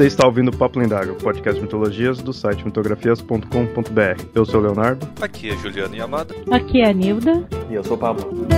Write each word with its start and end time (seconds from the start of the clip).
Você 0.00 0.06
está 0.06 0.26
ouvindo 0.26 0.48
o 0.48 0.56
Papo 0.56 0.78
Lendário, 0.78 1.14
podcast 1.16 1.56
de 1.56 1.60
mitologias 1.60 2.22
do 2.22 2.32
site 2.32 2.64
mitografias.com.br. 2.64 4.24
Eu 4.34 4.46
sou 4.46 4.58
o 4.58 4.62
Leonardo. 4.62 5.06
Aqui 5.20 5.50
é 5.50 5.56
Juliana 5.58 5.94
Yamada. 5.94 6.34
Aqui 6.50 6.80
é 6.80 6.88
a 6.88 6.92
Nilda. 6.94 7.46
E 7.68 7.74
eu 7.74 7.84
sou 7.84 7.98
o 7.98 8.00
Pablo. 8.00 8.48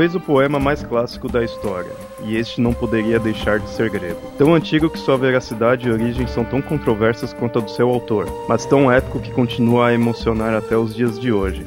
Talvez 0.00 0.14
o 0.14 0.20
poema 0.20 0.58
mais 0.58 0.82
clássico 0.82 1.30
da 1.30 1.44
história, 1.44 1.92
e 2.24 2.34
este 2.34 2.58
não 2.58 2.72
poderia 2.72 3.18
deixar 3.18 3.58
de 3.58 3.68
ser 3.68 3.90
grego. 3.90 4.32
Tão 4.38 4.54
antigo 4.54 4.88
que 4.88 4.98
sua 4.98 5.18
veracidade 5.18 5.86
e 5.86 5.92
origem 5.92 6.26
são 6.26 6.42
tão 6.42 6.62
controversas 6.62 7.34
quanto 7.34 7.58
a 7.58 7.62
do 7.62 7.70
seu 7.70 7.86
autor, 7.86 8.26
mas 8.48 8.64
tão 8.64 8.90
épico 8.90 9.20
que 9.20 9.30
continua 9.30 9.88
a 9.88 9.92
emocionar 9.92 10.54
até 10.54 10.74
os 10.74 10.94
dias 10.94 11.20
de 11.20 11.30
hoje. 11.30 11.66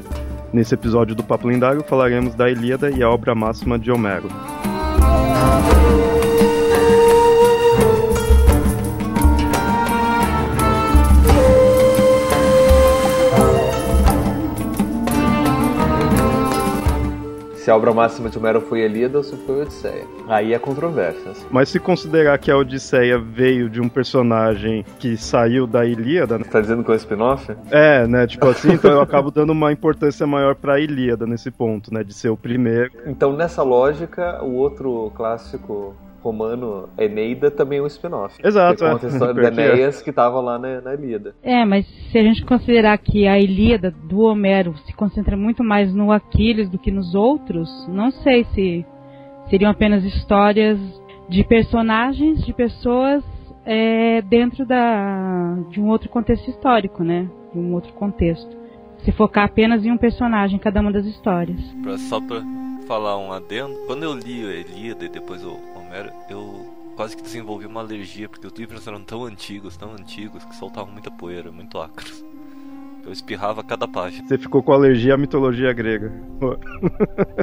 Nesse 0.52 0.74
episódio 0.74 1.14
do 1.14 1.22
Papo 1.22 1.46
Lendário 1.46 1.84
falaremos 1.84 2.34
da 2.34 2.50
Ilíada 2.50 2.90
e 2.90 3.04
a 3.04 3.08
obra 3.08 3.36
máxima 3.36 3.78
de 3.78 3.92
Homero. 3.92 4.28
Se 17.64 17.70
a 17.70 17.76
obra 17.76 17.94
máxima 17.94 18.28
de 18.28 18.36
Homero 18.36 18.60
foi 18.60 18.82
Elíada 18.82 19.16
ou 19.16 19.24
se 19.24 19.34
foi 19.38 19.62
Odisseia. 19.62 20.04
Aí 20.28 20.52
é 20.52 20.58
controvérsias. 20.58 21.46
Mas 21.50 21.70
se 21.70 21.80
considerar 21.80 22.36
que 22.36 22.50
a 22.50 22.58
Odisseia 22.58 23.18
veio 23.18 23.70
de 23.70 23.80
um 23.80 23.88
personagem 23.88 24.84
que 24.98 25.16
saiu 25.16 25.66
da 25.66 25.82
Ilíada, 25.86 26.36
né? 26.36 26.44
Tá 26.44 26.60
dizendo 26.60 26.84
que 26.84 26.90
é 26.90 26.92
um 26.92 26.96
spin-off? 26.96 27.56
É, 27.70 28.06
né? 28.06 28.26
Tipo 28.26 28.48
assim, 28.48 28.74
então 28.74 28.90
eu 28.90 29.00
acabo 29.00 29.30
dando 29.30 29.54
uma 29.54 29.72
importância 29.72 30.26
maior 30.26 30.54
pra 30.54 30.78
Ilíada 30.78 31.26
nesse 31.26 31.50
ponto, 31.50 31.90
né? 31.90 32.04
De 32.04 32.12
ser 32.12 32.28
o 32.28 32.36
primeiro. 32.36 32.90
Então, 33.06 33.32
nessa 33.32 33.62
lógica, 33.62 34.44
o 34.44 34.56
outro 34.56 35.10
clássico 35.14 35.94
romano, 36.24 36.88
Eneida, 36.98 37.50
também 37.50 37.78
é 37.78 37.82
um 37.82 37.86
spin-off. 37.86 38.40
Exato, 38.42 38.82
Que 38.82 38.90
conta 38.90 39.06
a 39.06 39.10
é. 39.10 39.12
história 39.12 39.34
de 39.50 39.60
é. 39.60 39.72
Enéas 39.74 40.02
que 40.02 40.10
tava 40.10 40.40
lá 40.40 40.58
na, 40.58 40.80
na 40.80 40.94
Ilíada. 40.94 41.34
É, 41.42 41.64
mas 41.66 41.86
se 42.10 42.18
a 42.18 42.22
gente 42.22 42.44
considerar 42.44 42.96
que 42.96 43.28
a 43.28 43.38
Ilíada 43.38 43.90
do 43.90 44.22
Homero 44.22 44.74
se 44.86 44.94
concentra 44.94 45.36
muito 45.36 45.62
mais 45.62 45.94
no 45.94 46.10
Aquiles 46.10 46.70
do 46.70 46.78
que 46.78 46.90
nos 46.90 47.14
outros, 47.14 47.68
não 47.88 48.10
sei 48.10 48.44
se 48.54 48.86
seriam 49.50 49.70
apenas 49.70 50.02
histórias 50.02 50.78
de 51.28 51.44
personagens, 51.44 52.44
de 52.44 52.52
pessoas 52.54 53.22
é, 53.66 54.22
dentro 54.22 54.64
da, 54.66 55.58
de 55.70 55.80
um 55.80 55.88
outro 55.88 56.08
contexto 56.08 56.48
histórico, 56.48 57.04
né? 57.04 57.28
De 57.52 57.58
um 57.58 57.74
outro 57.74 57.92
contexto. 57.92 58.63
Se 59.04 59.12
focar 59.12 59.44
apenas 59.44 59.84
em 59.84 59.92
um 59.92 59.98
personagem 59.98 60.56
em 60.56 60.58
cada 60.58 60.80
uma 60.80 60.90
das 60.90 61.04
histórias. 61.04 61.60
Pra, 61.82 61.98
só 61.98 62.20
pra 62.20 62.42
falar 62.86 63.18
um 63.18 63.32
adendo, 63.32 63.74
quando 63.86 64.02
eu 64.02 64.14
li 64.14 64.44
a 64.46 64.52
Elíada 64.52 65.04
e 65.04 65.08
depois 65.08 65.44
o 65.44 65.58
Homero, 65.76 66.10
eu 66.30 66.74
quase 66.96 67.16
que 67.16 67.22
desenvolvi 67.22 67.66
uma 67.66 67.80
alergia, 67.80 68.28
porque 68.28 68.46
os 68.46 68.52
livros 68.54 68.86
eram 68.86 69.02
tão 69.02 69.24
antigos, 69.24 69.76
tão 69.76 69.92
antigos, 69.92 70.44
que 70.44 70.56
soltavam 70.56 70.92
muita 70.92 71.10
poeira, 71.10 71.50
muito 71.50 71.78
acros. 71.78 72.24
Eu 73.04 73.12
espirrava 73.12 73.62
cada 73.62 73.86
página. 73.86 74.26
Você 74.26 74.38
ficou 74.38 74.62
com 74.62 74.72
alergia 74.72 75.12
à 75.12 75.18
mitologia 75.18 75.70
grega. 75.74 76.10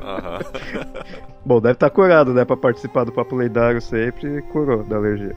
Aham. 0.02 0.40
Bom, 1.46 1.62
deve 1.62 1.74
estar 1.74 1.90
curado, 1.92 2.34
né? 2.34 2.44
Pra 2.44 2.58
participar 2.58 3.04
do 3.04 3.12
Papo 3.12 3.36
Lendário 3.36 3.80
sempre, 3.80 4.42
curou 4.44 4.84
da 4.84 4.96
alergia. 4.96 5.36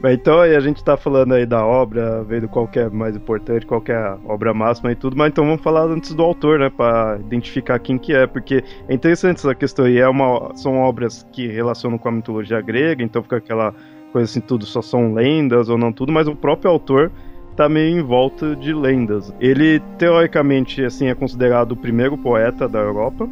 Bem, 0.00 0.14
então 0.14 0.38
aí 0.38 0.54
a 0.54 0.60
gente 0.60 0.84
tá 0.84 0.96
falando 0.96 1.34
aí 1.34 1.44
da 1.44 1.66
obra, 1.66 2.22
vendo 2.22 2.48
qual 2.48 2.70
é 2.74 2.88
mais 2.88 3.16
importante, 3.16 3.66
qual 3.66 3.82
é 3.88 3.94
a 3.94 4.16
obra 4.26 4.54
máxima 4.54 4.92
e 4.92 4.94
tudo, 4.94 5.16
mas 5.16 5.30
então 5.30 5.44
vamos 5.44 5.60
falar 5.60 5.86
antes 5.86 6.14
do 6.14 6.22
autor, 6.22 6.60
né? 6.60 6.70
Pra 6.70 7.18
identificar 7.18 7.80
quem 7.80 7.98
que 7.98 8.14
é, 8.14 8.24
porque 8.24 8.62
é 8.88 8.94
interessante 8.94 9.38
essa 9.38 9.56
questão 9.56 9.86
aí, 9.86 9.98
é 9.98 10.08
uma, 10.08 10.54
são 10.54 10.76
obras 10.76 11.26
que 11.32 11.48
relacionam 11.48 11.98
com 11.98 12.08
a 12.08 12.12
mitologia 12.12 12.60
grega, 12.60 13.02
então 13.02 13.24
fica 13.24 13.38
aquela 13.38 13.74
coisa 14.12 14.30
assim, 14.30 14.40
tudo 14.40 14.64
só 14.64 14.80
são 14.80 15.14
lendas 15.14 15.68
ou 15.68 15.76
não 15.76 15.92
tudo, 15.92 16.12
mas 16.12 16.28
o 16.28 16.36
próprio 16.36 16.70
autor 16.70 17.10
tá 17.56 17.68
meio 17.68 17.98
em 17.98 18.00
volta 18.00 18.54
de 18.54 18.72
lendas. 18.72 19.34
Ele, 19.40 19.80
teoricamente, 19.98 20.84
assim, 20.84 21.08
é 21.08 21.14
considerado 21.14 21.72
o 21.72 21.76
primeiro 21.76 22.16
poeta 22.16 22.68
da 22.68 22.78
Europa, 22.78 23.28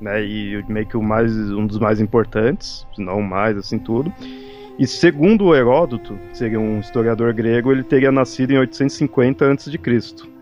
né, 0.00 0.24
e 0.24 0.60
meio 0.68 0.86
que 0.86 0.96
o 0.96 1.02
mais, 1.02 1.32
um 1.52 1.64
dos 1.64 1.78
mais 1.78 2.00
importantes, 2.00 2.84
se 2.96 3.00
não 3.00 3.22
mais, 3.22 3.56
assim, 3.56 3.78
tudo. 3.78 4.12
E 4.78 4.86
segundo 4.86 5.46
o 5.46 5.54
Heródoto, 5.54 6.18
que 6.30 6.38
seria 6.38 6.58
um 6.58 6.80
historiador 6.80 7.32
grego, 7.32 7.70
ele 7.70 7.84
teria 7.84 8.10
nascido 8.10 8.50
em 8.52 8.58
850 8.58 9.52
a.C. 9.52 9.70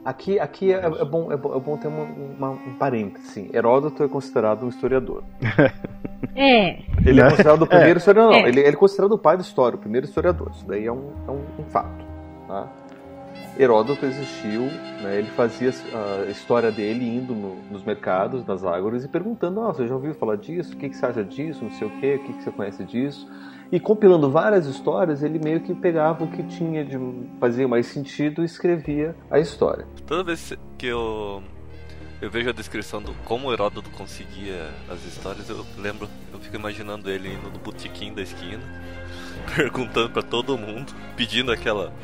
Aqui, 0.04 0.40
aqui 0.40 0.72
é, 0.72 0.78
é 0.78 1.04
bom, 1.04 1.30
é, 1.30 1.36
bom, 1.36 1.54
é 1.56 1.60
bom 1.60 1.76
ter 1.76 1.88
uma, 1.88 2.04
uma- 2.04 2.50
um 2.50 2.74
parêntese. 2.78 3.50
Heródoto 3.52 4.02
é 4.02 4.08
considerado 4.08 4.64
um 4.64 4.68
historiador. 4.68 5.22
É, 6.34 6.78
Ele 7.04 7.20
é 7.20 7.24
Né? 7.24 7.30
considerado 7.30 7.62
o 7.62 7.66
primeiro 7.66 7.98
historiador. 7.98 8.32
Não, 8.32 8.46
É. 8.46 8.48
ele, 8.48 8.60
ele 8.60 8.68
é 8.68 8.72
considerado 8.72 9.12
o 9.12 9.18
pai 9.18 9.36
da 9.36 9.42
história, 9.42 9.76
o 9.76 9.78
primeiro 9.78 10.06
historiador. 10.06 10.50
Isso 10.54 10.66
daí 10.66 10.86
é 10.86 10.92
um, 10.92 11.10
é 11.28 11.30
um, 11.30 11.42
um 11.58 11.64
fato. 11.64 12.02
Tá? 12.48 12.68
Heródoto 13.58 14.06
existiu, 14.06 14.62
né, 15.02 15.18
ele 15.18 15.28
fazia 15.36 15.68
a 15.68 16.30
história 16.30 16.70
dele 16.72 17.04
indo 17.06 17.34
no- 17.34 17.56
nos 17.70 17.84
mercados, 17.84 18.46
nas 18.46 18.64
ágoras, 18.64 19.04
e 19.04 19.08
perguntando: 19.08 19.60
ah, 19.60 19.74
você 19.74 19.86
já 19.86 19.94
ouviu 19.94 20.14
falar 20.14 20.36
disso? 20.36 20.72
O 20.72 20.76
que, 20.78 20.88
que 20.88 20.96
você 20.96 21.04
acha 21.04 21.22
disso? 21.22 21.64
Não 21.64 21.70
sei 21.72 21.86
o 21.86 21.90
quê, 22.00 22.14
o 22.14 22.24
que, 22.24 22.32
que 22.32 22.42
você 22.44 22.50
conhece 22.50 22.82
disso? 22.84 23.28
E 23.72 23.80
compilando 23.80 24.30
várias 24.30 24.66
histórias, 24.66 25.22
ele 25.22 25.38
meio 25.38 25.62
que 25.62 25.74
pegava 25.74 26.24
o 26.24 26.28
que 26.28 26.42
tinha 26.42 26.84
de 26.84 26.98
fazia 27.40 27.66
mais 27.66 27.86
sentido 27.86 28.42
e 28.42 28.44
escrevia 28.44 29.16
a 29.30 29.38
história. 29.38 29.86
Toda 30.06 30.22
vez 30.22 30.52
que 30.76 30.86
eu, 30.86 31.42
eu 32.20 32.30
vejo 32.30 32.50
a 32.50 32.52
descrição 32.52 33.00
do 33.00 33.14
como 33.24 33.50
Heródoto 33.50 33.88
conseguia 33.88 34.68
as 34.90 35.02
histórias, 35.06 35.48
eu 35.48 35.64
lembro, 35.78 36.06
eu 36.30 36.38
fico 36.38 36.54
imaginando 36.54 37.10
ele 37.10 37.32
indo 37.32 37.50
no 37.50 37.58
botequim 37.58 38.12
da 38.12 38.20
esquina, 38.20 38.62
perguntando 39.56 40.10
pra 40.10 40.22
todo 40.22 40.58
mundo, 40.58 40.92
pedindo 41.16 41.50
aquela 41.50 41.94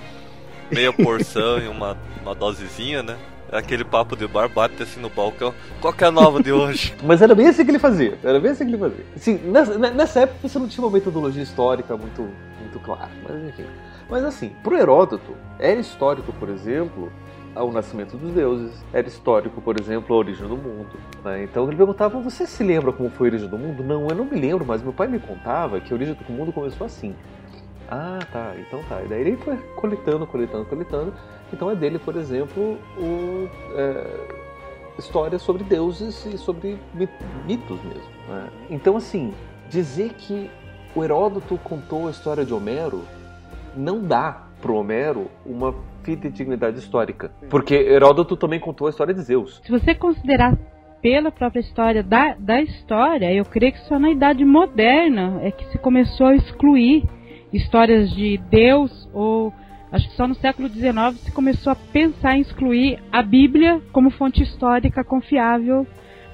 meia 0.72 0.90
porção 0.90 1.58
e 1.58 1.68
uma, 1.68 1.98
uma 2.22 2.34
dosezinha, 2.34 3.02
né? 3.02 3.18
Aquele 3.50 3.84
papo 3.84 4.14
de 4.14 4.26
bar, 4.26 4.48
bate 4.48 4.82
assim 4.82 5.00
no 5.00 5.08
balcão. 5.08 5.54
Qual 5.80 5.92
que 5.92 6.04
é 6.04 6.08
a 6.08 6.10
nova 6.10 6.42
de 6.42 6.52
hoje? 6.52 6.94
Mas 7.02 7.22
era 7.22 7.34
bem 7.34 7.46
assim 7.46 7.64
que 7.64 7.70
ele 7.70 7.78
fazia. 7.78 8.18
Era 8.22 8.38
bem 8.38 8.50
assim 8.52 8.64
que 8.66 8.70
ele 8.72 8.78
fazia. 8.78 9.04
Assim, 9.16 9.34
nessa, 9.44 9.78
nessa 9.78 10.20
época 10.20 10.48
você 10.48 10.58
não 10.58 10.68
tinha 10.68 10.84
uma 10.84 10.92
metodologia 10.92 11.42
histórica 11.42 11.96
muito, 11.96 12.28
muito 12.60 12.78
clara. 12.80 13.10
Mas 13.26 13.42
enfim. 13.44 13.64
Mas 14.10 14.24
assim, 14.24 14.52
pro 14.62 14.76
Heródoto, 14.76 15.34
era 15.58 15.80
histórico, 15.80 16.32
por 16.34 16.48
exemplo, 16.48 17.10
o 17.56 17.72
nascimento 17.72 18.16
dos 18.16 18.32
deuses. 18.32 18.72
Era 18.92 19.08
histórico, 19.08 19.60
por 19.60 19.80
exemplo, 19.80 20.14
a 20.14 20.18
origem 20.18 20.46
do 20.46 20.56
mundo. 20.56 20.98
né? 21.24 21.44
Então 21.44 21.66
ele 21.66 21.76
perguntava: 21.76 22.20
Você 22.20 22.46
se 22.46 22.62
lembra 22.62 22.92
como 22.92 23.10
foi 23.10 23.28
a 23.28 23.30
origem 23.30 23.48
do 23.48 23.58
mundo? 23.58 23.82
Não, 23.82 24.08
eu 24.08 24.14
não 24.14 24.24
me 24.24 24.38
lembro, 24.38 24.64
mas 24.66 24.82
meu 24.82 24.92
pai 24.92 25.08
me 25.08 25.18
contava 25.18 25.80
que 25.80 25.92
a 25.92 25.96
origem 25.96 26.14
do 26.14 26.32
mundo 26.32 26.52
começou 26.52 26.86
assim. 26.86 27.14
Ah, 27.90 28.18
tá, 28.32 28.54
então 28.58 28.80
tá. 28.88 29.02
E 29.02 29.08
daí 29.08 29.20
ele 29.22 29.36
foi 29.36 29.56
coletando, 29.76 30.26
coletando, 30.26 30.64
coletando. 30.66 31.14
Então 31.52 31.70
é 31.70 31.74
dele, 31.74 31.98
por 31.98 32.16
exemplo, 32.16 32.76
o, 32.98 33.48
é, 33.74 34.06
histórias 34.98 35.40
sobre 35.42 35.64
deuses 35.64 36.26
e 36.26 36.36
sobre 36.36 36.76
mi- 36.92 37.08
mitos 37.46 37.82
mesmo. 37.82 38.02
né? 38.28 38.48
Então, 38.68 38.96
assim, 38.96 39.32
dizer 39.70 40.10
que 40.14 40.50
o 40.94 41.02
Heródoto 41.02 41.56
contou 41.64 42.08
a 42.08 42.10
história 42.10 42.44
de 42.44 42.52
Homero 42.52 43.02
não 43.76 44.02
dá 44.02 44.42
pro 44.60 44.74
Homero 44.74 45.30
uma 45.46 45.74
fidedignidade 46.02 46.78
histórica. 46.78 47.30
Porque 47.48 47.74
Heródoto 47.74 48.36
também 48.36 48.58
contou 48.60 48.86
a 48.86 48.90
história 48.90 49.14
de 49.14 49.20
Zeus. 49.22 49.60
se 49.64 49.70
você 49.70 49.94
considerar 49.94 50.58
pela 51.00 51.30
própria 51.30 51.60
história 51.60 52.02
da, 52.02 52.34
da 52.38 52.60
história, 52.60 53.32
eu 53.32 53.44
creio 53.44 53.72
que 53.72 53.78
só 53.86 53.98
na 53.98 54.10
Idade 54.10 54.44
Moderna 54.44 55.38
é 55.42 55.50
que 55.50 55.64
se 55.70 55.78
começou 55.78 56.26
a 56.26 56.34
excluir 56.34 57.04
histórias 57.52 58.10
de 58.10 58.38
Deus 58.50 59.08
ou 59.12 59.52
acho 59.90 60.08
que 60.08 60.16
só 60.16 60.26
no 60.26 60.34
século 60.34 60.68
XIX 60.68 61.18
se 61.18 61.32
começou 61.32 61.72
a 61.72 61.76
pensar 61.76 62.36
em 62.36 62.40
excluir 62.40 62.98
a 63.10 63.22
Bíblia 63.22 63.80
como 63.92 64.10
fonte 64.10 64.42
histórica 64.42 65.02
confiável 65.02 65.86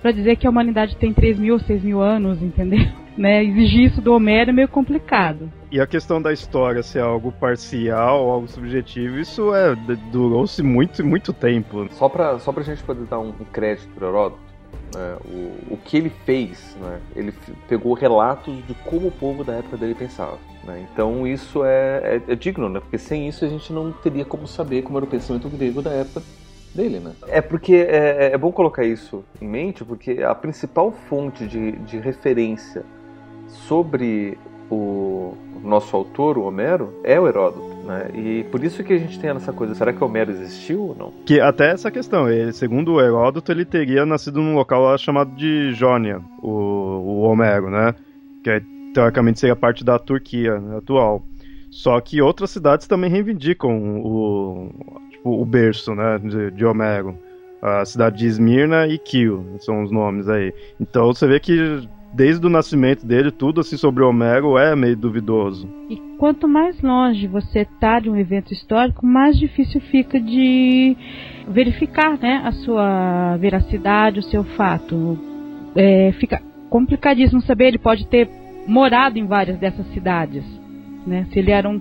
para 0.03 0.13
dizer 0.13 0.37
que 0.37 0.47
a 0.47 0.51
humanidade 0.51 0.97
tem 0.97 1.15
3 1.15 1.39
mil 1.39 1.55
ou 1.55 1.61
6 1.61 1.83
mil 1.83 2.01
anos, 2.01 2.43
entendeu? 2.43 2.87
Né? 3.17 3.45
Exigir 3.45 3.93
isso 3.93 4.01
do 4.01 4.13
Homero 4.13 4.51
é 4.51 4.53
meio 4.53 4.67
complicado. 4.67 5.49
E 5.71 5.81
a 5.81 5.87
questão 5.87 6.21
da 6.21 6.33
história 6.33 6.83
ser 6.83 6.99
algo 6.99 7.31
parcial, 7.31 8.29
algo 8.29 8.49
subjetivo, 8.49 9.21
isso 9.21 9.55
é 9.55 9.73
durou-se 10.11 10.61
muito, 10.65 11.07
muito 11.07 11.33
tempo. 11.33 11.87
Só 11.93 12.09
pra, 12.09 12.41
só 12.41 12.53
pra 12.53 12.65
gente 12.65 12.83
poder 12.83 13.05
dar 13.05 13.21
um 13.21 13.31
crédito 13.53 13.89
pro 13.95 14.09
Heródoto, 14.09 14.43
né, 14.93 15.17
o, 15.27 15.75
o 15.75 15.79
que 15.85 15.97
ele 15.97 16.11
fez, 16.25 16.77
né, 16.81 16.99
ele 17.15 17.33
pegou 17.69 17.95
relatos 17.95 18.53
de 18.67 18.75
como 18.85 19.07
o 19.07 19.13
povo 19.13 19.45
da 19.45 19.55
época 19.55 19.77
dele 19.77 19.95
pensava. 19.95 20.39
Né, 20.67 20.87
então 20.93 21.27
isso 21.27 21.65
é, 21.65 22.21
é, 22.27 22.33
é, 22.33 22.35
digno, 22.35 22.69
né, 22.69 22.81
porque 22.81 22.99
sem 22.99 23.29
isso 23.29 23.45
a 23.45 23.49
gente 23.49 23.73
não 23.73 23.93
teria 23.93 24.25
como 24.25 24.47
saber 24.47 24.83
como 24.83 24.99
era 24.99 25.05
o 25.05 25.09
pensamento 25.09 25.49
grego 25.49 25.83
da 25.83 25.91
época 25.91 26.23
dele. 26.75 26.99
Né. 27.01 27.13
É 27.29 27.41
porque 27.41 27.75
é, 27.75 28.31
é, 28.31 28.31
é 28.33 28.39
bom 28.39 28.51
colocar 28.51 28.85
isso 28.85 29.25
em 29.41 29.47
mente, 29.47 29.85
porque 29.85 30.23
a 30.23 30.35
principal 30.35 30.91
fonte 30.91 31.47
de, 31.47 31.73
de 31.73 31.99
referência 31.99 32.85
sobre 33.47 34.39
o 34.71 35.35
nosso 35.63 35.97
autor, 35.97 36.37
o 36.39 36.43
Homero, 36.43 36.95
é 37.05 37.19
o 37.19 37.27
Heródoto. 37.27 37.75
Né? 37.85 38.11
E 38.15 38.45
por 38.45 38.63
isso 38.65 38.83
que 38.83 38.93
a 38.93 38.99
gente 38.99 39.19
tem 39.19 39.31
essa 39.31 39.53
coisa, 39.53 39.75
será 39.75 39.93
que 39.93 40.03
Homero 40.03 40.31
existiu 40.31 40.81
ou 40.81 40.97
não? 40.97 41.13
Que 41.25 41.41
até 41.41 41.71
essa 41.71 41.91
questão, 41.91 42.29
ele, 42.29 42.53
segundo 42.53 42.95
o 42.95 43.01
Heródoto, 43.01 43.53
ele 43.53 43.65
teria 43.65 44.05
nascido 44.07 44.41
num 44.41 44.55
local 44.55 44.83
lá 44.83 44.99
chamado 44.99 45.35
de 45.35 45.73
Jônia, 45.73 46.21
o, 46.43 46.49
o 46.49 47.21
Homero, 47.21 47.71
né? 47.71 47.95
Que 48.43 48.51
é, 48.51 48.63
teoricamente 48.94 49.41
seria 49.41 49.56
parte 49.56 49.85
da 49.85 49.99
Turquia 49.99 50.56
atual. 50.79 51.23
Só 51.70 52.00
que 52.00 52.23
outras 52.23 52.50
cidades 52.50 52.87
também 52.87 53.11
reivindicam 53.11 54.00
o, 54.00 54.70
tipo, 55.11 55.43
o 55.43 55.44
berço 55.44 55.93
né, 55.94 56.19
de, 56.19 56.52
de 56.52 56.64
Homero. 56.64 57.19
A 57.61 57.85
cidade 57.85 58.19
de 58.19 58.26
Esmirna 58.26 58.87
e 58.87 58.99
Kio 58.99 59.56
são 59.58 59.82
os 59.82 59.91
nomes 59.91 60.29
aí. 60.29 60.52
Então 60.79 61.06
você 61.06 61.26
vê 61.26 61.41
que 61.41 61.88
desde 62.12 62.46
o 62.46 62.50
nascimento 62.50 63.05
dele, 63.05 63.32
tudo 63.32 63.61
assim 63.61 63.76
sobre 63.76 64.05
Homero 64.05 64.56
é 64.56 64.76
meio 64.76 64.96
duvidoso. 64.96 65.69
E 65.91 65.96
quanto 66.17 66.46
mais 66.46 66.81
longe 66.81 67.26
você 67.26 67.61
está 67.61 67.99
de 67.99 68.08
um 68.08 68.17
evento 68.17 68.52
histórico, 68.52 69.05
mais 69.05 69.37
difícil 69.37 69.81
fica 69.81 70.20
de 70.20 70.96
verificar 71.49 72.17
né, 72.19 72.43
a 72.44 72.52
sua 72.52 73.37
veracidade, 73.38 74.20
o 74.20 74.23
seu 74.23 74.44
fato. 74.44 75.19
É, 75.75 76.12
fica 76.20 76.41
complicadíssimo 76.70 77.43
saber, 77.43 77.69
ele 77.69 77.79
pode 77.79 78.06
ter 78.06 78.29
morado 78.67 79.19
em 79.19 79.27
várias 79.27 79.59
dessas 79.59 79.87
cidades. 79.93 80.45
Né? 81.07 81.27
Se 81.33 81.39
ele 81.39 81.51
era 81.51 81.69
um, 81.69 81.81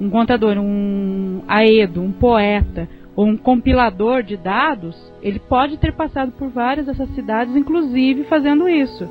um 0.00 0.10
contador, 0.10 0.56
um 0.58 1.42
aedo, 1.46 2.02
um 2.02 2.12
poeta, 2.12 2.88
ou 3.14 3.26
um 3.26 3.36
compilador 3.36 4.22
de 4.22 4.36
dados, 4.36 4.96
ele 5.20 5.40
pode 5.40 5.76
ter 5.78 5.92
passado 5.92 6.30
por 6.32 6.50
várias 6.50 6.86
dessas 6.86 7.12
cidades, 7.16 7.56
inclusive 7.56 8.22
fazendo 8.24 8.68
isso. 8.68 9.08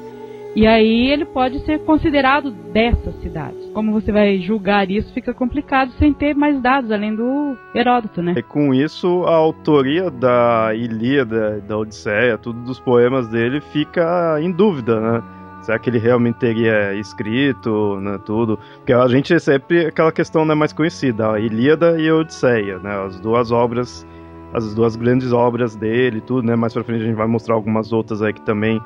E 0.55 0.65
aí 0.65 1.11
ele 1.11 1.25
pode 1.25 1.59
ser 1.65 1.79
considerado 1.79 2.49
dessas 2.73 3.13
cidades. 3.21 3.69
Como 3.73 3.91
você 3.91 4.11
vai 4.11 4.39
julgar 4.39 4.89
isso 4.89 5.13
fica 5.13 5.33
complicado 5.33 5.91
sem 5.99 6.13
ter 6.13 6.33
mais 6.33 6.59
dados 6.61 6.89
além 6.89 7.13
do 7.13 7.55
Heródoto, 7.75 8.23
né? 8.23 8.33
E 8.37 8.41
com 8.41 8.73
isso 8.73 9.23
a 9.25 9.35
autoria 9.35 10.09
da 10.09 10.71
Ilíada, 10.73 11.61
da 11.67 11.77
Odisseia, 11.77 12.37
tudo 12.37 12.63
dos 12.63 12.79
poemas 12.79 13.27
dele 13.27 13.61
fica 13.71 14.39
em 14.41 14.51
dúvida, 14.51 14.99
né? 14.99 15.23
Será 15.67 15.77
que 15.77 15.89
ele 15.89 15.97
realmente 15.97 16.37
teria 16.37 16.93
escrito, 16.93 17.99
né, 17.99 18.17
tudo? 18.23 18.57
Porque 18.77 18.93
a 18.93 19.05
gente 19.09 19.37
sempre 19.37 19.87
aquela 19.87 20.13
questão 20.13 20.45
né, 20.45 20.55
mais 20.55 20.71
conhecida, 20.71 21.33
a 21.33 21.41
Ilíada 21.41 21.99
e 21.99 22.07
a 22.07 22.15
Odisseia, 22.15 22.79
né? 22.79 23.05
As 23.05 23.19
duas 23.19 23.51
obras, 23.51 24.07
as 24.53 24.73
duas 24.73 24.95
grandes 24.95 25.33
obras 25.33 25.75
dele, 25.75 26.21
tudo, 26.21 26.47
né? 26.47 26.55
Mais 26.55 26.71
pra 26.71 26.85
frente 26.85 27.01
a 27.01 27.05
gente 27.07 27.17
vai 27.17 27.27
mostrar 27.27 27.55
algumas 27.55 27.91
outras 27.91 28.21
aí 28.21 28.31
que 28.31 28.39
também 28.43 28.81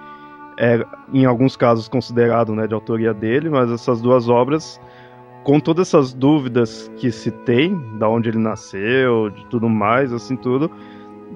é, 0.57 0.83
em 1.13 1.23
alguns 1.23 1.55
casos, 1.55 1.87
considerado 1.87 2.55
né, 2.55 2.65
de 2.65 2.73
autoria 2.73 3.13
dele, 3.13 3.47
mas 3.47 3.69
essas 3.69 4.01
duas 4.01 4.27
obras, 4.27 4.81
com 5.43 5.59
todas 5.59 5.87
essas 5.87 6.15
dúvidas 6.15 6.91
que 6.97 7.11
se 7.11 7.29
tem, 7.29 7.79
da 7.99 8.09
onde 8.09 8.29
ele 8.29 8.39
nasceu, 8.39 9.29
de 9.29 9.45
tudo 9.51 9.69
mais, 9.69 10.11
assim, 10.11 10.35
tudo, 10.35 10.71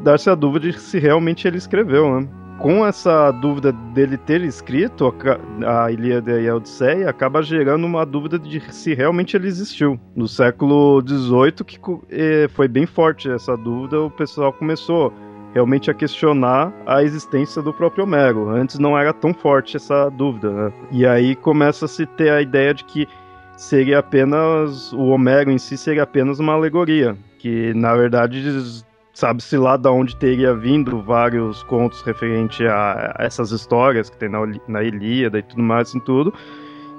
dá-se 0.03 0.27
a 0.27 0.33
dúvida 0.33 0.71
de 0.71 0.79
se 0.79 0.97
realmente 0.97 1.47
ele 1.47 1.59
escreveu, 1.59 2.19
né? 2.19 2.27
Com 2.65 2.83
essa 2.83 3.29
dúvida 3.29 3.71
dele 3.71 4.17
ter 4.17 4.41
escrito 4.41 5.13
a 5.67 5.91
Ilíada 5.91 6.41
e 6.41 6.49
a 6.49 6.55
Odisseia, 6.55 7.07
acaba 7.07 7.43
gerando 7.43 7.85
uma 7.85 8.03
dúvida 8.03 8.39
de 8.39 8.59
se 8.73 8.95
realmente 8.95 9.37
ele 9.37 9.47
existiu. 9.47 9.99
No 10.15 10.27
século 10.27 10.99
XVIII, 11.07 11.63
que 11.63 11.79
eh, 12.09 12.47
foi 12.55 12.67
bem 12.67 12.87
forte 12.87 13.29
essa 13.29 13.55
dúvida, 13.55 14.01
o 14.01 14.09
pessoal 14.09 14.51
começou 14.51 15.13
realmente 15.53 15.91
a 15.91 15.93
questionar 15.93 16.73
a 16.87 17.03
existência 17.03 17.61
do 17.61 17.71
próprio 17.71 18.03
Homero. 18.03 18.49
Antes 18.49 18.79
não 18.79 18.97
era 18.97 19.13
tão 19.13 19.31
forte 19.31 19.77
essa 19.77 20.09
dúvida, 20.09 20.49
né? 20.49 20.73
E 20.91 21.05
aí 21.05 21.35
começa 21.35 21.85
a 21.85 21.87
se 21.87 22.07
ter 22.07 22.31
a 22.31 22.41
ideia 22.41 22.73
de 22.73 22.83
que 22.83 23.07
seria 23.55 23.99
apenas 23.99 24.91
o 24.91 25.05
Homero 25.09 25.51
em 25.51 25.59
si 25.59 25.77
seria 25.77 26.01
apenas 26.01 26.39
uma 26.39 26.53
alegoria, 26.53 27.15
que 27.37 27.75
na 27.75 27.93
verdade 27.93 28.41
sabe-se 29.15 29.57
lá 29.57 29.77
de 29.77 29.87
onde 29.87 30.15
teria 30.17 30.53
vindo 30.53 31.01
vários 31.01 31.63
contos 31.63 32.01
referentes 32.01 32.67
a 32.67 33.15
essas 33.17 33.51
histórias 33.51 34.09
que 34.09 34.17
tem 34.17 34.29
na, 34.29 34.39
na 34.67 34.83
Ilíada 34.83 35.39
e 35.39 35.41
tudo 35.41 35.63
mais 35.63 35.87
assim, 35.87 35.99
tudo. 36.01 36.33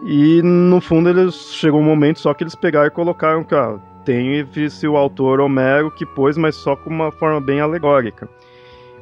E 0.02 0.40
no 0.42 0.80
fundo 0.80 1.10
eles 1.10 1.34
chegou 1.52 1.80
um 1.80 1.84
momento 1.84 2.18
só 2.18 2.32
que 2.32 2.42
eles 2.42 2.54
pegaram 2.54 2.88
e 2.88 2.90
colocaram 2.90 3.46
ó, 3.52 3.78
tem 4.04 4.46
se 4.70 4.88
o 4.88 4.96
autor 4.96 5.40
Homero 5.40 5.90
que 5.90 6.06
pôs, 6.06 6.38
mas 6.38 6.56
só 6.56 6.74
com 6.74 6.88
uma 6.88 7.12
forma 7.12 7.40
bem 7.40 7.60
alegórica. 7.60 8.28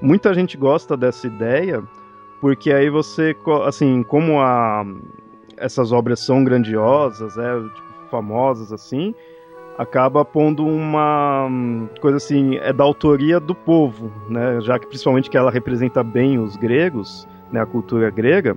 Muita 0.02 0.34
gente 0.34 0.56
gosta 0.56 0.96
dessa 0.96 1.26
ideia, 1.26 1.82
porque 2.40 2.72
aí 2.72 2.90
você, 2.90 3.37
assim, 3.64 4.02
como 4.02 4.40
a, 4.40 4.84
essas 5.56 5.93
obras 5.93 6.19
são 6.20 6.43
grandiosas, 6.43 7.38
é, 7.38 7.61
tipo, 7.61 8.11
famosas 8.11 8.72
assim, 8.72 9.14
acaba 9.79 10.25
pondo 10.25 10.65
uma 10.65 11.49
coisa 12.00 12.17
assim, 12.17 12.56
é 12.56 12.73
da 12.73 12.85
autoria 12.85 13.41
do 13.41 13.55
povo, 13.55 14.11
né? 14.29 14.61
Já 14.61 14.79
que 14.79 14.87
principalmente 14.87 15.29
que 15.29 15.37
ela 15.37 15.50
representa 15.50 16.03
bem 16.03 16.38
os 16.38 16.56
gregos, 16.56 17.26
né, 17.50 17.61
a 17.61 17.67
cultura 17.67 18.11
grega. 18.11 18.56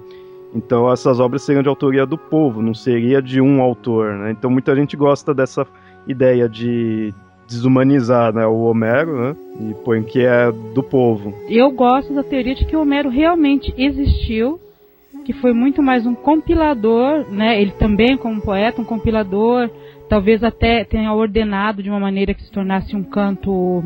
Então 0.54 0.92
essas 0.92 1.20
obras 1.20 1.42
seriam 1.44 1.62
de 1.62 1.70
autoria 1.70 2.06
do 2.06 2.18
povo, 2.18 2.62
não 2.62 2.74
seria 2.74 3.22
de 3.22 3.42
um 3.42 3.62
autor, 3.62 4.14
né? 4.14 4.32
Então 4.32 4.50
muita 4.50 4.76
gente 4.76 4.96
gosta 4.96 5.34
dessa 5.34 5.66
ideia 6.08 6.48
de 6.48 7.14
desumanizar 7.48 8.34
né, 8.34 8.46
o 8.46 8.64
Homero, 8.64 9.22
né? 9.22 9.36
E 9.62 9.74
põe 9.86 10.04
que 10.04 10.22
é 10.22 10.52
do 10.52 10.84
povo. 10.84 11.34
Eu 11.50 11.72
gosto 11.72 12.14
da 12.14 12.24
teoria 12.24 12.56
de 12.56 12.66
que 12.66 12.76
o 12.76 12.82
Homero 12.82 13.10
realmente 13.10 13.74
existiu, 13.78 14.60
que 15.26 15.34
foi 15.34 15.54
muito 15.54 15.82
mais 15.82 16.06
um 16.06 16.14
compilador, 16.14 17.26
né? 17.30 17.62
Ele 17.62 17.72
também 17.72 18.18
como 18.18 18.42
poeta, 18.42 18.82
um 18.82 18.86
compilador, 18.86 19.70
talvez 20.10 20.44
até 20.44 20.84
tenha 20.84 21.14
ordenado 21.14 21.84
de 21.84 21.90
uma 21.90 22.00
maneira 22.00 22.34
que 22.34 22.44
se 22.44 22.52
tornasse 22.52 22.96
um 22.96 23.04
canto 23.04 23.84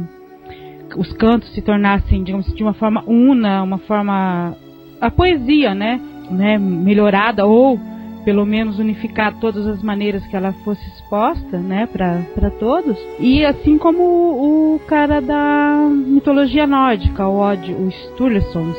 os 0.97 1.11
cantos 1.13 1.53
se 1.53 1.61
tornassem, 1.61 2.23
digamos, 2.23 2.53
de 2.53 2.63
uma 2.63 2.73
forma 2.73 3.03
una, 3.07 3.63
uma 3.63 3.77
forma 3.79 4.55
a 4.99 5.09
poesia, 5.09 5.73
né, 5.73 5.99
né, 6.29 6.57
melhorada 6.57 7.45
ou 7.45 7.79
pelo 8.23 8.45
menos 8.45 8.77
unificar 8.77 9.39
todas 9.39 9.65
as 9.65 9.81
maneiras 9.81 10.25
que 10.27 10.35
ela 10.35 10.53
fosse 10.63 10.85
exposta, 10.89 11.57
né, 11.57 11.87
para 11.87 12.51
todos. 12.59 12.95
E 13.19 13.43
assim 13.43 13.77
como 13.77 14.03
o, 14.03 14.79
cara 14.87 15.19
da 15.19 15.89
mitologia 15.89 16.67
nórdica, 16.67 17.27
o 17.27 17.39
Odd, 17.39 17.73
o 17.73 17.89
Sturluson, 17.89 18.73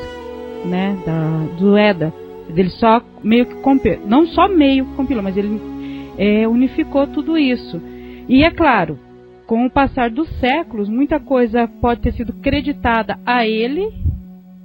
né, 0.64 0.96
da, 1.04 1.58
do 1.58 1.76
Eda, 1.76 2.12
ele 2.54 2.70
só 2.70 3.02
meio 3.22 3.46
que 3.46 3.54
compilou, 3.56 4.06
não 4.06 4.26
só 4.26 4.48
meio 4.48 4.84
que 4.84 4.94
compilou, 4.94 5.22
mas 5.22 5.36
ele 5.36 5.71
é, 6.18 6.46
unificou 6.46 7.06
tudo 7.06 7.38
isso. 7.38 7.80
E 8.28 8.44
é 8.44 8.50
claro, 8.50 8.98
com 9.46 9.66
o 9.66 9.70
passar 9.70 10.10
dos 10.10 10.28
séculos, 10.38 10.88
muita 10.88 11.20
coisa 11.20 11.68
pode 11.80 12.00
ter 12.00 12.12
sido 12.12 12.32
creditada 12.34 13.18
a 13.26 13.46
ele 13.46 13.92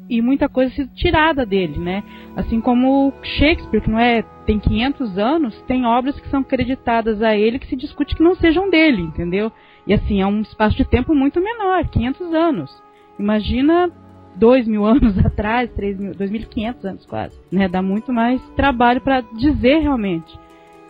e 0.09 0.21
muita 0.21 0.47
coisa 0.47 0.73
sido 0.73 0.89
tirada 0.93 1.45
dele, 1.45 1.77
né? 1.77 2.03
Assim 2.35 2.61
como 2.61 3.13
Shakespeare, 3.21 3.81
que 3.81 3.89
não 3.89 3.99
é 3.99 4.23
tem 4.45 4.59
500 4.59 5.17
anos, 5.17 5.61
tem 5.63 5.85
obras 5.85 6.17
que 6.19 6.29
são 6.29 6.41
creditadas 6.41 7.21
a 7.21 7.35
ele 7.35 7.59
que 7.59 7.67
se 7.67 7.75
discute 7.75 8.15
que 8.15 8.23
não 8.23 8.35
sejam 8.35 8.69
dele, 8.69 9.01
entendeu? 9.01 9.51
E 9.85 9.93
assim, 9.93 10.21
é 10.21 10.25
um 10.25 10.41
espaço 10.41 10.77
de 10.77 10.85
tempo 10.85 11.13
muito 11.13 11.41
menor, 11.41 11.85
500 11.89 12.33
anos. 12.33 12.83
Imagina 13.19 13.91
2 14.35 14.67
mil 14.67 14.85
anos 14.85 15.17
atrás, 15.25 15.69
3 15.71 15.99
mil, 15.99 16.11
2.500 16.13 16.85
anos 16.85 17.05
quase, 17.05 17.37
né? 17.51 17.67
Dá 17.67 17.81
muito 17.81 18.13
mais 18.13 18.41
trabalho 18.55 19.01
para 19.01 19.21
dizer 19.21 19.79
realmente. 19.79 20.46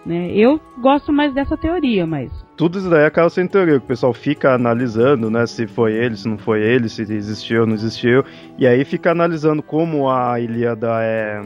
Né? 0.08 0.32
Eu 0.32 0.58
gosto 0.80 1.12
mais 1.12 1.34
dessa 1.34 1.58
teoria, 1.58 2.08
mas. 2.08 2.32
Tudo 2.56 2.80
isso 2.80 2.90
daí 2.90 3.06
acaba 3.06 3.30
sendo 3.30 3.50
teoria, 3.50 3.78
que 3.78 3.84
o 3.84 3.88
pessoal 3.88 4.14
fica 4.14 4.54
analisando, 4.54 5.30
né? 5.30 5.46
Se 5.46 5.68
foi 5.68 5.94
ele, 5.94 6.16
se 6.16 6.30
não 6.30 6.38
foi 6.38 6.62
ele, 6.62 6.88
se 6.88 7.02
existiu 7.02 7.62
ou 7.62 7.68
não 7.68 7.74
existiu. 7.74 8.24
E 8.58 8.66
aí 8.66 8.86
fica 8.86 9.12
analisando 9.12 9.62
como 9.62 10.10
a 10.10 10.40
Ilíada 10.40 10.88
é. 11.02 11.42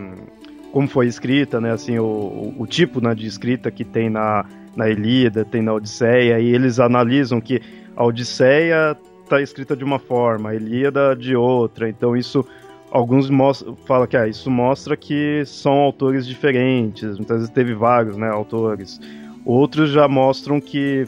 Como 0.72 0.88
foi 0.88 1.08
escrita, 1.08 1.60
né? 1.60 1.72
Assim, 1.72 1.98
o, 1.98 2.54
o 2.56 2.68
tipo 2.68 3.02
né, 3.02 3.16
de 3.16 3.26
escrita 3.26 3.72
que 3.72 3.84
tem 3.84 4.12
na, 4.12 4.46
na 4.76 4.88
Ilíada, 4.88 5.44
tem 5.44 5.64
na 5.64 5.74
Odisseia, 5.74 6.40
e 6.40 6.54
eles 6.54 6.80
analisam 6.80 7.42
que 7.42 7.60
a 7.96 8.06
Odisseia 8.06 8.96
está 9.24 9.42
escrita 9.42 9.76
de 9.76 9.84
uma 9.84 9.98
forma, 9.98 10.52
a 10.52 10.56
Ilíada 10.56 11.16
de 11.16 11.36
outra. 11.36 11.90
Então 11.90 12.16
isso 12.16 12.46
alguns 12.92 13.30
falam 13.86 14.06
que 14.06 14.18
ah, 14.18 14.28
isso 14.28 14.52
mostra 14.52 14.98
que 14.98 15.44
são 15.46 15.74
autores 15.74 16.28
diferentes, 16.28 17.18
muitas 17.18 17.38
vezes 17.38 17.50
teve 17.54 17.74
vários 17.74 18.18
né, 18.18 18.30
autores. 18.30 19.00
Outros 19.46 19.90
já 19.90 20.08
mostram 20.08 20.60
que 20.62 21.08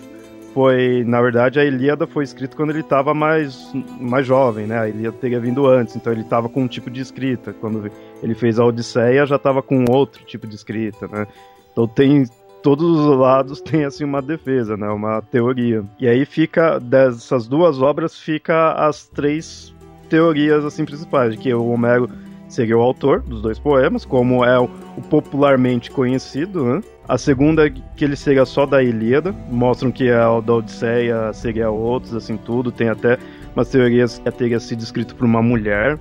foi, 0.54 1.04
na 1.06 1.22
verdade, 1.22 1.60
a 1.60 1.66
Ilíada 1.66 2.08
foi 2.08 2.24
escrita 2.24 2.56
quando 2.56 2.70
ele 2.70 2.80
estava 2.80 3.14
mais, 3.14 3.72
mais 4.00 4.26
jovem, 4.26 4.68
né? 4.68 4.80
A 4.80 4.88
Ilíada 4.88 5.18
teria 5.20 5.40
vindo 5.40 5.68
antes, 5.68 5.96
então 5.96 6.14
ele 6.14 6.22
estava 6.22 6.48
com 6.48 6.64
um 6.64 6.68
tipo 6.68 6.90
de 6.90 7.02
escrita. 7.02 7.54
Quando 7.54 7.92
ele 8.22 8.36
fez 8.36 8.60
a 8.60 8.66
Odisseia, 8.66 9.26
já 9.26 9.36
estava 9.36 9.62
com 9.62 9.86
outro 9.90 10.24
tipo 10.26 10.48
de 10.48 10.56
escrita, 10.56 11.08
né? 11.08 11.28
Então 11.72 11.88
tem 11.88 12.26
todos 12.62 12.98
os 13.00 13.18
lados 13.18 13.60
tem 13.62 13.84
assim 13.84 14.04
uma 14.04 14.22
defesa, 14.22 14.78
né? 14.78 14.88
Uma 14.90 15.22
teoria. 15.22 15.84
E 16.00 16.08
aí 16.08 16.24
fica 16.24 16.80
dessas 16.80 17.48
duas 17.48 17.82
obras 17.82 18.18
fica 18.18 18.74
as 18.74 19.08
três 19.08 19.74
teorias 20.10 20.66
assim 20.66 20.86
principais, 20.86 21.34
de 21.34 21.38
que 21.38 21.54
o 21.54 21.68
Homero 21.68 22.10
seria 22.48 22.78
o 22.78 22.82
autor 22.82 23.22
dos 23.22 23.42
dois 23.42 23.58
poemas, 23.58 24.06
como 24.06 24.46
é 24.46 24.60
o, 24.60 24.68
popularmente 25.10 25.90
conhecido, 25.90 26.66
né? 26.66 26.82
A 27.08 27.18
segunda 27.18 27.70
que 27.70 28.06
ele 28.06 28.16
seria 28.16 28.46
só 28.46 28.66
da 28.66 28.82
Ilíada, 28.82 29.36
mostram 29.50 29.92
que 29.92 30.10
a 30.10 30.40
da 30.40 30.54
Odisseia 30.54 31.34
seria 31.34 31.70
outros, 31.70 32.16
assim, 32.16 32.38
tudo. 32.38 32.72
Tem 32.72 32.90
até 32.90 33.18
umas 33.54 33.70
teorias 33.70 34.20
que 34.20 34.32
teria 34.32 34.60
sido 34.60 34.82
escrito 34.82 35.16
por 35.16 35.26
uma 35.26 35.42
mulher. 35.42 36.00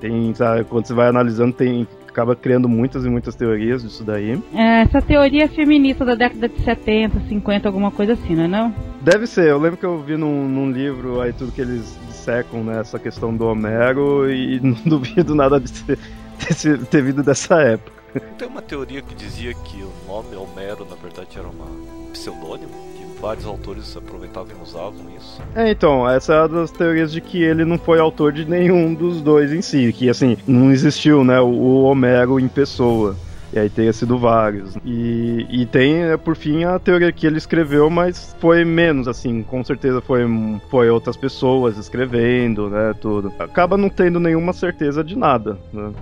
Tem, 0.00 0.34
sabe, 0.34 0.64
quando 0.64 0.86
você 0.86 0.94
vai 0.94 1.08
analisando, 1.08 1.52
tem 1.52 1.86
acaba 2.12 2.36
criando 2.36 2.68
muitas 2.68 3.06
e 3.06 3.08
muitas 3.08 3.34
teorias 3.34 3.82
disso 3.82 4.04
daí. 4.04 4.38
É, 4.54 4.82
essa 4.82 5.00
teoria 5.00 5.44
é 5.44 5.48
feminista 5.48 6.04
da 6.04 6.14
década 6.14 6.46
de 6.46 6.60
70, 6.60 7.20
50, 7.28 7.68
alguma 7.68 7.90
coisa 7.90 8.12
assim, 8.12 8.36
não 8.36 8.44
é 8.44 8.48
não? 8.48 8.74
Deve 9.00 9.26
ser, 9.26 9.48
eu 9.48 9.58
lembro 9.58 9.78
que 9.78 9.86
eu 9.86 9.98
vi 9.98 10.16
num, 10.16 10.46
num 10.46 10.70
livro 10.70 11.20
aí 11.22 11.32
tudo 11.32 11.50
que 11.52 11.62
eles 11.62 11.98
dissecam, 12.22 12.62
né, 12.62 12.80
essa 12.80 12.98
questão 12.98 13.34
do 13.34 13.46
Homero 13.46 14.30
e 14.30 14.60
não 14.62 14.76
duvido 14.86 15.34
nada 15.34 15.58
de 15.58 15.72
ter, 15.72 15.98
ter, 16.38 16.78
ter 16.86 17.02
vindo 17.02 17.22
dessa 17.22 17.60
época. 17.60 18.02
Tem 18.38 18.46
uma 18.46 18.62
teoria 18.62 19.02
que 19.02 19.14
dizia 19.14 19.54
que 19.54 19.82
o 19.82 19.92
nome 20.06 20.36
Homero 20.36 20.86
na 20.88 20.96
verdade 20.96 21.38
era 21.38 21.48
uma 21.48 21.66
pseudônimo? 22.12 22.92
vários 23.20 23.46
autores 23.46 23.96
aproveitavam 23.96 24.50
e 24.58 24.62
usavam 24.64 25.06
isso. 25.16 25.40
É, 25.54 25.70
então, 25.70 26.10
essa 26.10 26.34
é 26.34 26.38
uma 26.40 26.48
das 26.48 26.72
teorias 26.72 27.12
de 27.12 27.20
que 27.20 27.40
ele 27.40 27.64
não 27.64 27.78
foi 27.78 28.00
autor 28.00 28.32
de 28.32 28.44
nenhum 28.44 28.92
dos 28.92 29.20
dois 29.20 29.52
em 29.52 29.62
si, 29.62 29.92
que 29.92 30.10
assim, 30.10 30.36
não 30.44 30.72
existiu, 30.72 31.22
né, 31.22 31.40
o 31.40 31.84
Homero 31.84 32.40
em 32.40 32.48
pessoa. 32.48 33.16
E 33.52 33.58
aí 33.58 33.68
teria 33.68 33.92
sido 33.92 34.18
vários. 34.18 34.76
E, 34.84 35.46
e 35.50 35.66
tem, 35.66 36.04
é, 36.04 36.16
por 36.16 36.34
fim, 36.34 36.64
a 36.64 36.78
teoria 36.78 37.12
que 37.12 37.26
ele 37.26 37.36
escreveu, 37.36 37.90
mas 37.90 38.34
foi 38.40 38.64
menos, 38.64 39.06
assim, 39.06 39.42
com 39.42 39.62
certeza 39.62 40.00
foi, 40.00 40.22
foi 40.70 40.88
outras 40.88 41.16
pessoas 41.16 41.76
escrevendo, 41.76 42.70
né, 42.70 42.94
tudo. 43.00 43.32
Acaba 43.38 43.76
não 43.76 43.90
tendo 43.90 44.18
nenhuma 44.18 44.54
certeza 44.54 45.04
de 45.04 45.16
nada, 45.16 45.58
né. 45.72 45.92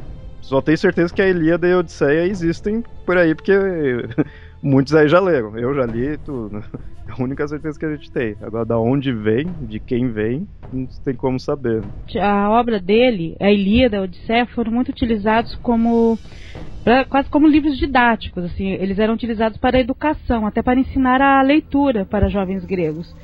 Só 0.40 0.60
tem 0.60 0.76
certeza 0.76 1.12
que 1.12 1.20
a 1.20 1.28
Ilíada 1.28 1.68
e 1.68 1.72
a 1.72 1.78
Odisseia 1.78 2.24
existem 2.26 2.82
por 3.04 3.16
aí, 3.16 3.34
porque 3.34 3.52
muitos 4.62 4.94
aí 4.94 5.08
já 5.08 5.20
leram. 5.20 5.56
Eu 5.56 5.74
já 5.74 5.84
li 5.84 6.16
tudo. 6.18 6.58
É 7.06 7.12
a 7.12 7.22
única 7.22 7.46
certeza 7.46 7.78
que 7.78 7.84
a 7.84 7.94
gente 7.94 8.10
tem. 8.10 8.36
Agora, 8.40 8.64
da 8.64 8.78
onde 8.78 9.12
vem, 9.12 9.46
de 9.60 9.78
quem 9.78 10.08
vem, 10.08 10.48
não 10.72 10.88
tem 11.04 11.14
como 11.14 11.38
saber. 11.38 11.82
A 12.18 12.50
obra 12.50 12.80
dele, 12.80 13.36
a 13.38 13.50
Ilíada, 13.50 13.98
a 13.98 14.02
Odisseia, 14.02 14.46
foram 14.46 14.72
muito 14.72 14.88
utilizados 14.90 15.54
como 15.56 16.18
pra, 16.84 17.04
quase 17.04 17.28
como 17.28 17.46
livros 17.46 17.78
didáticos. 17.78 18.44
Assim, 18.44 18.70
eles 18.72 18.98
eram 18.98 19.14
utilizados 19.14 19.58
para 19.58 19.76
a 19.76 19.80
educação, 19.80 20.46
até 20.46 20.62
para 20.62 20.80
ensinar 20.80 21.20
a 21.20 21.42
leitura 21.42 22.04
para 22.04 22.28
jovens 22.28 22.64
gregos. 22.64 23.14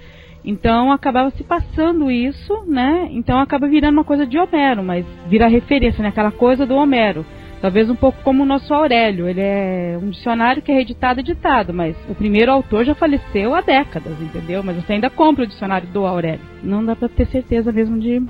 Então 0.45 0.93
acabava 0.93 1.31
se 1.31 1.43
passando 1.43 2.11
isso, 2.11 2.65
né? 2.69 3.09
Então 3.11 3.41
acaba 3.41 3.67
virando 3.67 3.95
uma 3.95 4.05
coisa 4.05 4.25
de 4.25 4.39
Homero, 4.39 4.83
mas 4.83 5.05
vira 5.29 5.49
referência, 5.49 6.03
né? 6.03 6.11
Aquela 6.11 6.31
coisa 6.31 6.65
do 6.65 6.77
Homero. 6.77 7.27
Talvez 7.61 7.91
um 7.91 7.97
pouco 7.97 8.23
como 8.23 8.45
o 8.45 8.47
nosso 8.47 8.73
Aurélio. 8.73 9.29
Ele 9.29 9.41
é 9.41 9.99
um 10.01 10.11
dicionário 10.11 10.63
que 10.63 10.71
é 10.71 10.75
reeditado 10.75 11.19
e 11.19 11.23
editado, 11.23 11.75
mas 11.75 11.97
o 12.09 12.15
primeiro 12.15 12.53
autor 12.53 12.85
já 12.85 12.95
faleceu 12.95 13.57
há 13.57 13.61
décadas, 13.61 14.21
entendeu? 14.21 14.63
Mas 14.63 14.77
você 14.77 14.93
ainda 14.93 15.11
compra 15.11 15.43
o 15.43 15.49
dicionário 15.49 15.89
do 15.89 16.07
Aurélio. 16.07 16.45
Não 16.63 16.85
dá 16.85 16.95
para 16.95 17.09
ter 17.09 17.27
certeza 17.27 17.73
mesmo 17.73 17.99
de 17.99 18.23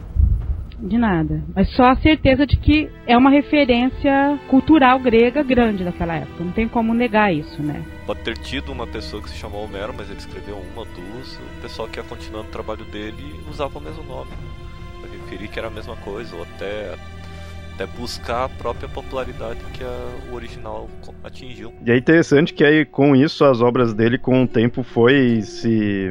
de 0.79 0.99
nada. 0.99 1.43
Mas 1.55 1.71
só 1.71 1.91
a 1.91 1.97
certeza 1.97 2.47
de 2.47 2.57
que 2.57 2.91
é 3.07 3.17
uma 3.17 3.31
referência 3.31 4.39
cultural 4.49 4.99
grega 4.99 5.43
grande 5.43 5.85
daquela 5.85 6.17
época. 6.17 6.45
Não 6.45 6.53
tem 6.53 6.69
como 6.69 6.95
negar 6.95 7.33
isso, 7.33 7.63
né? 7.63 7.83
Pode 8.07 8.21
ter 8.21 8.37
tido 8.39 8.73
uma 8.73 8.87
pessoa 8.87 9.23
que 9.23 9.31
se 9.31 9.37
chamou 9.37 9.65
Homero, 9.65 9.95
mas 9.97 10.09
ele 10.09 10.19
escreveu 10.19 10.57
uma, 10.57 10.85
duas. 10.85 11.37
O 11.37 11.63
pessoal 11.63 11.89
que 11.89 11.99
ia 11.99 12.05
continuando 12.05 12.49
o 12.49 12.53
trabalho 12.53 12.85
dele 12.87 13.35
usava 13.51 13.79
o 13.79 13.83
mesmo 13.83 14.03
nome. 14.05 14.31
Para 15.01 15.11
referir 15.11 15.49
que 15.49 15.59
era 15.59 15.69
a 15.69 15.71
mesma 15.71 15.97
coisa, 15.97 16.35
ou 16.37 16.43
até 16.43 16.95
até 17.77 17.87
buscar 17.87 18.45
a 18.45 18.49
própria 18.49 18.89
popularidade 18.89 19.61
que 19.75 19.85
a, 19.85 20.31
o 20.31 20.35
original 20.35 20.89
atingiu. 21.23 21.73
E 21.85 21.91
é 21.91 21.97
interessante 21.97 22.55
que 22.55 22.65
aí 22.65 22.87
com 22.87 23.15
isso 23.15 23.45
as 23.45 23.61
obras 23.61 23.93
dele 23.93 24.17
com 24.17 24.43
o 24.43 24.49
tempo 24.49 24.83
foi 24.83 25.43
se 25.43 26.11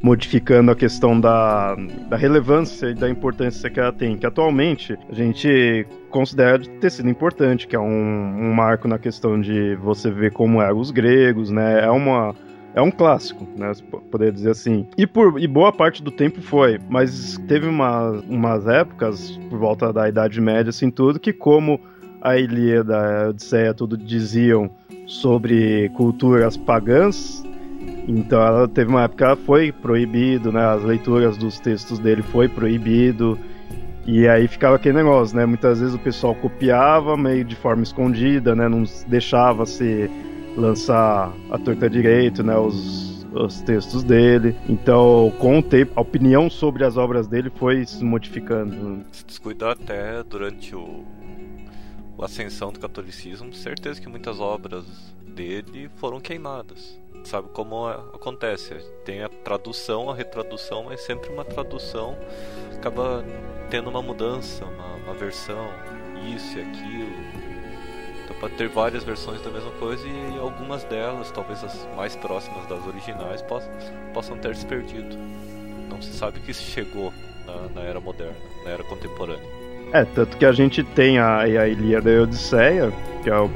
modificando 0.00 0.70
a 0.70 0.76
questão 0.76 1.20
da, 1.20 1.74
da 2.08 2.16
relevância 2.16 2.88
e 2.88 2.94
da 2.94 3.10
importância 3.10 3.68
que 3.68 3.80
ela 3.80 3.92
tem, 3.92 4.16
que 4.16 4.26
atualmente 4.26 4.96
a 5.10 5.14
gente 5.14 5.86
considera 6.10 6.58
ter 6.58 6.90
sido 6.90 7.08
importante, 7.08 7.66
que 7.66 7.74
é 7.74 7.80
um, 7.80 7.84
um 7.84 8.52
marco 8.54 8.86
na 8.86 8.98
questão 8.98 9.40
de 9.40 9.74
você 9.76 10.10
ver 10.10 10.32
como 10.32 10.62
eram 10.62 10.78
os 10.78 10.90
gregos, 10.90 11.50
né? 11.50 11.84
É 11.84 11.90
uma 11.90 12.34
é 12.74 12.82
um 12.82 12.90
clássico, 12.90 13.46
né? 13.56 13.72
Poderia 14.10 14.32
dizer 14.32 14.50
assim. 14.50 14.86
E 14.96 15.06
por 15.06 15.40
e 15.40 15.48
boa 15.48 15.72
parte 15.72 16.02
do 16.02 16.10
tempo 16.10 16.40
foi, 16.40 16.78
mas 16.88 17.36
teve 17.48 17.66
uma, 17.66 18.10
umas 18.28 18.66
épocas, 18.68 19.38
por 19.50 19.58
volta 19.58 19.92
da 19.92 20.08
Idade 20.08 20.40
Média, 20.40 20.70
assim, 20.70 20.90
tudo, 20.90 21.18
que 21.18 21.32
como 21.32 21.80
a 22.20 22.36
Ilíada, 22.36 23.24
a 23.24 23.28
Odisseia, 23.30 23.74
tudo 23.74 23.96
diziam 23.96 24.70
sobre 25.06 25.88
culturas 25.90 26.56
pagãs, 26.56 27.42
então 28.08 28.40
ela 28.40 28.66
teve 28.66 28.90
uma 28.90 29.02
época 29.02 29.36
que 29.36 29.42
foi 29.44 29.70
proibido, 29.70 30.50
né? 30.50 30.64
As 30.64 30.82
leituras 30.82 31.36
dos 31.36 31.60
textos 31.60 31.98
dele 31.98 32.22
foi 32.22 32.48
proibido. 32.48 33.38
E 34.06 34.26
aí 34.26 34.48
ficava 34.48 34.76
aquele 34.76 34.96
negócio, 34.96 35.36
né? 35.36 35.44
Muitas 35.44 35.80
vezes 35.80 35.94
o 35.94 35.98
pessoal 35.98 36.34
copiava 36.34 37.14
meio 37.18 37.44
de 37.44 37.54
forma 37.54 37.82
escondida, 37.82 38.54
né? 38.56 38.66
Não 38.66 38.84
deixava 39.06 39.66
se 39.66 40.10
lançar 40.56 41.30
a 41.50 41.58
torta 41.58 41.90
direito, 41.90 42.42
né? 42.42 42.56
Os, 42.56 43.26
os 43.30 43.60
textos 43.60 44.02
dele. 44.02 44.56
Então, 44.66 45.30
com 45.38 45.58
o 45.58 45.62
tempo, 45.62 45.92
a 45.94 46.00
opinião 46.00 46.48
sobre 46.48 46.84
as 46.84 46.96
obras 46.96 47.26
dele 47.28 47.50
foi 47.50 47.84
se 47.84 48.02
modificando. 48.02 49.04
Se 49.12 49.26
descuidar 49.26 49.72
até 49.72 50.22
durante 50.22 50.74
o, 50.74 51.04
a 52.18 52.24
ascensão 52.24 52.72
do 52.72 52.80
catolicismo, 52.80 53.52
certeza 53.52 54.00
que 54.00 54.08
muitas 54.08 54.40
obras 54.40 54.86
dele 55.26 55.90
foram 55.96 56.18
queimadas. 56.18 56.98
Sabe 57.24 57.48
como 57.52 57.86
acontece? 57.86 58.74
Tem 59.04 59.22
a 59.22 59.28
tradução, 59.28 60.10
a 60.10 60.14
retradução, 60.14 60.84
mas 60.84 61.00
sempre 61.00 61.30
uma 61.30 61.44
tradução 61.44 62.16
acaba 62.74 63.24
tendo 63.70 63.90
uma 63.90 64.00
mudança, 64.00 64.64
uma, 64.64 64.96
uma 64.96 65.14
versão, 65.14 65.68
isso 66.34 66.58
e 66.58 66.62
aquilo 66.62 67.48
pode 68.40 68.54
ter 68.54 68.68
várias 68.68 69.04
versões 69.04 69.40
da 69.42 69.50
mesma 69.50 69.70
coisa 69.72 70.06
e 70.06 70.38
algumas 70.38 70.84
delas, 70.84 71.30
talvez 71.30 71.62
as 71.62 71.88
mais 71.96 72.14
próximas 72.16 72.66
das 72.66 72.86
originais, 72.86 73.42
possam, 73.42 73.70
possam 74.14 74.38
ter 74.38 74.54
se 74.54 74.64
perdido. 74.66 75.16
Não 75.88 76.00
se 76.00 76.12
sabe 76.12 76.40
que 76.40 76.50
isso 76.50 76.62
chegou 76.62 77.12
na, 77.46 77.80
na 77.80 77.86
era 77.86 78.00
moderna, 78.00 78.36
na 78.64 78.70
era 78.70 78.84
contemporânea. 78.84 79.58
É, 79.92 80.04
tanto 80.04 80.36
que 80.36 80.44
a 80.44 80.52
gente 80.52 80.82
tem 80.82 81.18
a, 81.18 81.38
a 81.38 81.68
Ilíada 81.68 82.10
e 82.10 82.18
a 82.18 82.22
Odisseia, 82.22 82.92
que 83.22 83.30
é, 83.30 83.38
o, 83.38 83.48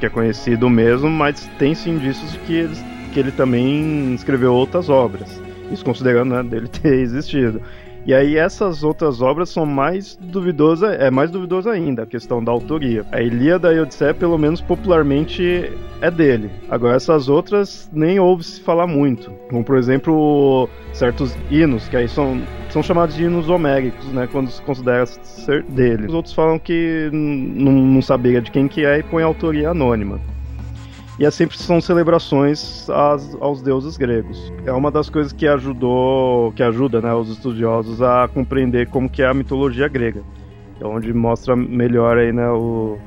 que 0.00 0.06
é 0.06 0.08
conhecido 0.08 0.68
mesmo, 0.68 1.08
mas 1.08 1.46
tem-se 1.58 1.88
indícios 1.88 2.32
de 2.32 2.38
que, 2.40 2.54
eles, 2.54 2.84
que 3.16 3.20
ele 3.20 3.32
também 3.32 4.12
escreveu 4.12 4.52
outras 4.52 4.90
obras. 4.90 5.40
Isso 5.72 5.82
considerando 5.82 6.34
né, 6.34 6.42
dele 6.42 6.68
ter 6.68 6.98
existido. 6.98 7.62
E 8.04 8.12
aí 8.12 8.36
essas 8.36 8.84
outras 8.84 9.22
obras 9.22 9.48
são 9.48 9.64
mais 9.64 10.16
duvidosas, 10.20 11.00
é 11.00 11.10
mais 11.10 11.30
duvidoso 11.30 11.70
ainda 11.70 12.02
a 12.02 12.06
questão 12.06 12.44
da 12.44 12.52
autoria. 12.52 13.06
A 13.10 13.22
Ilíada 13.22 13.72
e 13.72 13.78
a 13.78 13.82
Odisseia, 13.82 14.12
pelo 14.12 14.36
menos 14.36 14.60
popularmente, 14.60 15.72
é 16.02 16.10
dele. 16.10 16.50
Agora 16.68 16.94
essas 16.94 17.26
outras 17.30 17.88
nem 17.90 18.20
ouve-se 18.20 18.60
falar 18.60 18.86
muito. 18.86 19.30
Como 19.48 19.64
por 19.64 19.78
exemplo, 19.78 20.68
certos 20.92 21.34
hinos, 21.50 21.88
que 21.88 21.96
aí 21.96 22.08
são, 22.08 22.38
são 22.68 22.82
chamados 22.82 23.16
de 23.16 23.24
hinos 23.24 23.48
homéricos, 23.48 24.06
né, 24.12 24.28
quando 24.30 24.50
se 24.50 24.60
considera 24.60 25.06
ser 25.06 25.62
dele. 25.62 26.06
Os 26.06 26.12
outros 26.12 26.34
falam 26.34 26.58
que 26.58 27.08
não 27.10 28.02
sabia 28.02 28.42
de 28.42 28.50
quem 28.50 28.68
que 28.68 28.84
é 28.84 28.98
e 28.98 29.02
põe 29.02 29.22
autoria 29.22 29.70
anônima 29.70 30.20
e 31.18 31.24
é 31.24 31.30
sempre 31.30 31.56
são 31.56 31.80
celebrações 31.80 32.88
às, 32.90 33.34
aos 33.40 33.62
deuses 33.62 33.96
gregos. 33.96 34.52
É 34.64 34.72
uma 34.72 34.90
das 34.90 35.08
coisas 35.08 35.32
que 35.32 35.46
ajudou, 35.46 36.52
que 36.52 36.62
ajuda, 36.62 37.00
né, 37.00 37.14
os 37.14 37.30
estudiosos 37.30 38.02
a 38.02 38.28
compreender 38.28 38.88
como 38.88 39.08
que 39.08 39.22
é 39.22 39.26
a 39.26 39.34
mitologia 39.34 39.88
grega, 39.88 40.22
é 40.80 40.84
onde 40.84 41.12
mostra 41.12 41.56
melhor 41.56 42.18
aí, 42.18 42.32
né, 42.32 42.48
o, 42.50 42.98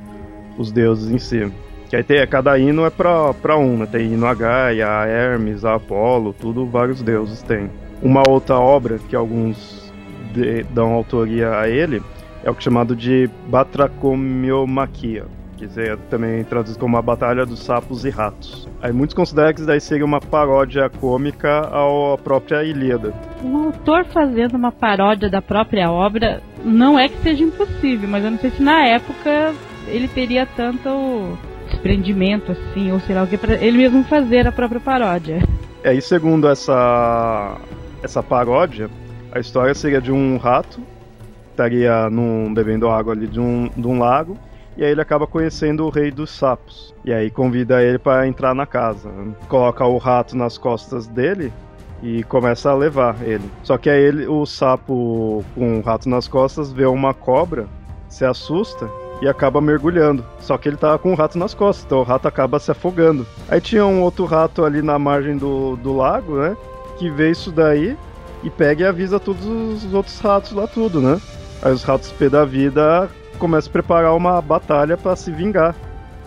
os 0.57 0.71
deuses 0.71 1.11
em 1.11 1.19
si. 1.19 1.51
Que 1.87 1.95
aí 1.95 2.03
tem, 2.03 2.25
cada 2.27 2.57
hino 2.57 2.85
é 2.85 2.89
para 2.89 3.57
um, 3.57 3.77
né? 3.77 3.87
Tem 3.87 4.13
hino 4.13 4.27
a 4.27 4.33
Gaia, 4.35 4.87
a 4.87 5.07
Hermes, 5.07 5.65
a 5.65 5.73
Apolo, 5.73 6.33
tudo 6.33 6.63
vários 6.67 7.01
deuses 7.01 7.41
tem. 7.41 7.67
Uma 7.99 8.21
outra 8.29 8.59
obra 8.59 8.99
que 8.99 9.15
alguns 9.15 9.91
de, 10.31 10.61
dão 10.65 10.93
autoria 10.93 11.57
a 11.57 11.67
ele 11.67 11.99
é 12.43 12.51
o 12.51 12.55
é 12.55 12.61
chamado 12.61 12.95
de 12.95 13.27
Batracomiomaquia 13.47 15.25
que 15.59 15.73
seria 15.73 15.97
também 16.09 16.43
traduzido 16.45 16.79
como 16.79 16.95
a 16.95 17.01
Batalha 17.01 17.45
dos 17.45 17.59
Sapos 17.59 18.05
e 18.05 18.09
Ratos. 18.09 18.67
Aí 18.81 18.93
muitos 18.93 19.13
consideram 19.13 19.53
que 19.53 19.59
isso 19.59 19.67
daí 19.67 19.81
seria 19.81 20.05
uma 20.05 20.21
paródia 20.21 20.89
cômica 20.89 21.59
à 21.59 22.17
própria 22.17 22.63
Ilíada. 22.63 23.13
Um 23.43 23.65
autor 23.65 24.05
fazendo 24.05 24.55
uma 24.55 24.71
paródia 24.71 25.29
da 25.29 25.41
própria 25.41 25.91
obra 25.91 26.41
não 26.63 26.97
é 26.97 27.09
que 27.09 27.17
seja 27.21 27.43
impossível, 27.43 28.07
mas 28.07 28.23
eu 28.23 28.31
não 28.31 28.39
sei 28.39 28.51
se 28.51 28.63
na 28.63 28.85
época 28.87 29.53
ele 29.87 30.07
teria 30.07 30.45
tanto 30.45 31.37
desprendimento 31.69 32.53
assim, 32.53 32.91
ou 32.91 32.99
sei 33.01 33.15
lá 33.15 33.23
o 33.23 33.27
que, 33.27 33.37
pra 33.37 33.55
ele 33.55 33.77
mesmo 33.77 34.03
fazer 34.05 34.47
a 34.47 34.51
própria 34.51 34.79
paródia. 34.79 35.43
É, 35.83 35.93
e 35.93 36.01
segundo 36.01 36.47
essa, 36.47 37.57
essa 38.01 38.23
paródia, 38.23 38.89
a 39.31 39.39
história 39.39 39.73
seria 39.73 40.01
de 40.01 40.11
um 40.11 40.37
rato 40.37 40.81
estaria 41.51 42.09
num, 42.09 42.53
bebendo 42.53 42.87
água 42.87 43.11
ali 43.11 43.27
de 43.27 43.39
um, 43.39 43.69
de 43.75 43.85
um 43.85 43.99
lago 43.99 44.37
e 44.79 44.85
aí 44.85 44.91
ele 44.91 45.01
acaba 45.01 45.27
conhecendo 45.27 45.85
o 45.85 45.89
rei 45.89 46.09
dos 46.09 46.29
sapos. 46.29 46.95
E 47.03 47.11
aí 47.11 47.29
convida 47.29 47.83
ele 47.83 47.99
para 47.99 48.25
entrar 48.25 48.55
na 48.55 48.65
casa. 48.65 49.11
Coloca 49.49 49.85
o 49.85 49.97
rato 49.97 50.37
nas 50.37 50.57
costas 50.57 51.05
dele 51.05 51.51
e 52.01 52.23
começa 52.23 52.71
a 52.71 52.75
levar 52.75 53.17
ele. 53.21 53.43
Só 53.61 53.77
que 53.77 53.89
aí 53.89 54.01
ele, 54.01 54.25
o 54.25 54.45
sapo 54.45 55.43
com 55.53 55.79
o 55.79 55.81
rato 55.81 56.07
nas 56.07 56.29
costas 56.29 56.71
vê 56.71 56.85
uma 56.85 57.13
cobra, 57.13 57.67
se 58.07 58.23
assusta 58.23 58.89
e 59.21 59.27
acaba 59.27 59.59
mergulhando. 59.59 60.23
Só 60.39 60.57
que 60.57 60.69
ele 60.69 60.77
tava 60.77 60.97
com 60.97 61.11
o 61.11 61.15
rato 61.15 61.37
nas 61.37 61.53
costas, 61.53 61.83
então 61.83 61.99
o 61.99 62.03
rato 62.03 62.29
acaba 62.29 62.57
se 62.57 62.71
afogando. 62.71 63.27
Aí 63.49 63.59
tinha 63.59 63.85
um 63.85 64.01
outro 64.01 64.23
rato 64.23 64.63
ali 64.63 64.81
na 64.81 64.97
margem 64.97 65.35
do, 65.35 65.75
do 65.75 65.93
lago, 65.93 66.37
né? 66.37 66.55
Que 66.97 67.09
vê 67.09 67.31
isso 67.31 67.51
daí 67.51 67.97
e 68.41 68.49
pega 68.49 68.83
e 68.83 68.87
avisa 68.87 69.19
todos 69.19 69.45
os 69.45 69.93
outros 69.93 70.17
ratos 70.21 70.53
lá 70.53 70.67
tudo, 70.67 71.01
né? 71.01 71.19
Aí 71.61 71.73
os 71.73 71.83
ratos 71.83 72.13
P 72.13 72.29
da 72.29 72.45
vida 72.45 73.09
começam 73.39 73.69
a 73.69 73.73
preparar 73.73 74.15
uma 74.15 74.41
batalha 74.41 74.97
para 74.97 75.15
se 75.15 75.31
vingar 75.31 75.73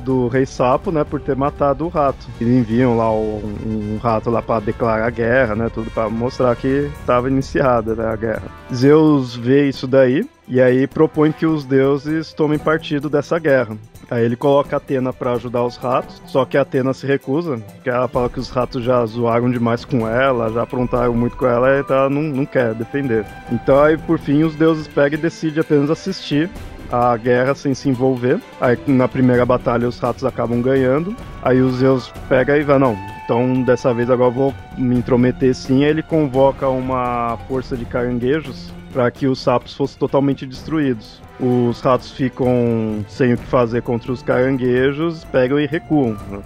do 0.02 0.28
Rei 0.28 0.45
Sapo, 0.45 0.90
né, 0.90 1.04
por 1.04 1.21
ter 1.21 1.37
matado 1.37 1.85
o 1.85 1.88
rato. 1.88 2.26
Eles 2.40 2.54
enviam 2.54 2.97
lá 2.97 3.12
um, 3.12 3.54
um 3.64 3.99
rato 4.02 4.31
lá 4.31 4.42
para 4.42 4.64
declarar 4.64 5.11
guerra, 5.11 5.54
né, 5.54 5.71
tudo 5.73 5.90
para 5.90 6.09
mostrar 6.09 6.54
que 6.57 6.90
estava 7.00 7.28
iniciada 7.28 7.95
né, 7.95 8.04
a 8.04 8.16
guerra. 8.16 8.42
Zeus 8.75 9.37
vê 9.37 9.69
isso 9.69 9.87
daí 9.87 10.26
e 10.49 10.61
aí 10.61 10.87
propõe 10.87 11.33
que 11.33 11.47
os 11.47 11.64
deuses 11.64 12.33
tomem 12.33 12.59
partido 12.59 13.09
dessa 13.09 13.38
guerra. 13.38 13.76
Aí 14.11 14.25
ele 14.25 14.37
coloca 14.37 14.76
Atena 14.76 15.11
para 15.11 15.33
ajudar 15.33 15.64
os 15.64 15.78
ratos, 15.78 16.21
só 16.26 16.45
que 16.45 16.59
Atena 16.59 16.92
se 16.92 17.07
recusa, 17.07 17.57
porque 17.57 17.88
ela 17.88 18.07
fala 18.07 18.28
que 18.28 18.38
os 18.38 18.50
ratos 18.50 18.85
já 18.85 19.07
zoaram 19.07 19.50
demais 19.50 19.87
com 19.87 20.07
ela, 20.07 20.52
já 20.52 20.64
aprontaram 20.64 21.14
muito 21.14 21.35
com 21.35 21.47
ela, 21.47 21.71
e 21.71 21.85
ela 21.90 22.11
não, 22.11 22.21
não 22.21 22.45
quer 22.45 22.75
defender. 22.75 23.25
Então 23.50 23.83
aí 23.83 23.97
por 23.97 24.19
fim 24.19 24.42
os 24.42 24.54
deuses 24.54 24.87
pegam 24.87 25.19
e 25.19 25.23
decidem 25.23 25.61
apenas 25.61 25.88
assistir 25.88 26.50
a 26.93 27.17
guerra 27.17 27.55
sem 27.55 27.75
se 27.75 27.89
envolver. 27.89 28.39
Aí 28.61 28.79
na 28.87 29.09
primeira 29.09 29.47
batalha 29.47 29.89
os 29.89 29.99
ratos 29.99 30.25
acabam 30.25 30.61
ganhando. 30.61 31.17
Aí 31.43 31.61
os 31.61 31.77
Zeus 31.77 32.13
pega 32.29 32.59
e 32.59 32.63
vai, 32.63 32.79
não. 32.79 32.97
Então 33.25 33.63
dessa 33.63 33.95
vez 33.95 34.11
agora 34.11 34.29
eu 34.31 34.35
vou 34.35 34.55
me 34.77 34.97
intrometer 34.97 35.55
sim. 35.55 35.85
Aí 35.85 35.91
ele 35.91 36.03
convoca 36.03 36.69
uma 36.69 37.39
força 37.49 37.77
de 37.77 37.87
caranguejos 37.87 38.71
para 38.93 39.11
que 39.11 39.27
os 39.27 39.41
sapos 39.41 39.75
fossem 39.75 39.99
totalmente 39.99 40.47
destruídos. 40.47 41.23
Os 41.41 41.81
ratos 41.81 42.13
ficam 42.13 43.05
sem 43.09 43.33
o 43.33 43.39
que 43.39 43.47
fazer 43.47 43.81
contra 43.83 44.13
os 44.13 44.23
caranguejos, 44.23 45.25
pegam 45.25 45.59
e 45.59 45.67
recuam. 45.67 46.17
Né? 46.31 46.43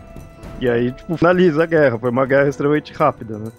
E 0.61 0.69
aí, 0.69 0.93
tipo, 0.93 1.17
finaliza 1.17 1.65
a 1.65 1.67
guerra. 1.67 1.99
Foi 1.99 2.11
uma 2.11 2.25
guerra 2.25 2.49
extremamente 2.49 2.93
rápida, 2.93 3.37
né? 3.37 3.51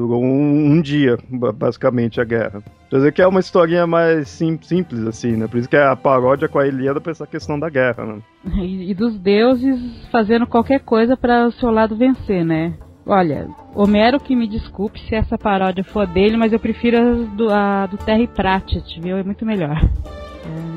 Durou 0.00 0.24
um, 0.24 0.72
um 0.72 0.80
dia, 0.80 1.18
basicamente, 1.28 2.22
a 2.22 2.24
guerra. 2.24 2.62
Quer 2.88 2.96
dizer 2.96 3.12
que 3.12 3.20
é 3.20 3.26
uma 3.26 3.40
historinha 3.40 3.86
mais 3.86 4.28
sim, 4.30 4.58
simples, 4.62 5.06
assim, 5.06 5.36
né? 5.36 5.46
Por 5.46 5.58
isso 5.58 5.68
que 5.68 5.76
é 5.76 5.86
a 5.86 5.94
paródia 5.94 6.48
com 6.48 6.58
a 6.58 6.66
Ilíada 6.66 7.02
pra 7.02 7.12
essa 7.12 7.26
questão 7.26 7.60
da 7.60 7.68
guerra, 7.68 8.06
né? 8.06 8.18
E, 8.62 8.90
e 8.90 8.94
dos 8.94 9.18
deuses 9.18 9.78
fazendo 10.10 10.46
qualquer 10.46 10.80
coisa 10.80 11.18
para 11.18 11.46
o 11.46 11.52
seu 11.52 11.70
lado 11.70 11.94
vencer, 11.94 12.44
né? 12.44 12.72
Olha, 13.04 13.46
Homero 13.74 14.18
que 14.18 14.34
me 14.34 14.48
desculpe 14.48 14.98
se 15.00 15.14
essa 15.14 15.36
paródia 15.36 15.84
for 15.84 16.06
dele, 16.06 16.38
mas 16.38 16.52
eu 16.52 16.58
prefiro 16.58 16.96
a 16.96 17.12
do, 17.36 17.52
a 17.52 17.86
do 17.86 17.98
Terry 17.98 18.26
Pratchett, 18.26 19.00
viu? 19.00 19.18
É 19.18 19.22
muito 19.22 19.44
melhor. 19.44 19.78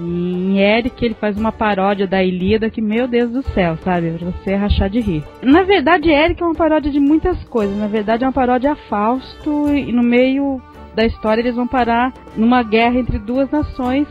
Em 0.01 0.59
Eric 0.59 1.03
ele 1.03 1.15
faz 1.15 1.37
uma 1.37 1.51
paródia 1.51 2.07
da 2.07 2.23
Ilíada 2.23 2.69
que, 2.69 2.81
meu 2.81 3.07
Deus 3.07 3.31
do 3.31 3.41
céu, 3.41 3.77
sabe? 3.77 4.11
Pra 4.11 4.31
você 4.31 4.55
rachar 4.55 4.89
de 4.89 4.99
rir. 4.99 5.23
Na 5.41 5.63
verdade, 5.63 6.09
Eric 6.09 6.41
é 6.41 6.45
uma 6.45 6.55
paródia 6.55 6.91
de 6.91 6.99
muitas 6.99 7.41
coisas. 7.45 7.75
Na 7.77 7.87
verdade, 7.87 8.23
é 8.23 8.27
uma 8.27 8.33
paródia 8.33 8.73
a 8.73 8.75
Fausto 8.75 9.73
e 9.73 9.91
no 9.91 10.03
meio 10.03 10.61
da 10.95 11.05
história 11.05 11.41
eles 11.41 11.55
vão 11.55 11.67
parar 11.67 12.13
numa 12.37 12.61
guerra 12.61 12.99
entre 12.99 13.17
duas 13.17 13.49
nações 13.49 14.07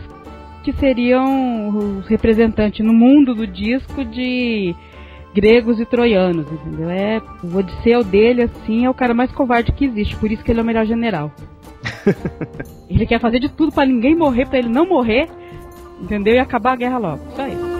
que 0.62 0.72
seriam 0.72 1.68
os 1.68 2.06
representantes 2.06 2.84
no 2.84 2.92
mundo 2.92 3.34
do 3.34 3.46
disco 3.46 4.04
de 4.04 4.74
gregos 5.34 5.80
e 5.80 5.86
troianos, 5.86 6.46
entendeu? 6.50 6.90
É, 6.90 7.20
o 7.42 7.56
Odisseu 7.56 8.04
dele, 8.04 8.42
assim, 8.42 8.84
é 8.84 8.90
o 8.90 8.94
cara 8.94 9.14
mais 9.14 9.32
covarde 9.32 9.72
que 9.72 9.84
existe, 9.84 10.16
por 10.16 10.30
isso 10.30 10.44
que 10.44 10.50
ele 10.50 10.60
é 10.60 10.62
o 10.62 10.66
melhor 10.66 10.86
general. 10.86 11.32
ele 12.88 13.06
quer 13.06 13.20
fazer 13.20 13.38
de 13.38 13.48
tudo 13.48 13.72
para 13.72 13.86
ninguém 13.86 14.14
morrer, 14.14 14.46
para 14.46 14.58
ele 14.58 14.68
não 14.68 14.86
morrer, 14.86 15.28
entendeu? 16.00 16.34
E 16.34 16.38
acabar 16.38 16.72
a 16.72 16.76
guerra 16.76 16.98
logo. 16.98 17.20
Só 17.34 17.46
isso. 17.46 17.71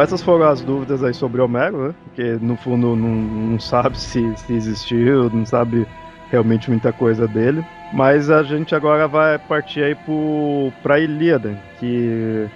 Essas 0.00 0.22
foram 0.22 0.48
as 0.48 0.60
dúvidas 0.60 1.02
aí 1.02 1.14
sobre 1.14 1.40
Homero, 1.40 1.88
né? 1.88 1.94
Porque 2.04 2.38
no 2.40 2.56
fundo 2.56 2.96
não, 2.96 3.08
não 3.08 3.60
sabe 3.60 3.98
se, 3.98 4.36
se 4.36 4.52
existiu, 4.52 5.30
não 5.30 5.44
sabe 5.44 5.86
realmente 6.30 6.70
muita 6.70 6.92
coisa 6.92 7.26
dele. 7.26 7.64
Mas 7.92 8.30
a 8.30 8.42
gente 8.42 8.74
agora 8.74 9.08
vai 9.08 9.38
partir 9.38 9.82
aí 9.82 9.96
para 10.82 10.94
a 10.94 11.00
Ilíada, 11.00 11.58
que 11.78 12.48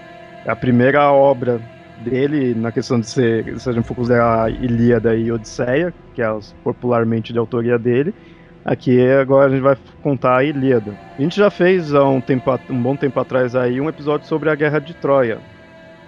é 0.45 0.51
a 0.51 0.57
primeira 0.57 1.11
obra 1.11 1.61
dele 1.99 2.55
na 2.55 2.71
questão 2.71 3.01
de 3.01 3.09
ser, 3.09 3.59
se 3.59 3.69
a 3.69 3.73
gente 3.73 3.87
for 3.87 3.95
considerar 3.95 4.51
Ilíada 4.51 5.15
e 5.17 5.31
Odisseia, 5.31 5.93
que 6.15 6.23
é 6.23 6.39
popularmente 6.63 7.33
de 7.33 7.39
autoria 7.39 7.79
dele. 7.79 8.15
Aqui 8.65 9.07
agora 9.11 9.47
a 9.47 9.51
gente 9.51 9.63
vai 9.63 9.77
contar 10.03 10.39
a 10.39 10.45
Ilíada. 10.45 10.95
A 11.19 11.21
gente 11.21 11.37
já 11.37 11.51
fez 11.51 11.93
há 11.95 12.09
um, 12.09 12.21
tempo, 12.21 12.59
um 12.71 12.81
bom 12.81 12.97
tempo 12.97 13.19
atrás 13.21 13.55
aí 13.55 13.81
um 13.81 13.89
episódio 13.89 14.27
sobre 14.27 14.49
a 14.49 14.55
Guerra 14.55 14.79
de 14.79 14.95
Troia, 14.95 15.39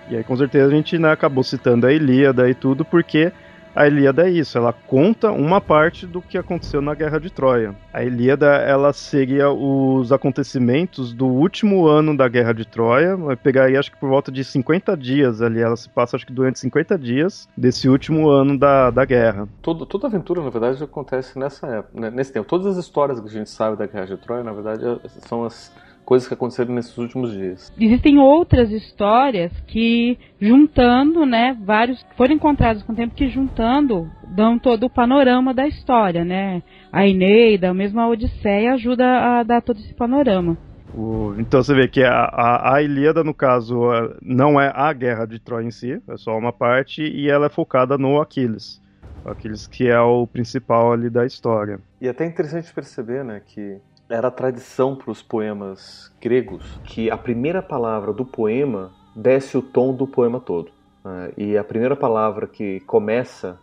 e 0.09 0.17
aí 0.17 0.25
com 0.25 0.37
certeza 0.37 0.67
a 0.67 0.71
gente 0.71 0.99
né, 0.99 1.11
acabou 1.11 1.43
citando 1.43 1.87
a 1.87 1.93
Ilíada 1.93 2.49
e 2.49 2.55
tudo, 2.55 2.85
porque 2.85 3.33
a 3.77 3.87
Ilíada 3.87 4.27
é 4.27 4.31
isso, 4.31 4.57
ela 4.57 4.73
conta 4.73 5.31
uma 5.31 5.61
parte 5.61 6.07
do 6.07 6.23
que 6.23 6.39
aconteceu 6.39 6.81
na 6.81 6.95
Guerra 6.95 7.21
de 7.21 7.29
Troia. 7.29 7.77
A 7.93 8.03
Ilíada, 8.03 8.47
ela 8.47 8.91
seria 8.95 9.51
os 9.51 10.11
acontecimentos 10.11 11.13
do 11.13 11.27
último 11.27 11.87
ano 11.87 12.17
da 12.17 12.27
Guerra 12.27 12.55
de 12.55 12.67
Troia, 12.67 13.15
vai 13.17 13.37
pegar 13.37 13.65
aí 13.65 13.77
acho 13.77 13.93
que 13.93 13.99
por 13.99 14.09
volta 14.09 14.33
de 14.33 14.43
50 14.43 14.97
dias 14.97 15.43
ali, 15.43 15.61
ela 15.61 15.77
se 15.77 15.91
passa 15.91 16.17
acho 16.17 16.27
que 16.27 16.33
durante 16.33 16.59
50 16.59 16.99
dias 16.99 17.47
desse 17.55 17.87
último 17.87 18.31
ano 18.31 18.59
da, 18.59 18.91
da 18.91 19.05
guerra. 19.05 19.47
Todo, 19.61 19.85
toda 19.85 20.07
aventura, 20.07 20.43
na 20.43 20.49
verdade, 20.49 20.83
acontece 20.83 21.39
nessa 21.39 21.67
época, 21.67 22.01
né, 22.01 22.11
nesse 22.11 22.33
tempo. 22.33 22.49
Todas 22.49 22.67
as 22.67 22.83
histórias 22.83 23.21
que 23.21 23.27
a 23.27 23.31
gente 23.31 23.51
sabe 23.51 23.77
da 23.77 23.87
Guerra 23.87 24.07
de 24.07 24.17
Troia, 24.17 24.43
na 24.43 24.53
verdade, 24.55 24.83
são 25.29 25.45
as 25.45 25.71
coisas 26.07 26.29
que 26.29 26.35
aconteceram 26.35 26.73
nesses 26.73 26.97
últimos 26.97 27.33
dias. 27.33 27.73
Existem 27.79 28.19
outras 28.19 28.71
histórias 28.71 29.53
que, 29.67 30.17
juntando, 30.41 31.27
né, 31.27 31.59
vários 31.65 32.07
foram 32.17 32.35
encontrados 32.35 32.85
com 32.85 32.93
o 32.93 32.97
tempo 32.97 33.15
que 33.15 33.29
juntando 33.29 34.09
dão 34.29 34.57
todo 34.59 34.87
o 34.87 34.91
panorama 34.91 35.53
da 35.53 35.67
história, 35.67 36.25
né? 36.25 36.63
A 36.93 37.07
Eneida, 37.07 37.75
mesmo 37.75 38.01
a 38.01 38.09
Odisseia 38.09 38.75
ajuda 38.75 39.05
a 39.05 39.43
dar 39.43 39.61
todo 39.61 39.81
esse 39.81 39.93
panorama. 39.93 40.57
O, 40.95 41.35
então 41.39 41.63
você 41.63 41.75
vê 41.75 41.89
que 41.89 42.03
a, 42.03 42.13
a, 42.13 42.77
a, 42.77 42.83
Ilíada, 42.83 43.25
no 43.25 43.35
caso, 43.35 43.81
não 44.23 44.61
é 44.61 44.73
a 44.75 44.93
guerra 44.93 45.27
de 45.27 45.41
Troia 45.41 45.67
em 45.67 45.71
si, 45.71 46.01
é 46.09 46.17
só 46.17 46.39
uma 46.39 46.53
parte, 46.53 47.03
e 47.03 47.29
ela 47.29 47.47
é 47.47 47.51
focada 47.51 47.99
no 47.99 48.21
Aquiles. 48.21 48.81
Aquiles 49.25 49.67
que 49.67 49.89
é 49.89 50.01
o 50.01 50.25
principal 50.27 50.93
ali 50.93 51.11
da 51.11 51.27
história. 51.27 51.81
E 52.01 52.07
é 52.07 52.11
até 52.11 52.25
interessante 52.25 52.73
perceber, 52.73 53.25
né, 53.25 53.43
que 53.45 53.79
era 54.09 54.29
a 54.29 54.31
tradição 54.31 54.95
para 54.95 55.11
os 55.11 55.23
poemas 55.23 56.13
gregos 56.21 56.65
que 56.85 57.11
a 57.11 57.17
primeira 57.17 57.61
palavra 57.61 58.13
do 58.13 58.25
poema 58.25 58.93
desce 59.15 59.57
o 59.57 59.63
tom 59.63 59.95
do 59.95 60.07
poema 60.07 60.41
todo. 60.41 60.71
Né? 61.05 61.33
E 61.37 61.59
a 61.59 61.65
primeira 61.65 61.97
palavra 61.97 62.47
que 62.47 62.81
começa 62.81 63.59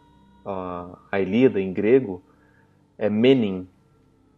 a, 0.45 0.97
a 1.11 1.19
Ilíada 1.19 1.61
em 1.61 1.71
grego 1.71 2.21
é 2.97 3.09
menin, 3.09 3.67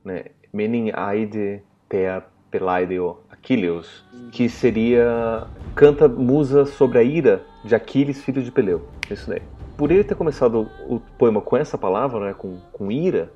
né? 0.04 0.26
menin 0.54 0.92
aide 0.94 1.62
thea 1.90 2.24
pelaideo 2.52 3.18
Aquileus, 3.30 4.04
que 4.32 4.48
seria 4.48 5.46
canta 5.76 6.08
musa 6.08 6.66
sobre 6.66 7.00
a 7.00 7.04
ira 7.04 7.44
de 7.64 7.76
Aquiles, 7.76 8.24
filho 8.24 8.42
de 8.42 8.52
Peleu. 8.52 8.88
Isso 9.10 9.30
daí. 9.30 9.42
Por 9.78 9.92
ele 9.92 10.04
ter 10.04 10.16
começado 10.16 10.70
o 10.88 11.02
poema 11.18 11.42
com 11.42 11.58
essa 11.58 11.78
palavra, 11.78 12.28
né, 12.28 12.34
com, 12.34 12.60
com 12.72 12.90
ira, 12.92 13.32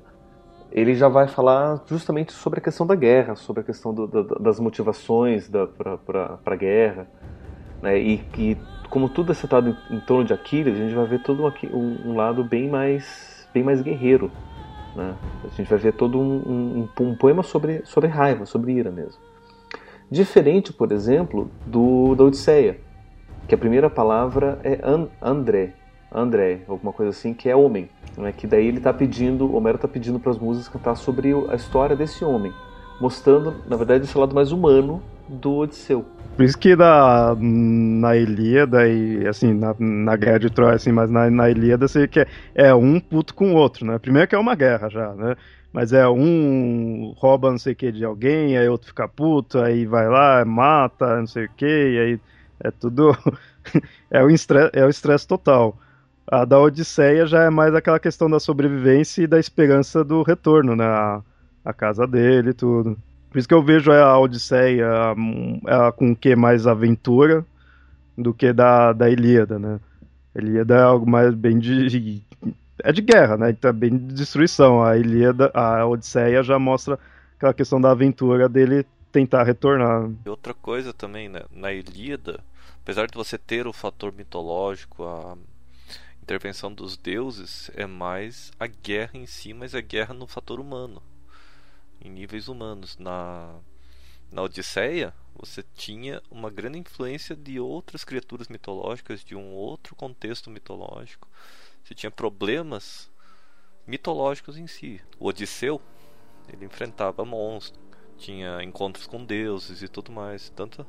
ele 0.72 0.94
já 0.94 1.08
vai 1.08 1.26
falar 1.26 1.82
justamente 1.86 2.32
sobre 2.32 2.60
a 2.60 2.62
questão 2.62 2.86
da 2.86 2.94
guerra, 2.94 3.34
sobre 3.34 3.62
a 3.62 3.64
questão 3.64 3.92
do, 3.92 4.06
do, 4.06 4.22
das 4.38 4.60
motivações 4.60 5.48
para 5.76 6.38
a 6.44 6.56
guerra. 6.56 7.08
Né? 7.82 7.98
E, 7.98 8.24
e, 8.38 8.56
como 8.88 9.08
tudo 9.08 9.32
é 9.32 9.34
setado 9.34 9.70
em, 9.70 9.96
em, 9.96 10.00
torno 10.00 10.24
de 10.24 10.32
Aquiles, 10.32 10.74
a 10.74 10.78
gente 10.78 10.94
vai 10.94 11.06
ver 11.06 11.22
todo 11.22 11.44
um, 11.44 12.10
um 12.10 12.16
lado 12.16 12.44
bem 12.44 12.68
mais, 12.68 13.48
bem 13.52 13.62
mais 13.62 13.82
guerreiro. 13.82 14.30
Né? 14.94 15.14
A 15.44 15.56
gente 15.56 15.68
vai 15.68 15.78
ver 15.78 15.92
todo 15.94 16.18
um, 16.18 16.88
um, 17.00 17.04
um, 17.04 17.16
poema 17.16 17.42
sobre, 17.42 17.82
sobre 17.84 18.08
raiva, 18.08 18.46
sobre 18.46 18.72
ira 18.72 18.90
mesmo. 18.90 19.20
Diferente, 20.10 20.72
por 20.72 20.90
exemplo, 20.90 21.50
do 21.66 22.14
da 22.16 22.24
Odisseia, 22.24 22.80
que 23.46 23.54
a 23.54 23.58
primeira 23.58 23.88
palavra 23.88 24.60
é 24.64 24.80
an, 24.82 25.08
André, 25.22 25.74
André, 26.12 26.60
alguma 26.68 26.92
coisa 26.92 27.10
assim, 27.10 27.32
que 27.32 27.48
é 27.48 27.54
homem. 27.54 27.88
Né? 28.16 28.32
Que 28.32 28.46
daí 28.46 28.66
ele 28.66 28.78
está 28.78 28.92
pedindo, 28.92 29.54
Homero 29.54 29.76
está 29.76 29.88
pedindo 29.88 30.18
para 30.18 30.32
as 30.32 30.38
musas 30.38 30.68
cantar 30.68 30.96
sobre 30.96 31.32
a 31.48 31.54
história 31.54 31.94
desse 31.96 32.24
homem, 32.24 32.52
mostrando, 33.00 33.54
na 33.68 33.76
verdade, 33.76 34.04
esse 34.04 34.18
lado 34.18 34.34
mais 34.34 34.52
humano 34.52 35.02
do 35.28 35.56
Odisseu. 35.56 36.04
Por 36.36 36.44
isso 36.44 36.58
que 36.58 36.74
na, 36.74 37.36
na 37.38 38.16
Ilíada 38.16 38.88
e 38.88 39.26
assim, 39.26 39.52
na, 39.52 39.74
na 39.78 40.16
guerra 40.16 40.38
de 40.38 40.50
Troia, 40.50 40.74
assim, 40.74 40.90
mas 40.90 41.10
na, 41.10 41.30
na 41.30 41.50
Ilíada 41.50 41.86
você 41.86 42.08
que 42.08 42.20
é, 42.20 42.26
é 42.54 42.74
um 42.74 42.98
puto 42.98 43.34
com 43.34 43.52
o 43.52 43.56
outro, 43.56 43.84
né? 43.84 43.98
Primeiro 43.98 44.26
que 44.26 44.34
é 44.34 44.38
uma 44.38 44.54
guerra 44.54 44.88
já, 44.88 45.12
né? 45.14 45.36
Mas 45.72 45.92
é 45.92 46.08
um 46.08 47.14
rouba 47.16 47.50
não 47.50 47.58
sei 47.58 47.74
o 47.74 47.76
que 47.76 47.92
de 47.92 48.04
alguém, 48.04 48.56
aí 48.56 48.68
outro 48.68 48.88
fica 48.88 49.06
puto, 49.06 49.58
aí 49.58 49.86
vai 49.86 50.08
lá, 50.08 50.44
mata, 50.44 51.18
não 51.18 51.26
sei 51.26 51.44
o 51.44 51.50
que, 51.56 51.64
aí 51.64 52.20
é 52.64 52.70
tudo. 52.70 53.16
é 54.10 54.24
o 54.24 54.30
estresse, 54.30 54.70
é 54.72 54.84
o 54.84 55.26
total. 55.28 55.78
A 56.30 56.44
da 56.44 56.60
Odisseia 56.60 57.26
já 57.26 57.42
é 57.42 57.50
mais 57.50 57.74
aquela 57.74 57.98
questão 57.98 58.30
da 58.30 58.38
sobrevivência 58.38 59.22
e 59.22 59.26
da 59.26 59.40
esperança 59.40 60.04
do 60.04 60.22
retorno, 60.22 60.76
né? 60.76 60.84
A, 60.84 61.20
a 61.64 61.72
casa 61.72 62.06
dele 62.06 62.50
e 62.50 62.54
tudo. 62.54 62.96
Por 63.28 63.38
isso 63.38 63.48
que 63.48 63.54
eu 63.54 63.62
vejo 63.62 63.90
a 63.90 64.16
Odisseia 64.16 64.86
ela 65.66 65.90
com 65.90 66.12
o 66.12 66.16
que 66.16 66.36
mais 66.36 66.68
aventura 66.68 67.44
do 68.16 68.32
que 68.32 68.52
da, 68.52 68.92
da 68.92 69.10
Ilíada, 69.10 69.58
né? 69.58 69.80
Ilíada 70.34 70.76
é 70.76 70.82
algo 70.82 71.08
mais 71.08 71.34
bem 71.34 71.58
de, 71.58 72.22
é 72.78 72.92
de 72.92 73.02
guerra, 73.02 73.36
né? 73.36 73.50
Então 73.50 73.68
é 73.68 73.72
bem 73.72 73.90
de 73.90 74.14
destruição. 74.14 74.82
A 74.82 74.96
Ilíada, 74.96 75.50
a 75.52 75.84
Odisseia 75.84 76.44
já 76.44 76.60
mostra 76.60 76.96
aquela 77.36 77.52
questão 77.52 77.80
da 77.80 77.90
aventura 77.90 78.48
dele 78.48 78.86
tentar 79.10 79.42
retornar. 79.42 80.08
E 80.24 80.28
outra 80.28 80.54
coisa 80.54 80.92
também, 80.92 81.28
né? 81.28 81.42
Na 81.50 81.72
Ilíada, 81.72 82.38
apesar 82.82 83.06
de 83.06 83.16
você 83.16 83.36
ter 83.36 83.66
o 83.66 83.72
fator 83.72 84.12
mitológico, 84.12 85.02
a 85.02 85.36
intervenção 86.22 86.72
dos 86.72 86.96
deuses 86.96 87.70
é 87.74 87.86
mais 87.86 88.52
a 88.58 88.66
guerra 88.66 89.12
em 89.14 89.26
si, 89.26 89.52
mas 89.52 89.74
a 89.74 89.80
guerra 89.80 90.14
no 90.14 90.26
fator 90.26 90.60
humano, 90.60 91.02
em 92.00 92.10
níveis 92.10 92.48
humanos. 92.48 92.96
Na, 92.98 93.58
na 94.30 94.42
Odisseia, 94.42 95.14
você 95.34 95.64
tinha 95.74 96.22
uma 96.30 96.50
grande 96.50 96.78
influência 96.78 97.34
de 97.34 97.58
outras 97.58 98.04
criaturas 98.04 98.48
mitológicas, 98.48 99.24
de 99.24 99.34
um 99.34 99.52
outro 99.52 99.96
contexto 99.96 100.50
mitológico. 100.50 101.28
Você 101.82 101.94
tinha 101.94 102.10
problemas 102.10 103.10
mitológicos 103.86 104.56
em 104.56 104.66
si. 104.66 105.00
O 105.18 105.26
Odisseu, 105.26 105.80
ele 106.52 106.64
enfrentava 106.64 107.24
monstros, 107.24 107.80
tinha 108.16 108.62
encontros 108.62 109.06
com 109.06 109.24
deuses 109.24 109.82
e 109.82 109.88
tudo 109.88 110.12
mais. 110.12 110.50
Tanto 110.50 110.86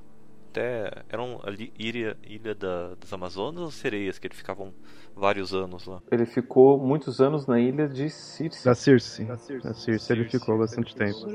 até. 0.52 0.92
Eram 1.10 1.40
ali 1.44 1.74
ilha, 1.80 2.18
ilha 2.24 2.54
da, 2.54 2.96
das 2.96 3.12
Amazonas 3.12 3.64
ou 3.64 3.72
sereias 3.72 4.20
que 4.20 4.28
ele 4.28 4.36
ficavam 4.36 4.74
vários 5.16 5.54
anos 5.54 5.88
lá? 5.88 6.02
Ele 6.12 6.26
ficou 6.26 6.78
muitos 6.78 7.22
anos 7.22 7.48
na 7.48 7.60
ilha 7.60 7.88
de 7.88 8.10
Circe. 8.10 8.66
Da 8.66 8.76
Circe. 8.76 9.24
Da 9.24 9.38
Circe, 9.38 9.68
da 9.68 9.74
Circe 9.74 10.14
ele 10.14 10.30
ficou 10.30 10.58
bastante 10.58 10.96
tempo. 10.96 11.26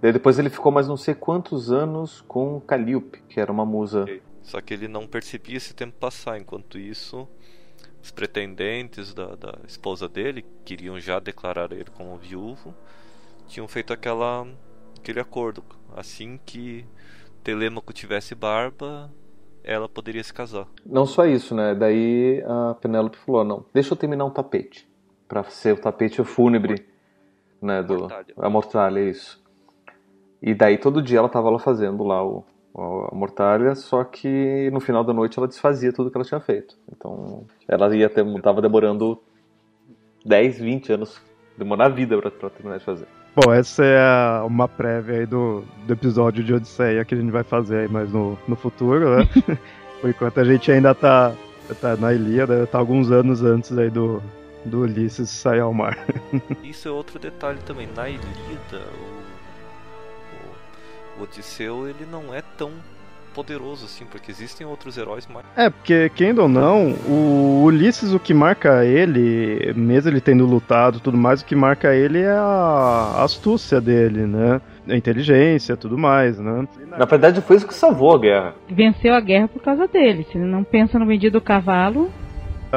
Daí 0.00 0.12
depois 0.12 0.38
ele 0.38 0.50
ficou 0.50 0.70
mais 0.70 0.86
não 0.86 0.96
sei 0.96 1.14
quantos 1.14 1.72
anos 1.72 2.20
com 2.28 2.60
Calliope, 2.60 3.20
que 3.28 3.40
era 3.40 3.50
uma 3.50 3.66
musa. 3.66 4.04
Só 4.42 4.60
que 4.60 4.72
ele 4.72 4.86
não 4.86 5.06
percebia 5.06 5.56
esse 5.56 5.74
tempo 5.74 5.96
passar. 5.98 6.38
Enquanto 6.38 6.78
isso, 6.78 7.28
os 8.02 8.10
pretendentes 8.10 9.12
da, 9.12 9.34
da 9.34 9.58
esposa 9.66 10.08
dele 10.08 10.44
queriam 10.64 11.00
já 11.00 11.18
declarar 11.18 11.72
ele 11.72 11.90
como 11.96 12.16
viúvo, 12.16 12.74
tinham 13.46 13.66
feito 13.66 13.92
aquela 13.92 14.46
aquele 14.98 15.20
acordo. 15.20 15.64
Assim 15.96 16.38
que 16.44 16.84
Telêmaco 17.48 17.94
tivesse 17.94 18.34
barba, 18.34 19.10
ela 19.64 19.88
poderia 19.88 20.22
se 20.22 20.34
casar. 20.34 20.66
Não 20.84 21.06
só 21.06 21.24
isso, 21.24 21.54
né? 21.54 21.74
Daí 21.74 22.44
a 22.46 22.74
Penélope 22.74 23.16
falou: 23.16 23.42
não, 23.42 23.64
deixa 23.72 23.94
eu 23.94 23.96
terminar 23.96 24.26
um 24.26 24.30
tapete. 24.30 24.86
Pra 25.26 25.42
ser 25.44 25.72
o 25.72 25.80
tapete 25.80 26.22
fúnebre, 26.22 26.86
né? 27.62 27.82
Do, 27.82 28.00
mortalha. 28.00 28.34
A 28.36 28.50
mortalha, 28.50 29.00
isso. 29.00 29.42
E 30.42 30.54
daí 30.54 30.76
todo 30.76 31.00
dia 31.00 31.20
ela 31.20 31.28
tava 31.30 31.48
lá 31.48 31.58
fazendo 31.58 32.04
lá 32.04 32.22
o, 32.22 32.44
a 32.74 33.14
mortalha, 33.14 33.74
só 33.74 34.04
que 34.04 34.70
no 34.70 34.78
final 34.78 35.02
da 35.02 35.14
noite 35.14 35.38
ela 35.38 35.48
desfazia 35.48 35.90
tudo 35.90 36.10
que 36.10 36.18
ela 36.18 36.26
tinha 36.26 36.40
feito. 36.40 36.76
Então 36.92 37.46
ela 37.66 37.96
ia 37.96 38.10
ter, 38.10 38.26
tava 38.42 38.60
demorando 38.60 39.22
10, 40.22 40.58
20 40.58 40.92
anos, 40.92 41.18
demorou 41.56 41.86
a 41.86 41.88
vida 41.88 42.18
pra, 42.18 42.30
pra 42.30 42.50
terminar 42.50 42.76
de 42.76 42.84
fazer. 42.84 43.08
Bom, 43.40 43.52
essa 43.52 43.84
é 43.84 44.42
uma 44.42 44.66
prévia 44.66 45.20
aí 45.20 45.24
do, 45.26 45.62
do 45.86 45.92
episódio 45.92 46.42
de 46.42 46.52
Odisseia 46.52 47.04
que 47.04 47.14
a 47.14 47.16
gente 47.16 47.30
vai 47.30 47.44
fazer 47.44 47.82
aí 47.82 47.88
mais 47.88 48.10
no, 48.10 48.36
no 48.48 48.56
futuro, 48.56 49.16
né? 49.16 49.28
Por 50.00 50.10
enquanto 50.10 50.40
a 50.40 50.44
gente 50.44 50.72
ainda 50.72 50.92
tá, 50.92 51.32
tá 51.80 51.94
na 51.94 52.12
Ilíada, 52.12 52.66
tá 52.66 52.78
alguns 52.78 53.12
anos 53.12 53.40
antes 53.44 53.78
aí 53.78 53.90
do, 53.90 54.20
do 54.64 54.80
Ulisses 54.80 55.30
sair 55.30 55.60
ao 55.60 55.72
mar. 55.72 55.96
Isso 56.64 56.88
é 56.88 56.90
outro 56.90 57.16
detalhe 57.20 57.60
também. 57.64 57.88
Na 57.94 58.08
Ilíada, 58.08 58.82
o, 61.16 61.20
o, 61.20 61.20
o 61.20 61.22
Odisseu 61.22 61.86
ele 61.86 62.04
não 62.10 62.34
é 62.34 62.42
tão 62.42 62.72
poderoso, 63.38 63.84
assim, 63.84 64.04
porque 64.04 64.32
existem 64.32 64.66
outros 64.66 64.98
heróis 64.98 65.24
mais. 65.32 65.46
É, 65.56 65.70
porque, 65.70 66.10
quem 66.16 66.36
ou 66.36 66.48
não, 66.48 66.90
o 67.08 67.62
Ulisses, 67.62 68.12
o 68.12 68.18
que 68.18 68.34
marca 68.34 68.84
ele, 68.84 69.72
mesmo 69.76 70.10
ele 70.10 70.20
tendo 70.20 70.44
lutado 70.44 70.98
tudo 70.98 71.16
mais, 71.16 71.40
o 71.40 71.44
que 71.44 71.54
marca 71.54 71.94
ele 71.94 72.18
é 72.20 72.32
a 72.32 73.22
astúcia 73.22 73.80
dele, 73.80 74.26
né? 74.26 74.60
A 74.88 74.96
inteligência 74.96 75.76
tudo 75.76 75.96
mais, 75.96 76.36
né? 76.36 76.66
Na 76.98 77.04
verdade, 77.04 77.40
foi 77.40 77.54
isso 77.54 77.68
que 77.68 77.74
salvou 77.74 78.12
a 78.16 78.18
guerra. 78.18 78.54
Venceu 78.68 79.14
a 79.14 79.20
guerra 79.20 79.46
por 79.46 79.62
causa 79.62 79.86
dele. 79.86 80.26
Se 80.32 80.36
ele 80.36 80.46
não 80.46 80.64
pensa 80.64 80.98
no 80.98 81.06
vendido 81.06 81.38
do 81.38 81.44
cavalo, 81.44 82.10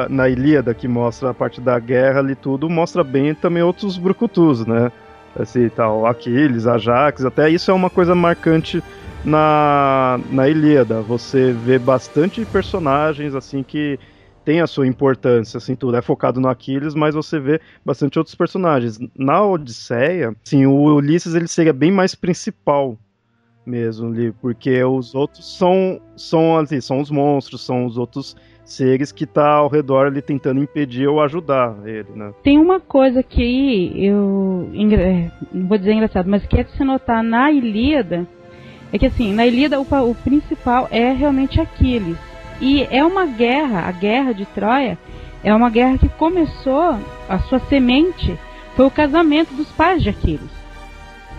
na 0.08 0.28
Ilíada, 0.28 0.72
que 0.72 0.86
mostra 0.86 1.30
a 1.30 1.34
parte 1.34 1.60
da 1.60 1.76
guerra 1.80 2.20
ali 2.20 2.36
tudo, 2.36 2.70
mostra 2.70 3.02
bem 3.02 3.34
também 3.34 3.64
outros 3.64 3.98
brucutus, 3.98 4.64
né? 4.64 4.92
Assim, 5.34 5.68
tal, 5.70 6.06
Aquiles, 6.06 6.68
Ajax, 6.68 7.24
até 7.24 7.50
isso 7.50 7.68
é 7.68 7.74
uma 7.74 7.90
coisa 7.90 8.14
marcante 8.14 8.80
na, 9.24 10.20
na 10.30 10.48
Ilíada. 10.48 11.02
Você 11.02 11.52
vê 11.52 11.78
bastante 11.78 12.44
personagens 12.46 13.34
assim 13.34 13.62
que 13.62 13.98
tem 14.44 14.60
a 14.60 14.66
sua 14.66 14.88
importância, 14.88 15.58
assim, 15.58 15.76
tudo 15.76 15.96
é 15.96 16.02
focado 16.02 16.40
no 16.40 16.48
Aquiles, 16.48 16.96
mas 16.96 17.14
você 17.14 17.38
vê 17.38 17.60
bastante 17.84 18.18
outros 18.18 18.34
personagens. 18.34 18.98
Na 19.16 19.46
Odisseia, 19.46 20.34
sim, 20.42 20.66
o 20.66 20.96
Ulisses 20.96 21.34
ele 21.36 21.46
seria 21.46 21.72
bem 21.72 21.92
mais 21.92 22.14
principal 22.14 22.98
mesmo 23.64 24.08
ali, 24.08 24.32
porque 24.32 24.82
os 24.82 25.14
outros 25.14 25.56
são 25.56 26.00
são 26.16 26.58
assim, 26.58 26.80
são 26.80 27.00
os 27.00 27.10
monstros, 27.10 27.64
são 27.64 27.86
os 27.86 27.96
outros 27.96 28.36
seres 28.64 29.12
que 29.12 29.26
tá 29.26 29.48
ao 29.54 29.68
redor 29.68 30.06
ali 30.06 30.22
tentando 30.22 30.62
impedir 30.62 31.06
ou 31.06 31.20
ajudar 31.20 31.76
ele, 31.84 32.08
né? 32.14 32.32
Tem 32.42 32.58
uma 32.58 32.80
coisa 32.80 33.22
que 33.22 33.92
eu 33.96 34.68
não 35.52 35.68
vou 35.68 35.78
dizer 35.78 35.92
engraçado, 35.92 36.28
mas 36.28 36.46
que 36.46 36.58
é 36.58 36.64
de 36.64 36.72
se 36.72 36.84
notar 36.84 37.22
na 37.22 37.50
Ilíada, 37.50 38.26
é 38.92 38.98
que 38.98 39.06
assim, 39.06 39.32
na 39.32 39.46
Ilíada 39.46 39.80
o, 39.80 40.10
o 40.10 40.14
principal 40.14 40.86
é 40.90 41.12
realmente 41.12 41.60
Aquiles. 41.60 42.18
E 42.60 42.86
é 42.90 43.04
uma 43.04 43.26
guerra, 43.26 43.88
a 43.88 43.92
guerra 43.92 44.32
de 44.32 44.44
Troia, 44.46 44.98
é 45.42 45.52
uma 45.54 45.70
guerra 45.70 45.98
que 45.98 46.08
começou, 46.08 46.96
a 47.28 47.38
sua 47.40 47.58
semente 47.60 48.38
foi 48.76 48.86
o 48.86 48.90
casamento 48.90 49.54
dos 49.54 49.68
pais 49.72 50.02
de 50.02 50.10
Aquiles. 50.10 50.62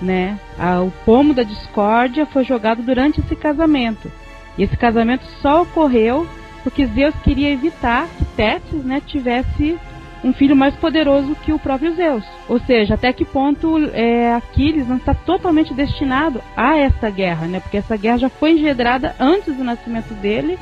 Né? 0.02 0.38
o 0.86 0.92
pomo 1.06 1.34
da 1.34 1.44
discórdia 1.44 2.26
foi 2.26 2.44
jogado 2.44 2.82
durante 2.82 3.22
esse 3.22 3.36
casamento. 3.38 4.12
E 4.58 4.63
esse 4.63 4.76
casamento 4.76 5.24
só 5.42 5.62
ocorreu 5.62 6.28
porque 6.62 6.86
Zeus 6.88 7.16
queria 7.24 7.52
evitar 7.52 8.08
que 8.18 8.26
Tétis 8.26 8.84
né, 8.84 9.02
tivesse 9.06 9.78
um 10.23 10.33
filho 10.33 10.55
mais 10.55 10.75
poderoso 10.75 11.36
que 11.43 11.51
o 11.51 11.59
próprio 11.59 11.93
Zeus. 11.95 12.23
Ou 12.47 12.59
seja, 12.59 12.93
até 12.93 13.12
que 13.12 13.25
ponto 13.25 13.77
é, 13.93 14.33
Aquiles 14.33 14.88
não 14.88 14.97
está 14.97 15.13
totalmente 15.13 15.73
destinado 15.73 16.41
a 16.55 16.77
essa 16.77 17.09
guerra, 17.09 17.47
né? 17.47 17.59
Porque 17.59 17.77
essa 17.77 17.97
guerra 17.97 18.19
já 18.19 18.29
foi 18.29 18.53
engendrada 18.53 19.15
antes 19.19 19.55
do 19.55 19.63
nascimento 19.63 20.13
dele 20.15 20.57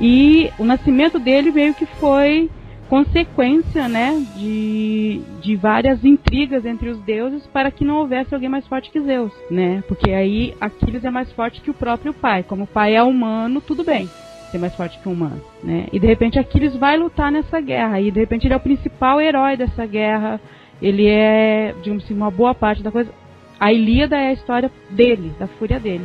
e 0.00 0.50
o 0.58 0.64
nascimento 0.64 1.18
dele 1.18 1.50
meio 1.50 1.74
que 1.74 1.86
foi 1.86 2.50
consequência, 2.88 3.88
né, 3.88 4.24
de, 4.36 5.20
de 5.40 5.56
várias 5.56 6.04
intrigas 6.04 6.66
entre 6.66 6.90
os 6.90 6.98
deuses 7.00 7.44
para 7.46 7.70
que 7.70 7.84
não 7.84 7.96
houvesse 7.96 8.34
alguém 8.34 8.48
mais 8.48 8.66
forte 8.66 8.90
que 8.90 9.00
Zeus, 9.00 9.32
né? 9.50 9.82
Porque 9.88 10.10
aí 10.10 10.54
Aquiles 10.60 11.04
é 11.04 11.10
mais 11.10 11.32
forte 11.32 11.60
que 11.60 11.70
o 11.70 11.74
próprio 11.74 12.12
pai. 12.12 12.42
Como 12.42 12.64
o 12.64 12.68
pai 12.68 12.94
é 12.94 13.02
humano, 13.02 13.60
tudo 13.60 13.82
bem 13.82 14.08
ser 14.54 14.58
mais 14.58 14.74
forte 14.76 14.98
que 15.00 15.08
um 15.08 15.12
humano, 15.12 15.40
né? 15.62 15.86
E 15.92 15.98
de 15.98 16.06
repente 16.06 16.38
Aquiles 16.38 16.76
vai 16.76 16.96
lutar 16.96 17.32
nessa 17.32 17.60
guerra 17.60 18.00
e 18.00 18.10
de 18.10 18.20
repente 18.20 18.46
ele 18.46 18.54
é 18.54 18.56
o 18.56 18.60
principal 18.60 19.20
herói 19.20 19.56
dessa 19.56 19.84
guerra. 19.84 20.40
Ele 20.80 21.08
é, 21.08 21.74
digamos 21.82 22.04
assim, 22.04 22.14
uma 22.14 22.30
boa 22.30 22.54
parte 22.54 22.82
da 22.82 22.90
coisa. 22.90 23.10
A 23.58 23.72
Ilíada 23.72 24.16
é 24.16 24.28
a 24.28 24.32
história 24.32 24.70
dele, 24.90 25.32
da 25.38 25.46
fúria 25.46 25.80
dele. 25.80 26.04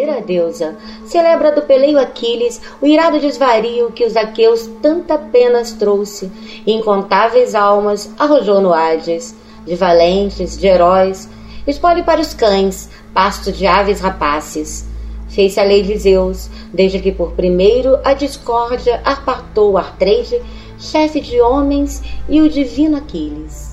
A 0.00 0.20
deusa, 0.20 0.76
celebra 1.04 1.52
do 1.52 1.62
peleio 1.62 1.98
Aquiles 1.98 2.60
o 2.80 2.86
irado 2.86 3.20
desvario 3.20 3.92
que 3.92 4.04
os 4.04 4.16
aqueus 4.16 4.68
tanta 4.80 5.18
penas 5.18 5.72
trouxe, 5.72 6.30
incontáveis 6.66 7.54
almas 7.54 8.10
arrojou 8.18 8.60
no 8.60 8.72
Hades, 8.72 9.34
de 9.66 9.74
valentes, 9.76 10.56
de 10.56 10.66
heróis, 10.66 11.28
espole 11.66 12.02
para 12.02 12.20
os 12.20 12.32
cães, 12.32 12.88
pasto 13.12 13.52
de 13.52 13.66
aves 13.66 14.00
rapaces. 14.00 14.86
Fez-se 15.28 15.60
a 15.60 15.64
lei 15.64 15.82
de 15.82 15.96
Zeus, 15.96 16.48
desde 16.72 16.98
que 16.98 17.12
por 17.12 17.32
primeiro 17.32 17.98
a 18.04 18.14
discórdia 18.14 19.00
apartou 19.04 19.78
Artreide, 19.78 20.40
chefe 20.78 21.20
de 21.20 21.40
homens, 21.40 22.02
e 22.28 22.40
o 22.40 22.48
divino 22.48 22.96
Aquiles. 22.96 23.71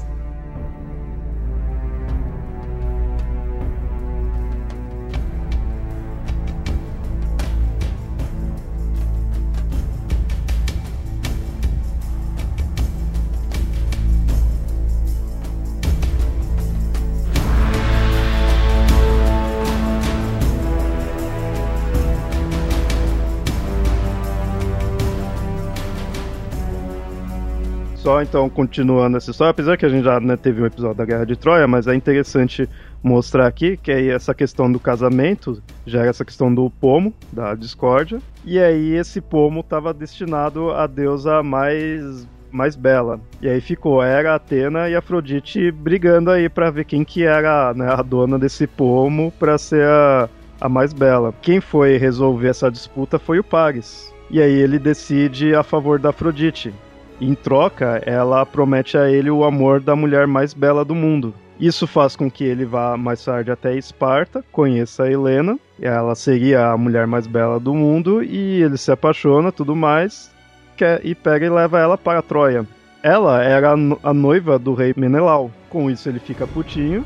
Só 28.01 28.21
então, 28.21 28.49
continuando 28.49 29.17
essa 29.17 29.29
história, 29.29 29.51
apesar 29.51 29.75
que 29.75 29.85
a 29.85 29.89
gente 29.89 30.05
já 30.05 30.21
né, 30.21 30.37
teve 30.37 30.61
um 30.61 30.65
episódio 30.65 30.95
da 30.95 31.03
Guerra 31.03 31.25
de 31.25 31.35
Troia, 31.35 31.67
mas 31.67 31.85
é 31.85 31.93
interessante 31.93 32.67
mostrar 33.03 33.45
aqui 33.45 33.75
que 33.75 33.91
aí 33.91 34.09
essa 34.09 34.33
questão 34.33 34.71
do 34.71 34.79
casamento 34.79 35.61
já 35.85 36.05
essa 36.05 36.23
questão 36.23 36.53
do 36.53 36.69
pomo, 36.69 37.13
da 37.31 37.53
discórdia, 37.55 38.19
e 38.45 38.57
aí 38.57 38.95
esse 38.95 39.19
pomo 39.19 39.59
estava 39.59 39.93
destinado 39.93 40.71
à 40.71 40.87
deusa 40.87 41.43
mais 41.43 42.25
mais 42.51 42.75
bela. 42.75 43.19
E 43.41 43.49
aí 43.49 43.61
ficou, 43.61 44.01
era 44.01 44.33
Atena 44.33 44.89
e 44.89 44.95
Afrodite 44.95 45.69
brigando 45.69 46.31
aí 46.31 46.49
para 46.49 46.71
ver 46.71 46.85
quem 46.85 47.03
que 47.03 47.23
era 47.23 47.73
né, 47.73 47.91
a 47.91 48.01
dona 48.01 48.39
desse 48.39 48.65
pomo 48.65 49.31
para 49.37 49.57
ser 49.57 49.85
a, 49.85 50.29
a 50.59 50.69
mais 50.69 50.93
bela. 50.93 51.33
Quem 51.41 51.61
foi 51.61 51.97
resolver 51.97 52.47
essa 52.47 52.71
disputa 52.71 53.19
foi 53.19 53.39
o 53.39 53.43
Paris. 53.43 54.11
E 54.31 54.41
aí 54.41 54.53
ele 54.53 54.79
decide 54.79 55.53
a 55.53 55.61
favor 55.61 55.99
da 55.99 56.09
Afrodite. 56.09 56.73
Em 57.21 57.35
troca, 57.35 58.01
ela 58.05 58.45
promete 58.45 58.97
a 58.97 59.09
ele 59.09 59.29
o 59.29 59.43
amor 59.43 59.81
da 59.81 59.95
mulher 59.95 60.25
mais 60.25 60.53
bela 60.53 60.85
do 60.85 60.95
mundo. 60.95 61.33
Isso 61.59 61.85
faz 61.85 62.15
com 62.15 62.31
que 62.31 62.45
ele 62.45 62.63
vá 62.63 62.95
mais 62.95 63.23
tarde 63.23 63.51
até 63.51 63.75
Esparta, 63.75 64.43
conheça 64.49 65.03
a 65.03 65.11
Helena, 65.11 65.59
ela 65.81 66.15
seria 66.15 66.69
a 66.69 66.77
mulher 66.77 67.05
mais 67.05 67.27
bela 67.27 67.59
do 67.59 67.73
mundo, 67.73 68.23
e 68.23 68.61
ele 68.61 68.77
se 68.77 68.89
apaixona, 68.89 69.51
tudo 69.51 69.75
mais, 69.75 70.31
quer, 70.77 71.05
e 71.05 71.13
pega 71.13 71.45
e 71.45 71.49
leva 71.49 71.77
ela 71.77 71.97
para 71.97 72.21
Troia. 72.21 72.65
Ela 73.03 73.43
era 73.43 73.73
a 73.73 74.13
noiva 74.13 74.57
do 74.57 74.73
rei 74.73 74.93
Menelau. 74.95 75.51
Com 75.69 75.91
isso 75.91 76.07
ele 76.07 76.19
fica 76.19 76.47
putinho, 76.47 77.03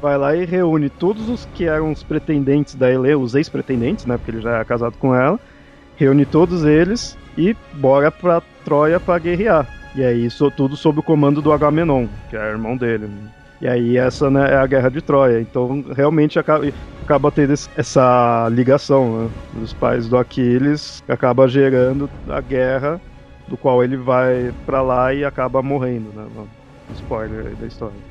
vai 0.00 0.16
lá 0.16 0.36
e 0.36 0.44
reúne 0.44 0.88
todos 0.88 1.28
os 1.28 1.44
que 1.54 1.64
eram 1.64 1.90
os 1.90 2.04
pretendentes 2.04 2.76
da 2.76 2.88
Helena, 2.88 3.18
os 3.18 3.34
ex-pretendentes, 3.34 4.06
né, 4.06 4.16
porque 4.16 4.30
ele 4.30 4.40
já 4.40 4.50
era 4.50 4.64
casado 4.64 4.96
com 5.00 5.12
ela, 5.12 5.38
reúne 5.96 6.24
todos 6.24 6.64
eles 6.64 7.18
e 7.36 7.56
bora 7.74 8.12
pra 8.12 8.40
Troia 8.64 9.00
para 9.00 9.18
guerrear. 9.18 9.66
E 9.94 10.04
aí, 10.04 10.24
isso 10.24 10.50
tudo 10.50 10.76
sob 10.76 11.00
o 11.00 11.02
comando 11.02 11.42
do 11.42 11.52
Agamenon, 11.52 12.06
que 12.28 12.36
é 12.36 12.50
irmão 12.50 12.76
dele. 12.76 13.10
E 13.60 13.68
aí, 13.68 13.98
essa 13.98 14.30
né, 14.30 14.52
é 14.52 14.56
a 14.56 14.66
guerra 14.66 14.88
de 14.88 15.02
Troia. 15.02 15.40
Então, 15.40 15.84
realmente 15.94 16.38
acaba, 16.38 16.64
acaba 17.02 17.30
tendo 17.30 17.52
essa 17.52 18.48
ligação 18.50 19.24
né, 19.24 19.30
dos 19.52 19.72
pais 19.72 20.08
do 20.08 20.16
Aquiles, 20.16 21.02
que 21.04 21.12
acaba 21.12 21.48
gerando 21.48 22.08
a 22.28 22.40
guerra, 22.40 23.00
do 23.48 23.56
qual 23.56 23.82
ele 23.82 23.96
vai 23.96 24.54
para 24.64 24.80
lá 24.80 25.12
e 25.12 25.24
acaba 25.24 25.60
morrendo. 25.60 26.10
Né? 26.14 26.26
Spoiler 26.94 27.54
da 27.56 27.66
história. 27.66 28.09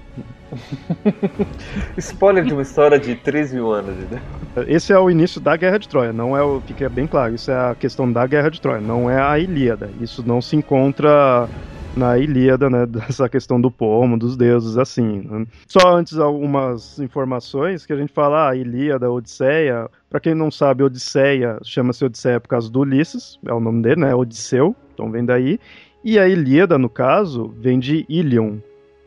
Spoiler 1.97 2.43
de 2.43 2.53
uma 2.53 2.61
história 2.61 2.99
de 2.99 3.15
3 3.15 3.53
mil 3.53 3.71
anos, 3.71 3.95
né? 4.09 4.21
Esse 4.67 4.93
é 4.93 4.99
o 4.99 5.09
início 5.09 5.39
da 5.39 5.55
Guerra 5.55 5.77
de 5.77 5.87
Troia, 5.87 6.13
não 6.13 6.35
é 6.35 6.43
o. 6.43 6.61
Fica 6.61 6.89
bem 6.89 7.07
claro, 7.07 7.35
isso 7.35 7.51
é 7.51 7.71
a 7.71 7.75
questão 7.75 8.11
da 8.11 8.25
Guerra 8.25 8.49
de 8.49 8.59
Troia, 8.59 8.81
não 8.81 9.09
é 9.09 9.21
a 9.21 9.37
Ilíada. 9.37 9.89
Isso 9.99 10.23
não 10.25 10.41
se 10.41 10.55
encontra 10.55 11.47
na 11.95 12.17
Ilíada, 12.17 12.69
né, 12.69 12.85
dessa 12.87 13.27
questão 13.27 13.59
do 13.59 13.69
pomo, 13.69 14.17
dos 14.17 14.37
deuses, 14.37 14.77
assim. 14.77 15.27
Né? 15.29 15.45
Só 15.67 15.95
antes 15.95 16.17
algumas 16.17 16.99
informações 16.99 17.85
que 17.85 17.93
a 17.93 17.97
gente 17.97 18.13
fala, 18.13 18.49
ah, 18.49 18.55
Ilíada, 18.55 19.11
Odisseia. 19.11 19.89
Para 20.09 20.19
quem 20.19 20.33
não 20.33 20.49
sabe, 20.49 20.83
Odisseia 20.83 21.59
chama-se 21.63 22.03
Odisseia 22.03 22.39
por 22.39 22.47
causa 22.47 22.69
do 22.69 22.79
Ulisses, 22.79 23.39
é 23.45 23.53
o 23.53 23.59
nome 23.59 23.81
dele, 23.81 24.01
né, 24.01 24.15
Odisseu, 24.15 24.75
então 24.93 25.11
vem 25.11 25.23
daí. 25.23 25.59
E 26.03 26.17
a 26.17 26.27
Ilíada, 26.27 26.77
no 26.77 26.89
caso, 26.89 27.53
vem 27.59 27.77
de 27.77 28.05
Ilion, 28.07 28.57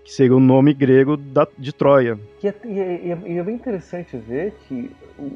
que 0.04 0.12
seria 0.12 0.34
o 0.34 0.40
nome 0.40 0.74
grego 0.74 1.16
da, 1.16 1.46
de 1.56 1.72
Troia. 1.72 2.18
E 2.42 2.48
é, 2.48 2.54
e, 2.64 2.80
é, 2.80 3.22
e 3.26 3.38
é, 3.38 3.42
bem 3.42 3.54
interessante 3.54 4.16
ver 4.16 4.52
que 4.66 4.90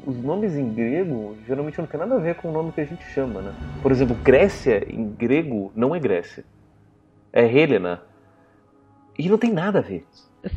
os 0.05 0.17
nomes 0.17 0.55
em 0.55 0.73
grego 0.73 1.37
geralmente 1.47 1.77
não 1.79 1.87
tem 1.87 1.99
nada 1.99 2.15
a 2.15 2.19
ver 2.19 2.35
com 2.35 2.49
o 2.49 2.51
nome 2.51 2.71
que 2.71 2.81
a 2.81 2.85
gente 2.85 3.03
chama, 3.13 3.41
né? 3.41 3.53
Por 3.81 3.91
exemplo, 3.91 4.15
Grécia 4.23 4.85
em 4.89 5.09
grego 5.09 5.71
não 5.75 5.95
é 5.95 5.99
Grécia, 5.99 6.43
é 7.31 7.45
Helena. 7.45 8.01
E 9.17 9.29
não 9.29 9.37
tem 9.37 9.51
nada 9.51 9.79
a 9.79 9.81
ver. 9.81 10.05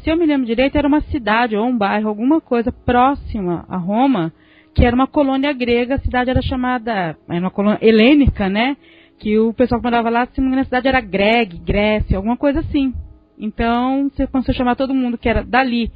Se 0.03 0.11
eu 0.11 0.17
me 0.17 0.27
lembro 0.27 0.47
direito, 0.47 0.77
era 0.77 0.87
uma 0.87 1.01
cidade 1.03 1.57
ou 1.57 1.65
um 1.65 1.77
bairro, 1.77 2.09
alguma 2.09 2.41
coisa 2.41 2.71
próxima 2.71 3.65
a 3.69 3.77
Roma, 3.77 4.33
que 4.75 4.85
era 4.85 4.95
uma 4.95 5.07
colônia 5.07 5.53
grega, 5.53 5.95
a 5.95 6.01
cidade 6.01 6.31
era 6.31 6.43
chamada, 6.43 7.17
era 7.29 7.41
uma 7.41 7.51
colônia 7.51 7.79
helênica, 7.81 8.49
né? 8.49 8.77
Que 9.19 9.39
o 9.39 9.53
pessoal 9.53 9.81
que 9.81 9.87
morava 9.87 10.11
lá, 10.11 10.27
se 10.27 10.39
não 10.39 10.45
me 10.45 10.49
engano, 10.49 10.63
a 10.63 10.65
cidade 10.65 10.89
era 10.89 11.01
Greg, 11.01 11.59
Grécia, 11.59 12.17
alguma 12.17 12.37
coisa 12.37 12.61
assim. 12.61 12.93
Então, 13.41 14.11
você 14.11 14.27
começou 14.27 14.53
a 14.53 14.55
chamar 14.55 14.77
todo 14.77 14.95
mundo 14.95 15.17
que 15.17 15.29
era 15.29 15.43
dali 15.43 15.91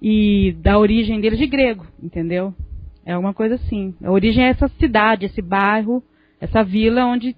e 0.00 0.54
da 0.60 0.78
origem 0.78 1.18
dele 1.20 1.36
de 1.36 1.46
grego, 1.46 1.86
entendeu? 2.02 2.54
É 3.04 3.16
uma 3.16 3.32
coisa 3.32 3.54
assim. 3.54 3.94
A 4.04 4.10
origem 4.10 4.44
é 4.44 4.50
essa 4.50 4.68
cidade, 4.68 5.24
esse 5.24 5.40
bairro, 5.40 6.02
essa 6.38 6.62
vila 6.62 7.06
onde 7.06 7.34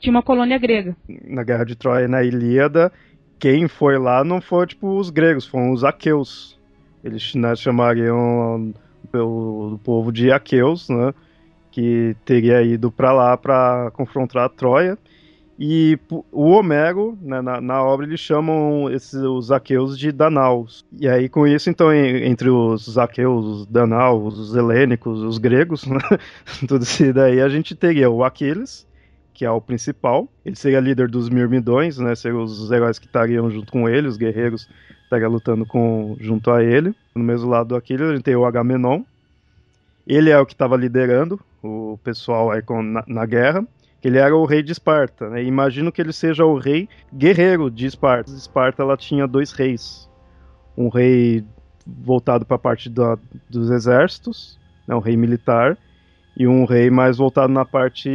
tinha 0.00 0.10
uma 0.10 0.24
colônia 0.24 0.58
grega. 0.58 0.96
Na 1.24 1.44
Guerra 1.44 1.64
de 1.64 1.76
Troia, 1.76 2.08
na 2.08 2.24
Ilíada, 2.24 2.92
quem 3.38 3.68
foi 3.68 3.96
lá 3.96 4.24
não 4.24 4.40
foi 4.40 4.66
tipo 4.66 4.98
os 4.98 5.08
gregos, 5.08 5.46
foram 5.46 5.70
os 5.72 5.84
aqueus. 5.84 6.58
Eles 7.04 7.34
né, 7.36 7.54
chamariam 7.54 8.74
o 9.14 9.78
povo 9.84 10.10
de 10.10 10.32
aqueus, 10.32 10.88
né? 10.88 11.14
Que 11.70 12.16
teria 12.24 12.60
ido 12.62 12.90
para 12.90 13.12
lá 13.12 13.36
para 13.36 13.92
confrontar 13.92 14.46
a 14.46 14.48
Troia. 14.48 14.98
E 15.60 15.98
o 16.30 16.50
Homero, 16.50 17.18
né, 17.20 17.40
na, 17.40 17.60
na, 17.60 17.82
obra, 17.82 18.06
eles 18.06 18.20
chamam 18.20 18.88
esses, 18.92 19.14
os 19.14 19.50
aqueus 19.50 19.98
de 19.98 20.12
Danaus. 20.12 20.86
E 21.00 21.08
aí, 21.08 21.28
com 21.28 21.48
isso, 21.48 21.68
então, 21.68 21.92
entre 21.92 22.48
os 22.48 22.96
aqueus, 22.96 23.44
os 23.44 23.66
Danaus, 23.66 24.38
os 24.38 24.54
helênicos, 24.54 25.20
os 25.20 25.36
gregos, 25.36 25.84
né, 25.84 25.98
tudo 26.68 26.84
isso 26.84 27.12
daí, 27.12 27.40
a 27.40 27.48
gente 27.48 27.74
teria 27.74 28.08
o 28.08 28.22
Aquiles, 28.22 28.86
que 29.34 29.44
é 29.44 29.50
o 29.50 29.60
principal. 29.60 30.28
Ele 30.44 30.54
seria 30.54 30.78
líder 30.78 31.08
dos 31.08 31.28
Mirmidões, 31.28 31.98
né, 31.98 32.14
seriam 32.14 32.44
os 32.44 32.70
heróis 32.70 33.00
que 33.00 33.06
estariam 33.06 33.50
junto 33.50 33.72
com 33.72 33.88
ele, 33.88 34.06
os 34.06 34.16
guerreiros 34.16 34.68
estariam 35.02 35.32
lutando 35.32 35.66
com, 35.66 36.16
junto 36.20 36.52
a 36.52 36.62
ele. 36.62 36.94
No 37.16 37.24
mesmo 37.24 37.50
lado 37.50 37.70
do 37.70 37.76
Aquiles, 37.76 38.08
a 38.08 38.12
gente 38.14 38.22
tem 38.22 38.36
o 38.36 38.44
Agamenon. 38.44 39.02
Ele 40.06 40.30
é 40.30 40.38
o 40.38 40.46
que 40.46 40.52
estava 40.52 40.76
liderando 40.76 41.40
o 41.60 41.98
pessoal 42.04 42.52
aí 42.52 42.62
com, 42.62 42.80
na, 42.80 43.02
na 43.08 43.26
guerra 43.26 43.66
que 44.00 44.08
ele 44.08 44.18
era 44.18 44.34
o 44.36 44.44
rei 44.44 44.62
de 44.62 44.72
Esparta. 44.72 45.28
Né? 45.28 45.44
Imagino 45.44 45.90
que 45.90 46.00
ele 46.00 46.12
seja 46.12 46.44
o 46.44 46.58
rei 46.58 46.88
guerreiro 47.12 47.70
de 47.70 47.86
Esparta. 47.86 48.30
Esparta 48.30 48.82
ela 48.82 48.96
tinha 48.96 49.26
dois 49.26 49.52
reis, 49.52 50.08
um 50.76 50.88
rei 50.88 51.44
voltado 51.86 52.44
para 52.44 52.56
a 52.56 52.60
parte 52.60 52.88
da, 52.88 53.18
dos 53.48 53.70
exércitos, 53.70 54.58
né? 54.86 54.94
um 54.94 55.00
rei 55.00 55.16
militar, 55.16 55.76
e 56.36 56.46
um 56.46 56.64
rei 56.64 56.90
mais 56.90 57.16
voltado 57.16 57.52
na 57.52 57.64
parte 57.64 58.08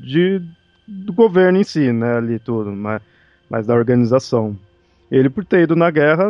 de, 0.00 0.42
do 0.86 1.12
governo 1.12 1.58
em 1.58 1.64
si, 1.64 1.92
né? 1.92 2.16
ali 2.16 2.38
tudo, 2.38 2.72
mais, 2.72 3.00
mais 3.48 3.66
da 3.66 3.74
organização. 3.74 4.56
Ele, 5.10 5.30
por 5.30 5.44
ter 5.44 5.62
ido 5.62 5.76
na 5.76 5.90
guerra, 5.90 6.28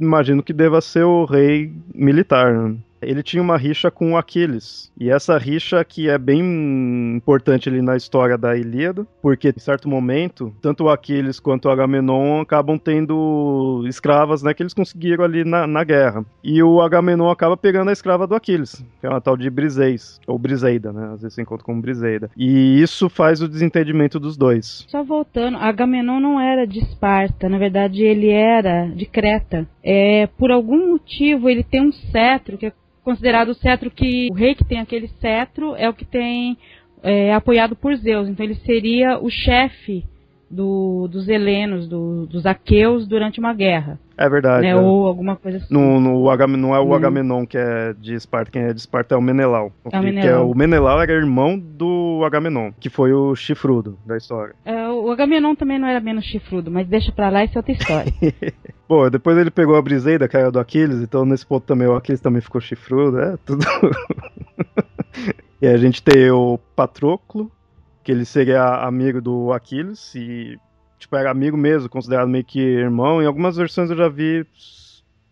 imagino 0.00 0.42
que 0.42 0.52
deva 0.52 0.80
ser 0.80 1.02
o 1.02 1.24
rei 1.24 1.74
militar. 1.92 2.54
Né? 2.54 2.76
Ele 3.00 3.22
tinha 3.22 3.42
uma 3.42 3.56
rixa 3.56 3.90
com 3.90 4.16
Aquiles. 4.16 4.92
E 4.98 5.10
essa 5.10 5.38
rixa 5.38 5.84
que 5.84 6.08
é 6.08 6.18
bem 6.18 7.16
importante 7.16 7.68
ali 7.68 7.82
na 7.82 7.96
história 7.96 8.36
da 8.36 8.56
Ilíada, 8.56 9.06
porque 9.22 9.48
em 9.48 9.60
certo 9.60 9.88
momento, 9.88 10.54
tanto 10.60 10.84
o 10.84 10.90
Aquiles 10.90 11.40
quanto 11.40 11.66
o 11.66 11.70
Agamenon 11.70 12.40
acabam 12.40 12.78
tendo 12.78 13.84
escravas, 13.88 14.42
né, 14.42 14.54
que 14.54 14.62
eles 14.62 14.74
conseguiram 14.74 15.24
ali 15.24 15.44
na, 15.44 15.66
na 15.66 15.84
guerra. 15.84 16.24
E 16.42 16.62
o 16.62 16.80
Agamenon 16.80 17.30
acaba 17.30 17.56
pegando 17.56 17.88
a 17.88 17.92
escrava 17.92 18.26
do 18.26 18.34
Aquiles, 18.34 18.84
que 19.00 19.06
é 19.06 19.10
uma 19.10 19.20
tal 19.20 19.36
de 19.36 19.48
Briseis, 19.50 20.20
ou 20.26 20.38
Briseida, 20.38 20.92
né, 20.92 21.10
às 21.14 21.22
vezes 21.22 21.34
se 21.34 21.42
encontra 21.42 21.64
como 21.64 21.80
Briseida. 21.80 22.30
E 22.36 22.80
isso 22.80 23.08
faz 23.08 23.40
o 23.40 23.48
desentendimento 23.48 24.18
dos 24.18 24.36
dois. 24.36 24.84
Só 24.88 25.02
voltando, 25.02 25.58
Agamenon 25.58 26.20
não 26.20 26.40
era 26.40 26.66
de 26.66 26.80
Esparta, 26.80 27.48
na 27.48 27.58
verdade 27.58 28.02
ele 28.02 28.30
era 28.30 28.86
de 28.86 29.06
Creta. 29.06 29.66
É, 29.90 30.26
por 30.26 30.50
algum 30.50 30.90
motivo 30.90 31.48
ele 31.48 31.62
tem 31.62 31.80
um 31.80 31.92
cetro 31.92 32.58
que 32.58 32.66
é 32.66 32.72
considerado 33.02 33.48
o 33.48 33.54
cetro 33.54 33.90
que 33.90 34.28
o 34.30 34.34
rei 34.34 34.54
que 34.54 34.62
tem 34.62 34.80
aquele 34.80 35.08
cetro 35.18 35.74
é 35.76 35.88
o 35.88 35.94
que 35.94 36.04
tem 36.04 36.58
é, 37.02 37.32
apoiado 37.32 37.74
por 37.74 37.96
Zeus. 37.96 38.28
Então 38.28 38.44
ele 38.44 38.56
seria 38.56 39.18
o 39.18 39.30
chefe 39.30 40.04
do, 40.50 41.08
dos 41.08 41.28
helenos, 41.28 41.86
do, 41.86 42.26
dos 42.26 42.46
aqueus 42.46 43.06
durante 43.06 43.38
uma 43.38 43.52
guerra. 43.52 43.98
É 44.16 44.28
verdade. 44.28 44.62
Né? 44.62 44.70
É. 44.70 44.76
Ou 44.76 45.06
alguma 45.06 45.36
coisa 45.36 45.58
assim. 45.58 45.72
No, 45.72 46.00
no 46.00 46.28
Agam, 46.28 46.48
não 46.48 46.74
é 46.74 46.80
o. 46.80 46.92
Agamenon 46.92 47.46
que 47.46 47.56
é 47.56 47.94
de 47.96 48.14
Esparta, 48.14 48.50
quem 48.50 48.62
é 48.62 48.72
de 48.72 48.80
Esparta 48.80 49.14
é 49.14 49.18
o 49.18 49.22
Menelau. 49.22 49.72
É 49.92 49.98
o 49.98 50.02
Menelau. 50.02 50.30
É, 50.30 50.38
o 50.38 50.54
Menelau 50.54 51.00
era 51.00 51.12
irmão 51.12 51.56
do 51.56 52.22
Agamenon, 52.24 52.72
que 52.80 52.90
foi 52.90 53.12
o 53.12 53.36
chifrudo 53.36 53.96
da 54.04 54.16
história. 54.16 54.54
É, 54.64 54.88
o 54.88 55.08
Agamenon 55.10 55.54
também 55.54 55.78
não 55.78 55.86
era 55.86 56.00
menos 56.00 56.24
chifrudo, 56.24 56.70
mas 56.70 56.88
deixa 56.88 57.12
pra 57.12 57.30
lá, 57.30 57.44
isso 57.44 57.56
é 57.56 57.58
outra 57.60 57.72
história. 57.72 58.12
Bom, 58.88 59.08
depois 59.08 59.36
ele 59.36 59.50
pegou 59.50 59.76
a 59.76 59.82
Briseida, 59.82 60.26
que 60.26 60.36
era 60.36 60.50
do 60.50 60.58
Aquiles, 60.58 61.00
então 61.00 61.24
nesse 61.24 61.46
ponto 61.46 61.64
também 61.64 61.86
o 61.86 61.94
Aquiles 61.94 62.20
também 62.20 62.40
ficou 62.40 62.60
chifrudo, 62.60 63.20
é 63.20 63.36
tudo. 63.44 63.64
e 65.62 65.66
a 65.68 65.76
gente 65.76 66.02
tem 66.02 66.30
o 66.30 66.58
Patroclo, 66.74 67.52
que 68.08 68.12
ele 68.12 68.24
seria 68.24 68.64
amigo 68.86 69.20
do 69.20 69.52
Aquiles 69.52 70.14
e 70.14 70.58
tipo 70.98 71.14
era 71.14 71.30
amigo 71.30 71.58
mesmo, 71.58 71.90
considerado 71.90 72.26
meio 72.26 72.42
que 72.42 72.58
irmão. 72.58 73.22
Em 73.22 73.26
algumas 73.26 73.54
versões 73.58 73.90
eu 73.90 73.96
já 73.98 74.08
vi 74.08 74.46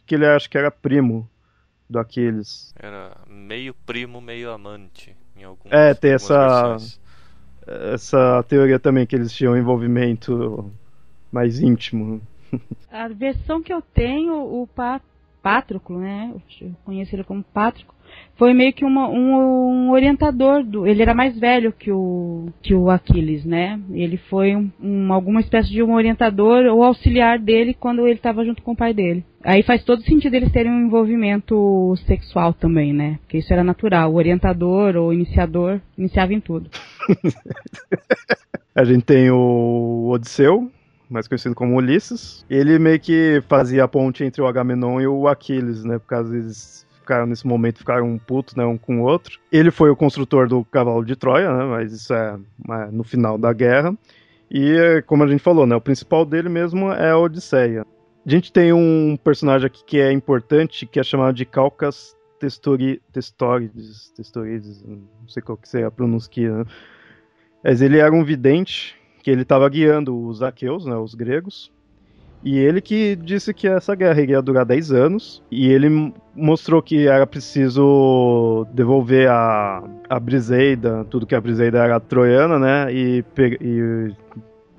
que 0.04 0.14
ele 0.14 0.26
acho 0.26 0.50
que 0.50 0.58
era 0.58 0.70
primo 0.70 1.26
do 1.88 1.98
Aquiles. 1.98 2.74
Era 2.78 3.16
meio 3.26 3.72
primo, 3.86 4.20
meio 4.20 4.50
amante 4.50 5.16
em 5.34 5.42
algumas 5.44 5.72
É, 5.72 5.94
tem 5.94 6.12
essa 6.12 6.76
versões. 6.76 7.00
essa 7.94 8.44
teoria 8.46 8.78
também 8.78 9.06
que 9.06 9.16
eles 9.16 9.32
tinham 9.32 9.54
um 9.54 9.56
envolvimento 9.56 10.70
mais 11.32 11.58
íntimo. 11.58 12.20
A 12.92 13.08
versão 13.08 13.62
que 13.62 13.72
eu 13.72 13.80
tenho, 13.80 14.34
o 14.34 14.68
Patroclo, 15.42 15.98
né? 15.98 16.30
Eu 16.60 16.72
conheço 16.84 17.16
ele 17.16 17.24
como 17.24 17.42
Patroclo, 17.42 17.94
foi 18.36 18.52
meio 18.52 18.72
que 18.72 18.84
uma, 18.84 19.08
um, 19.08 19.34
um, 19.34 19.90
orientador 19.90 20.62
do. 20.62 20.86
Ele 20.86 21.02
era 21.02 21.14
mais 21.14 21.38
velho 21.38 21.72
que 21.72 21.90
o 21.90 22.48
que 22.62 22.74
o 22.74 22.90
Aquiles, 22.90 23.44
né? 23.44 23.80
Ele 23.90 24.16
foi 24.16 24.54
um, 24.54 24.70
um, 24.80 25.12
alguma 25.12 25.40
espécie 25.40 25.70
de 25.70 25.82
um 25.82 25.94
orientador 25.94 26.66
ou 26.66 26.82
auxiliar 26.82 27.38
dele 27.38 27.74
quando 27.74 28.06
ele 28.06 28.16
estava 28.16 28.44
junto 28.44 28.62
com 28.62 28.72
o 28.72 28.76
pai 28.76 28.92
dele. 28.92 29.24
Aí 29.42 29.62
faz 29.62 29.82
todo 29.84 30.02
sentido 30.02 30.34
eles 30.34 30.52
terem 30.52 30.70
um 30.70 30.86
envolvimento 30.86 31.94
sexual 32.06 32.52
também, 32.52 32.92
né? 32.92 33.18
Porque 33.22 33.38
isso 33.38 33.52
era 33.52 33.64
natural. 33.64 34.12
O 34.12 34.16
orientador 34.16 34.96
ou 34.96 35.12
iniciador 35.12 35.80
iniciava 35.96 36.34
em 36.34 36.40
tudo. 36.40 36.68
A 38.74 38.84
gente 38.84 39.04
tem 39.04 39.30
o 39.30 40.10
Odisseu, 40.10 40.70
mais 41.08 41.26
conhecido 41.26 41.54
como 41.54 41.76
Ulisses. 41.76 42.44
Ele 42.50 42.78
meio 42.78 43.00
que 43.00 43.42
fazia 43.48 43.84
a 43.84 43.88
ponte 43.88 44.22
entre 44.22 44.42
o 44.42 44.46
Agamenon 44.46 45.00
e 45.00 45.06
o 45.06 45.26
Aquiles, 45.26 45.82
né? 45.82 45.98
Por 45.98 46.06
causa 46.06 46.36
eles 46.36 46.85
ficaram 47.06 47.26
nesse 47.26 47.46
momento 47.46 47.78
ficaram 47.78 48.18
putos, 48.18 48.56
né, 48.56 48.64
um 48.64 48.76
com 48.76 49.00
o 49.00 49.04
outro. 49.04 49.38
Ele 49.52 49.70
foi 49.70 49.88
o 49.90 49.96
construtor 49.96 50.48
do 50.48 50.64
cavalo 50.64 51.04
de 51.04 51.14
Troia, 51.14 51.56
né? 51.56 51.64
Mas 51.64 51.92
isso 51.92 52.12
é, 52.12 52.36
é 52.68 52.86
no 52.90 53.04
final 53.04 53.38
da 53.38 53.52
guerra. 53.52 53.96
E 54.50 55.02
como 55.06 55.22
a 55.22 55.28
gente 55.28 55.42
falou, 55.42 55.66
né, 55.66 55.76
o 55.76 55.80
principal 55.80 56.24
dele 56.24 56.48
mesmo 56.48 56.92
é 56.92 57.10
a 57.10 57.18
Odisseia. 57.18 57.86
A 58.26 58.30
gente 58.30 58.52
tem 58.52 58.72
um 58.72 59.16
personagem 59.22 59.66
aqui 59.66 59.84
que 59.84 60.00
é 60.00 60.10
importante, 60.10 60.84
que 60.84 60.98
é 60.98 61.02
chamado 61.04 61.34
de 61.34 61.44
Calcas 61.44 62.16
Testori, 62.40 63.00
Testorides, 63.12 64.10
Testorides, 64.10 64.82
não 64.84 65.28
sei 65.28 65.42
qual 65.42 65.56
que 65.56 65.68
seria 65.68 65.86
a 65.86 65.92
pronúncia, 65.92 66.58
né? 66.58 66.64
Mas 67.62 67.80
ele 67.80 67.98
era 67.98 68.12
um 68.12 68.24
vidente 68.24 68.96
que 69.22 69.30
ele 69.30 69.42
estava 69.42 69.68
guiando 69.68 70.26
os 70.26 70.42
aqueus, 70.42 70.84
né, 70.86 70.96
os 70.96 71.14
gregos, 71.14 71.72
e 72.44 72.58
ele 72.58 72.80
que 72.80 73.16
disse 73.16 73.52
que 73.52 73.66
essa 73.66 73.94
guerra 73.94 74.20
iria 74.20 74.42
durar 74.42 74.64
10 74.64 74.92
anos, 74.92 75.42
e 75.50 75.68
ele 75.68 76.12
mostrou 76.34 76.82
que 76.82 77.08
era 77.08 77.26
preciso 77.26 78.66
devolver 78.72 79.28
a, 79.28 79.82
a 80.08 80.20
Briseida, 80.20 81.04
tudo 81.10 81.26
que 81.26 81.34
a 81.34 81.40
Briseida 81.40 81.78
era 81.78 81.98
troiana, 81.98 82.58
né, 82.58 82.92
e, 82.92 83.24
e 83.60 84.14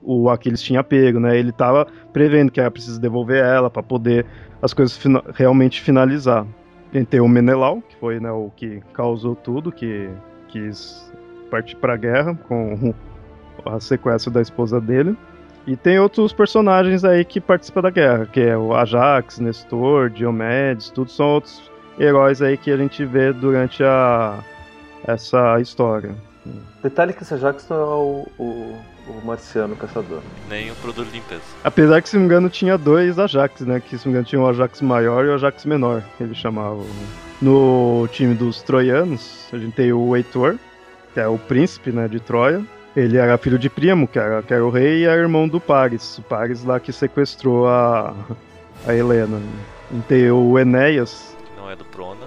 o 0.01 0.29
Aquiles 0.29 0.61
tinha 0.61 0.83
pego, 0.83 1.19
né, 1.19 1.37
ele 1.37 1.49
estava 1.49 1.85
prevendo 2.13 2.51
que 2.51 2.59
era 2.59 2.71
preciso 2.71 2.99
devolver 2.99 3.43
ela 3.43 3.69
para 3.69 3.83
poder 3.83 4.25
as 4.61 4.73
coisas 4.73 4.97
fina 4.97 5.23
realmente 5.33 5.81
finalizar. 5.81 6.45
Tem, 6.91 7.03
tem 7.03 7.19
o 7.19 7.27
Menelau, 7.27 7.81
que 7.81 7.95
foi 7.97 8.19
né, 8.19 8.31
o 8.31 8.49
que 8.55 8.81
causou 8.93 9.35
tudo, 9.35 9.71
que 9.71 10.09
quis 10.47 11.11
partir 11.49 11.75
para 11.75 11.93
a 11.93 11.97
guerra 11.97 12.35
com 12.47 12.93
a 13.65 13.79
sequência 13.79 14.31
da 14.31 14.41
esposa 14.41 14.79
dele. 14.79 15.15
E 15.67 15.75
tem 15.75 15.99
outros 15.99 16.31
personagens 16.31 17.03
aí 17.03 17.25
que 17.25 17.41
participam 17.41 17.81
da 17.81 17.89
guerra, 17.89 18.25
que 18.25 18.39
é 18.39 18.57
o 18.57 18.73
Ajax, 18.73 19.37
Nestor, 19.39 20.09
Diomedes, 20.09 20.89
tudo 20.89 21.11
são 21.11 21.25
outros 21.27 21.69
heróis 21.99 22.41
aí 22.41 22.57
que 22.57 22.71
a 22.71 22.77
gente 22.77 23.03
vê 23.03 23.33
durante 23.33 23.83
a 23.83 24.39
essa 25.05 25.59
história. 25.59 26.15
Detalhe 26.81 27.11
que 27.11 27.23
esse 27.23 27.33
Ajax 27.33 27.67
não 27.69 27.77
é 27.77 27.83
o, 27.83 28.27
o, 28.39 28.77
o 29.09 29.25
marciano 29.25 29.75
caçador. 29.75 30.21
Nem 30.49 30.71
o 30.71 30.75
produto 30.75 31.07
de 31.07 31.17
limpeza. 31.17 31.41
Apesar 31.63 32.01
que, 32.01 32.07
se 32.07 32.15
não 32.15 32.21
me 32.21 32.27
engano, 32.27 32.49
tinha 32.49 32.77
dois 32.77 33.19
Ajax, 33.19 33.61
né? 33.61 33.81
Que, 33.81 33.97
se 33.97 34.05
não 34.05 34.05
me 34.05 34.09
engano, 34.11 34.25
tinha 34.25 34.41
o 34.41 34.47
Ajax 34.47 34.81
maior 34.81 35.25
e 35.25 35.27
o 35.27 35.33
Ajax 35.33 35.65
menor, 35.65 36.01
ele 36.19 36.33
chamava. 36.33 36.81
No 37.41 38.07
time 38.11 38.33
dos 38.33 38.61
troianos, 38.61 39.47
a 39.51 39.57
gente 39.57 39.75
tem 39.75 39.91
o 39.91 40.15
Heitor, 40.15 40.57
que 41.13 41.19
é 41.19 41.27
o 41.27 41.37
príncipe 41.37 41.91
né, 41.91 42.07
de 42.07 42.19
Troia. 42.19 42.63
Ele 42.97 43.15
era 43.15 43.37
filho 43.37 43.59
de 43.59 43.69
Primo, 43.69 44.07
que 44.07 44.17
era, 44.17 44.41
que 44.41 44.51
era 44.51 44.65
o 44.65 44.71
rei, 44.71 45.01
e 45.01 45.05
era 45.05 45.21
irmão 45.21 45.47
do 45.47 45.61
Paris. 45.61 46.17
O 46.17 46.23
Paris 46.23 46.63
lá 46.63 46.79
que 46.79 46.91
sequestrou 46.91 47.67
a, 47.67 48.11
a 48.87 48.95
Helena. 48.95 49.39
E 49.91 49.99
tem 50.07 50.31
o 50.31 50.57
Enéas. 50.57 51.37
Que 51.45 51.61
não 51.61 51.69
é 51.69 51.75
do 51.75 51.85
Prona. 51.85 52.25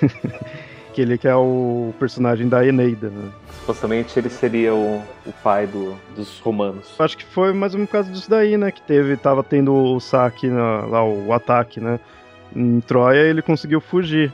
que 0.94 1.02
ele 1.02 1.18
que 1.18 1.28
é 1.28 1.36
o 1.36 1.92
personagem 1.98 2.48
da 2.48 2.64
Eneida. 2.64 3.10
Né? 3.10 3.30
Supostamente 3.58 4.18
ele 4.18 4.30
seria 4.30 4.74
o, 4.74 5.02
o 5.26 5.32
pai 5.42 5.66
do, 5.66 5.94
dos 6.16 6.40
romanos. 6.40 6.94
Acho 6.98 7.18
que 7.18 7.24
foi 7.26 7.52
mais 7.52 7.74
um 7.74 7.84
caso 7.84 8.10
disso 8.10 8.30
daí, 8.30 8.56
né? 8.56 8.70
Que 8.70 8.80
teve, 8.80 9.18
tava 9.18 9.44
tendo 9.44 9.74
o 9.74 10.00
saque, 10.00 10.48
na, 10.48 10.86
lá 10.86 11.04
o 11.04 11.30
ataque, 11.30 11.78
né? 11.78 12.00
Em 12.56 12.80
Troia 12.80 13.20
ele 13.20 13.42
conseguiu 13.42 13.82
fugir. 13.82 14.32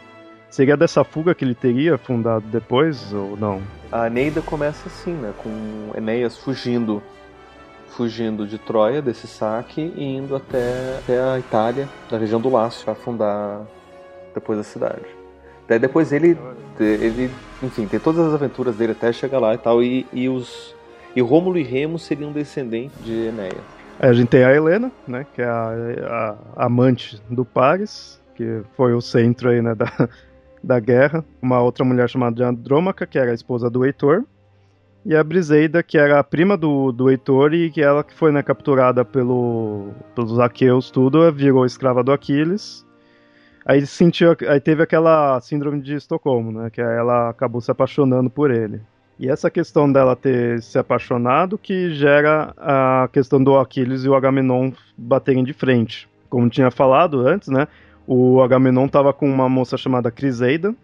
Seria 0.51 0.77
dessa 0.77 1.05
fuga 1.05 1.35
que 1.35 1.45
ele 1.45 1.55
teria 1.55 1.99
fundado 1.99 2.47
depois 2.47 3.13
ou 3.13 3.37
não? 3.37 3.61
A 3.91 4.07
Eneida 4.07 4.41
começa 4.41 4.89
assim, 4.89 5.13
né? 5.13 5.33
Com 5.43 5.91
Enéas 5.97 6.39
fugindo 6.39 7.03
fugindo 7.97 8.47
de 8.47 8.59
Troia, 8.59 9.01
desse 9.01 9.27
saque, 9.27 9.81
e 9.97 10.05
indo 10.05 10.37
até, 10.37 10.99
até 10.99 11.19
a 11.19 11.39
Itália, 11.39 11.89
na 12.11 12.19
região 12.19 12.39
do 12.39 12.51
Lácio, 12.51 12.85
para 12.85 12.95
fundar 12.95 13.63
depois 14.35 14.59
a 14.59 14.63
cidade. 14.63 15.07
Daí 15.67 15.79
depois 15.79 16.13
ele, 16.13 16.39
ele, 16.79 17.31
enfim, 17.63 17.87
tem 17.87 17.99
todas 17.99 18.27
as 18.27 18.35
aventuras 18.35 18.77
dele 18.77 18.93
até 18.93 19.11
chegar 19.13 19.39
lá 19.39 19.55
e 19.55 19.59
tal, 19.59 19.83
e, 19.83 20.07
e 20.13 20.29
os 20.29 20.75
E 21.15 21.23
Rômulo 21.23 21.59
e 21.59 21.63
Remo 21.63 21.99
seriam 21.99 22.31
descendentes 22.33 23.03
de 23.03 23.29
Enéas. 23.29 23.57
a 23.99 24.13
gente 24.13 24.29
tem 24.29 24.45
a 24.45 24.55
Helena, 24.55 24.93
né, 25.09 25.27
que 25.35 25.41
é 25.41 25.47
a, 25.47 26.37
a 26.55 26.67
amante 26.67 27.21
do 27.31 27.45
Paris, 27.45 28.21
que 28.35 28.61
foi 28.77 28.93
o 28.93 29.01
centro 29.01 29.49
aí, 29.49 29.63
né, 29.63 29.75
da, 29.75 30.09
da 30.67 30.81
guerra. 30.81 31.25
Uma 31.41 31.61
outra 31.61 31.85
mulher 31.85 32.09
chamada 32.09 32.49
Andrômaca, 32.49 33.07
que 33.07 33.19
era 33.19 33.31
a 33.31 33.35
esposa 33.35 33.71
do 33.71 33.85
Heitor. 33.85 34.25
E 35.05 35.15
a 35.15 35.23
Briseida, 35.23 35.85
que 35.85 35.97
era 35.97 36.19
a 36.19 36.25
prima 36.25 36.57
do, 36.57 36.91
do 36.91 37.09
Heitor 37.09 37.55
e 37.55 37.71
que 37.71 37.81
ela 37.81 38.03
que 38.03 38.13
foi 38.13 38.33
né, 38.33 38.43
capturada 38.43 39.05
pelo, 39.05 39.91
pelos 40.17 40.41
aqueus, 40.41 40.91
tudo, 40.91 41.31
virou 41.33 41.65
escrava 41.65 42.03
do 42.03 42.11
Aquiles. 42.11 42.85
Aí 43.65 43.87
sentiu, 43.87 44.37
aí 44.49 44.61
teve 44.61 44.83
aquela 44.83 45.41
síndrome 45.41 45.81
de 45.81 45.95
Estocolmo, 45.95 46.51
né? 46.51 46.71
Que 46.71 46.81
ela 46.81 47.31
acabou 47.31 47.61
se 47.61 47.71
apaixonando 47.71 48.29
por 48.29 48.51
ele. 48.51 48.81
E 49.19 49.29
essa 49.29 49.51
questão 49.51 49.91
dela 49.91 50.15
ter 50.15 50.61
se 50.61 50.79
apaixonado 50.79 51.57
que 51.57 51.91
gera 51.91 52.53
a 52.59 53.09
questão 53.13 53.43
do 53.43 53.57
Aquiles 53.57 54.05
e 54.05 54.09
o 54.09 54.15
Agamenon 54.15 54.73
baterem 54.97 55.43
de 55.43 55.53
frente. 55.53 56.09
Como 56.29 56.51
tinha 56.51 56.71
falado 56.71 57.27
antes, 57.27 57.49
né? 57.49 57.67
O 58.07 58.41
Agamenon 58.41 58.87
estava 58.87 59.13
com 59.13 59.29
uma 59.29 59.49
moça 59.49 59.77
chamada 59.77 60.11
Criseida 60.11 60.75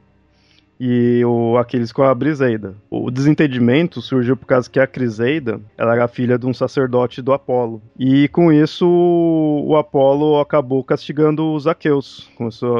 e 0.84 1.24
o 1.24 1.56
Aquiles 1.56 1.92
com 1.92 2.02
a 2.02 2.12
Briseida. 2.12 2.74
O 2.90 3.08
desentendimento 3.08 4.00
surgiu 4.00 4.36
por 4.36 4.46
causa 4.46 4.68
que 4.68 4.80
a 4.80 4.86
Criseida 4.86 5.60
ela 5.78 5.94
era 5.94 6.08
filha 6.08 6.36
de 6.36 6.44
um 6.44 6.52
sacerdote 6.52 7.22
do 7.22 7.32
Apolo. 7.32 7.80
E 7.96 8.26
com 8.28 8.52
isso 8.52 8.84
o 8.88 9.76
Apolo 9.76 10.40
acabou 10.40 10.82
castigando 10.82 11.52
os 11.52 11.68
aqueus. 11.68 12.28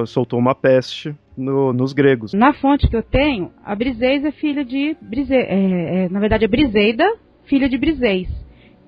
Soltou 0.06 0.40
uma 0.40 0.52
peste 0.54 1.14
no, 1.36 1.72
nos 1.72 1.92
gregos. 1.92 2.32
Na 2.32 2.52
fonte 2.52 2.88
que 2.88 2.96
eu 2.96 3.04
tenho, 3.04 3.52
a 3.64 3.74
Briseis 3.76 4.24
é 4.24 4.32
filha 4.32 4.64
de 4.64 4.96
Brise, 5.00 5.34
é, 5.34 6.04
é, 6.04 6.08
na 6.08 6.18
verdade 6.18 6.44
é 6.44 6.48
Briseida, 6.48 7.04
filha 7.44 7.68
de 7.68 7.78
Briseis, 7.78 8.28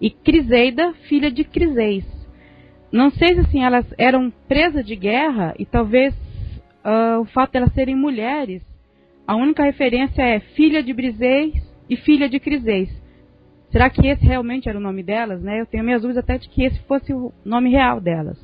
e 0.01 0.11
Criseida, 0.11 0.93
filha 1.09 1.31
de 1.31 1.45
Criseis. 1.45 2.24
Não 2.95 3.11
sei 3.11 3.35
se 3.35 3.41
assim 3.41 3.65
elas 3.65 3.85
eram 3.99 4.33
presas 4.49 4.87
de 4.87 4.97
guerra 4.97 5.55
e 5.59 5.67
talvez 5.67 6.15
uh, 6.85 7.21
o 7.21 7.25
fato 7.27 7.53
de 7.53 7.59
elas 7.59 7.75
serem 7.75 7.97
mulheres 7.97 8.63
a 9.27 9.35
única 9.37 9.65
referência 9.65 10.23
é 10.23 10.39
filha 10.39 10.83
de 10.83 10.93
Briseis 10.93 11.55
e 11.89 11.97
filha 11.97 12.29
de 12.29 12.39
Criseis. 12.39 12.91
Será 13.71 13.89
que 13.89 14.07
esse 14.07 14.25
realmente 14.25 14.69
era 14.69 14.79
o 14.79 14.83
nome 14.83 15.03
delas? 15.03 15.43
Né? 15.43 15.61
Eu 15.61 15.67
tenho 15.67 15.83
minhas 15.83 16.03
dúvidas 16.03 16.23
até 16.23 16.37
de 16.37 16.49
que 16.49 16.63
esse 16.63 16.79
fosse 16.83 17.13
o 17.13 17.33
nome 17.45 17.71
real 17.71 18.01
delas. 18.01 18.39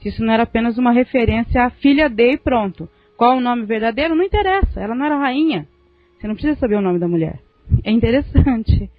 Se 0.00 0.08
isso 0.08 0.24
não 0.24 0.32
era 0.32 0.44
apenas 0.44 0.78
uma 0.78 0.92
referência 0.92 1.64
à 1.64 1.70
filha 1.70 2.08
de 2.08 2.34
e 2.34 2.38
pronto. 2.38 2.88
Qual 3.16 3.36
o 3.36 3.40
nome 3.40 3.66
verdadeiro? 3.66 4.14
Não 4.14 4.24
interessa. 4.24 4.80
Ela 4.80 4.94
não 4.94 5.04
era 5.04 5.18
rainha. 5.18 5.66
Você 6.18 6.28
não 6.28 6.34
precisa 6.34 6.58
saber 6.58 6.76
o 6.76 6.80
nome 6.80 6.98
da 7.00 7.08
mulher. 7.08 7.40
É 7.84 7.90
interessante. 7.90 8.90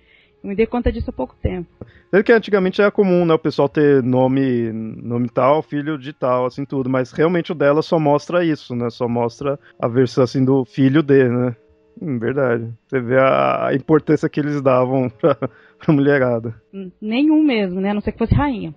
Eu 0.43 0.49
me 0.49 0.55
dei 0.55 0.65
conta 0.65 0.91
disso 0.91 1.09
há 1.09 1.13
pouco 1.13 1.35
tempo. 1.41 1.69
Desde 2.11 2.25
que 2.25 2.33
antigamente 2.33 2.81
era 2.81 2.91
comum, 2.91 3.25
né, 3.25 3.33
o 3.33 3.39
pessoal 3.39 3.69
ter 3.69 4.03
nome, 4.03 4.71
nome 4.73 5.29
tal, 5.29 5.63
filho 5.63 5.97
de 5.97 6.11
tal, 6.11 6.45
assim 6.45 6.65
tudo, 6.65 6.89
mas 6.89 7.13
realmente 7.13 7.53
o 7.53 7.55
dela 7.55 7.81
só 7.81 7.97
mostra 7.97 8.43
isso, 8.43 8.75
né? 8.75 8.89
Só 8.89 9.07
mostra 9.07 9.57
a 9.79 9.87
versão 9.87 10.23
assim 10.23 10.43
do 10.43 10.65
filho 10.65 11.01
de, 11.01 11.29
né? 11.29 11.55
Hum, 12.01 12.19
verdade. 12.19 12.69
Você 12.87 12.99
vê 12.99 13.17
a, 13.17 13.69
importância 13.73 14.27
que 14.27 14.39
eles 14.39 14.61
davam 14.61 15.09
pra, 15.17 15.35
pra 15.35 15.93
mulherada. 15.93 16.53
Nenhum 17.01 17.41
mesmo, 17.41 17.79
né? 17.79 17.91
A 17.91 17.93
não 17.93 18.01
ser 18.01 18.11
que 18.11 18.17
fosse 18.17 18.35
rainha. 18.35 18.75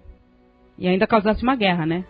E 0.79 0.87
ainda 0.87 1.07
causasse 1.07 1.43
uma 1.43 1.57
guerra, 1.57 1.85
né? 1.85 2.05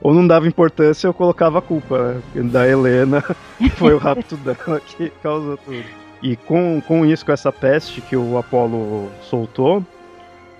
Ou 0.00 0.12
não 0.14 0.26
dava 0.26 0.46
importância, 0.46 1.06
eu 1.06 1.14
colocava 1.14 1.58
a 1.58 1.62
culpa 1.62 2.22
né? 2.34 2.42
da 2.42 2.68
Helena, 2.68 3.22
que 3.56 3.70
foi 3.74 3.94
o 3.94 3.98
rapto 3.98 4.36
dela 4.36 4.80
que 4.80 5.10
causou 5.22 5.56
tudo. 5.56 5.97
E 6.22 6.36
com, 6.36 6.80
com 6.80 7.06
isso, 7.06 7.24
com 7.24 7.32
essa 7.32 7.52
peste 7.52 8.00
que 8.00 8.16
o 8.16 8.36
Apolo 8.38 9.08
soltou, 9.22 9.84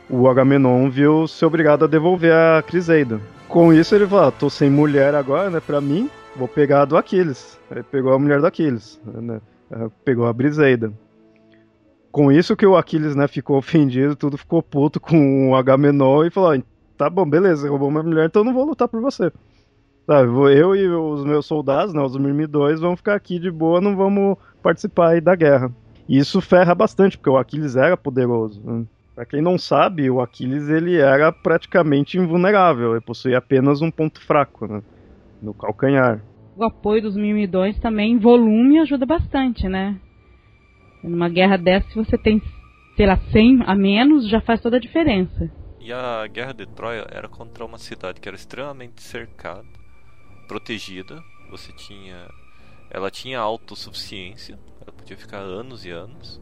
o 0.08 0.28
Agamenon 0.28 0.88
viu 0.88 1.26
se 1.26 1.44
obrigado 1.44 1.84
a 1.84 1.88
devolver 1.88 2.32
a 2.32 2.62
Criseida. 2.62 3.20
Com 3.48 3.72
isso 3.72 3.94
ele 3.94 4.06
falou, 4.06 4.28
ah, 4.28 4.30
tô 4.30 4.48
sem 4.48 4.70
mulher 4.70 5.14
agora, 5.14 5.50
né, 5.50 5.60
pra 5.60 5.80
mim, 5.80 6.08
vou 6.36 6.46
pegar 6.46 6.82
a 6.82 6.84
do 6.84 6.96
Aquiles. 6.96 7.58
Aí 7.70 7.82
pegou 7.82 8.12
a 8.12 8.18
mulher 8.18 8.40
do 8.40 8.46
Aquiles, 8.46 9.00
né, 9.04 9.40
pegou 10.04 10.26
a 10.26 10.32
Briseida. 10.32 10.92
Com 12.12 12.30
isso 12.30 12.56
que 12.56 12.66
o 12.66 12.76
Aquiles, 12.76 13.16
né, 13.16 13.26
ficou 13.26 13.56
ofendido, 13.58 14.16
tudo 14.16 14.38
ficou 14.38 14.62
puto 14.62 15.00
com 15.00 15.50
o 15.50 15.56
Agamenon 15.56 16.24
e 16.24 16.30
falou, 16.30 16.62
tá 16.96 17.10
bom, 17.10 17.28
beleza, 17.28 17.68
roubou 17.68 17.90
minha 17.90 18.02
mulher, 18.02 18.26
então 18.26 18.44
não 18.44 18.54
vou 18.54 18.64
lutar 18.64 18.88
por 18.88 19.00
você. 19.00 19.32
Sabe, 20.08 20.30
eu 20.58 20.74
e 20.74 20.88
os 20.88 21.22
meus 21.22 21.44
soldados, 21.44 21.92
né, 21.92 22.00
os 22.00 22.16
Mirmidões, 22.16 22.80
vamos 22.80 22.98
ficar 22.98 23.14
aqui 23.14 23.38
de 23.38 23.50
boa, 23.50 23.78
não 23.78 23.94
vamos 23.94 24.38
participar 24.62 25.20
da 25.20 25.36
guerra. 25.36 25.70
E 26.08 26.16
isso 26.16 26.40
ferra 26.40 26.74
bastante, 26.74 27.18
porque 27.18 27.28
o 27.28 27.36
Aquiles 27.36 27.76
era 27.76 27.94
poderoso. 27.94 28.58
Né? 28.64 28.86
Pra 29.14 29.26
quem 29.26 29.42
não 29.42 29.58
sabe, 29.58 30.08
o 30.08 30.22
Aquiles 30.22 30.66
ele 30.70 30.96
era 30.96 31.30
praticamente 31.30 32.16
invulnerável, 32.16 32.92
ele 32.92 33.02
possuía 33.02 33.36
apenas 33.36 33.82
um 33.82 33.90
ponto 33.90 34.18
fraco 34.24 34.66
né, 34.66 34.82
no 35.42 35.52
calcanhar. 35.52 36.24
O 36.56 36.64
apoio 36.64 37.02
dos 37.02 37.14
Mirmidões 37.14 37.78
também 37.78 38.12
em 38.12 38.18
volume 38.18 38.78
ajuda 38.78 39.04
bastante, 39.04 39.68
né? 39.68 40.00
Numa 41.04 41.28
guerra 41.28 41.58
dessa, 41.58 41.86
se 41.90 41.94
você 41.94 42.16
tem, 42.16 42.40
sei 42.96 43.04
lá, 43.04 43.18
100 43.30 43.64
a 43.66 43.74
menos, 43.74 44.26
já 44.26 44.40
faz 44.40 44.62
toda 44.62 44.78
a 44.78 44.80
diferença. 44.80 45.50
E 45.78 45.92
a 45.92 46.26
guerra 46.26 46.54
de 46.54 46.64
Troia 46.64 47.06
era 47.10 47.28
contra 47.28 47.62
uma 47.62 47.76
cidade 47.76 48.22
que 48.22 48.28
era 48.28 48.36
extremamente 48.36 49.02
cercada 49.02 49.77
protegida. 50.48 51.22
Você 51.50 51.70
tinha. 51.72 52.28
Ela 52.90 53.10
tinha 53.10 53.38
autossuficiência. 53.38 54.58
Ela 54.80 54.92
podia 54.92 55.16
ficar 55.16 55.38
anos 55.38 55.84
e 55.84 55.90
anos. 55.90 56.40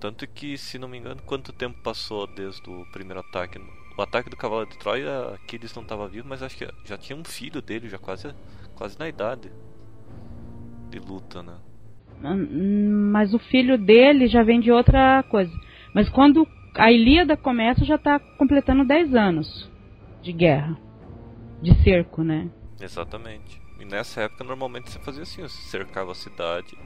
Tanto 0.00 0.26
que, 0.26 0.58
se 0.58 0.78
não 0.78 0.88
me 0.88 0.98
engano, 0.98 1.22
quanto 1.22 1.52
tempo 1.52 1.78
passou 1.82 2.26
desde 2.26 2.68
o 2.68 2.84
primeiro 2.92 3.20
ataque? 3.20 3.58
O 3.96 4.02
ataque 4.02 4.30
do 4.30 4.36
cavalo 4.36 4.66
de 4.66 4.78
Troia, 4.78 5.34
Aquiles 5.34 5.74
não 5.74 5.82
estava 5.82 6.06
vivo, 6.06 6.28
mas 6.28 6.42
acho 6.42 6.56
que 6.56 6.68
já 6.84 6.96
tinha 6.96 7.18
um 7.18 7.24
filho 7.24 7.60
dele, 7.60 7.88
já 7.88 7.98
quase, 7.98 8.32
quase 8.76 8.96
na 8.96 9.08
idade 9.08 9.50
de 10.88 11.00
luta, 11.00 11.42
né? 11.42 11.54
Hum, 12.22 13.10
mas 13.12 13.34
o 13.34 13.38
filho 13.38 13.76
dele 13.76 14.28
já 14.28 14.42
vem 14.42 14.60
de 14.60 14.70
outra 14.70 15.22
coisa. 15.24 15.52
Mas 15.92 16.08
quando 16.08 16.46
a 16.76 16.92
Ilíada 16.92 17.36
começa, 17.36 17.84
já 17.84 17.96
está 17.96 18.20
completando 18.20 18.84
10 18.84 19.14
anos 19.14 19.70
de 20.22 20.32
guerra, 20.32 20.76
de 21.60 21.74
cerco, 21.82 22.22
né? 22.22 22.48
Exatamente. 22.80 23.60
E 23.80 23.84
nessa 23.84 24.22
época 24.22 24.44
normalmente 24.44 24.90
você 24.90 24.98
fazia 24.98 25.22
assim, 25.22 25.42
você 25.42 25.62
cercava 25.70 26.12
a 26.12 26.14
cidade 26.14 26.76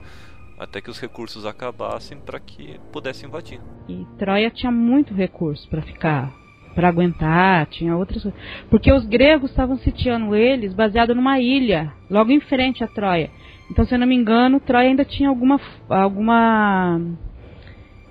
até 0.58 0.80
que 0.80 0.90
os 0.90 1.00
recursos 1.00 1.46
acabassem 1.46 2.18
para 2.18 2.38
que 2.38 2.78
pudesse 2.92 3.26
invadir. 3.26 3.60
E 3.88 4.06
Troia 4.18 4.50
tinha 4.50 4.70
muito 4.70 5.14
recurso 5.14 5.68
para 5.68 5.82
ficar, 5.82 6.32
para 6.74 6.88
aguentar, 6.88 7.66
tinha 7.66 7.96
outras 7.96 8.26
porque 8.70 8.92
os 8.92 9.06
gregos 9.06 9.50
estavam 9.50 9.76
sitiando 9.78 10.36
eles 10.36 10.74
baseado 10.74 11.14
numa 11.14 11.40
ilha, 11.40 11.92
logo 12.10 12.30
em 12.30 12.40
frente 12.40 12.84
a 12.84 12.88
Troia. 12.88 13.30
Então, 13.70 13.86
se 13.86 13.94
eu 13.94 13.98
não 13.98 14.06
me 14.06 14.14
engano, 14.14 14.60
Troia 14.60 14.88
ainda 14.88 15.04
tinha 15.04 15.28
alguma 15.28 15.58
alguma 15.88 17.00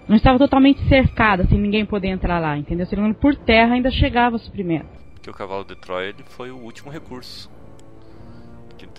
não 0.08 0.16
estava 0.18 0.40
totalmente 0.40 0.82
cercada, 0.90 1.46
sem 1.46 1.58
ninguém 1.58 1.86
poder 1.86 2.10
entrar 2.10 2.40
lá, 2.40 2.58
entendeu? 2.58 2.86
Se 2.86 2.96
não 2.96 3.14
por 3.14 3.36
terra 3.36 3.76
ainda 3.76 3.92
chegava 3.92 4.38
suprimento. 4.38 4.90
Que 5.22 5.30
o 5.30 5.34
cavalo 5.34 5.64
de 5.64 5.76
Troia 5.76 6.10
ele 6.10 6.24
foi 6.24 6.52
o 6.52 6.58
último 6.58 6.92
recurso 6.92 7.50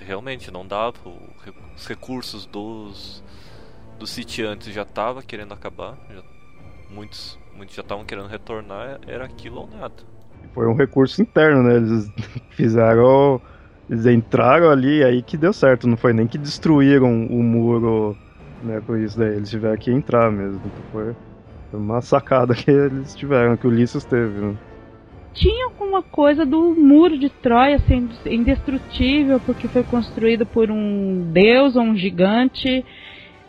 realmente 0.03 0.51
não 0.51 0.67
dava, 0.67 0.97
os 1.77 1.87
recursos 1.87 2.47
dos 2.47 3.23
dos 3.99 4.11
sitiantes 4.11 4.75
já 4.75 4.85
tava 4.85 5.23
querendo 5.23 5.55
acabar, 5.55 5.97
já, 6.13 6.23
muitos 6.91 7.39
muitos 7.57 7.75
já 7.75 7.83
estavam 7.83 8.05
querendo 8.05 8.27
retornar, 8.27 8.99
era 9.07 9.25
aquilo 9.25 9.61
ou 9.61 9.69
nada. 9.69 9.95
Foi 10.55 10.67
um 10.67 10.75
recurso 10.75 11.23
interno, 11.23 11.63
né? 11.63 11.77
Eles 11.77 12.11
fizeram, 12.51 13.41
eles 13.89 14.07
entraram 14.07 14.71
ali 14.71 15.05
aí 15.05 15.23
que 15.23 15.37
deu 15.37 15.53
certo, 15.53 15.87
não 15.87 15.97
foi 15.97 16.13
nem 16.13 16.27
que 16.27 16.39
destruíram 16.39 17.27
o 17.27 17.43
muro, 17.43 18.17
né? 18.65 18.81
Com 18.87 18.97
isso 18.97 19.19
daí, 19.19 19.37
eles 19.37 19.51
tiveram 19.51 19.77
que 19.77 19.91
entrar 19.91 20.31
mesmo. 20.31 20.61
Foi 20.91 21.15
uma 21.73 22.01
sacada 22.01 22.55
que 22.57 22.71
eles 22.71 23.15
tiveram, 23.15 23.57
que 23.57 23.67
o 23.67 23.71
Ulisses 23.71 24.05
teve, 24.05 24.41
né? 24.41 24.57
Tinha 25.35 25.67
alguma 25.67 26.03
coisa 26.03 26.45
do 26.45 26.75
muro 26.75 27.19
de 27.19 27.29
Troia 27.29 27.79
sendo 27.87 28.15
indestrutível 28.27 29.41
porque 29.41 29.69
foi 29.69 29.83
construído 29.83 30.45
por 30.45 30.71
um 30.71 31.31
deus 31.33 31.77
ou 31.77 31.83
um 31.83 31.97
gigante. 31.97 32.85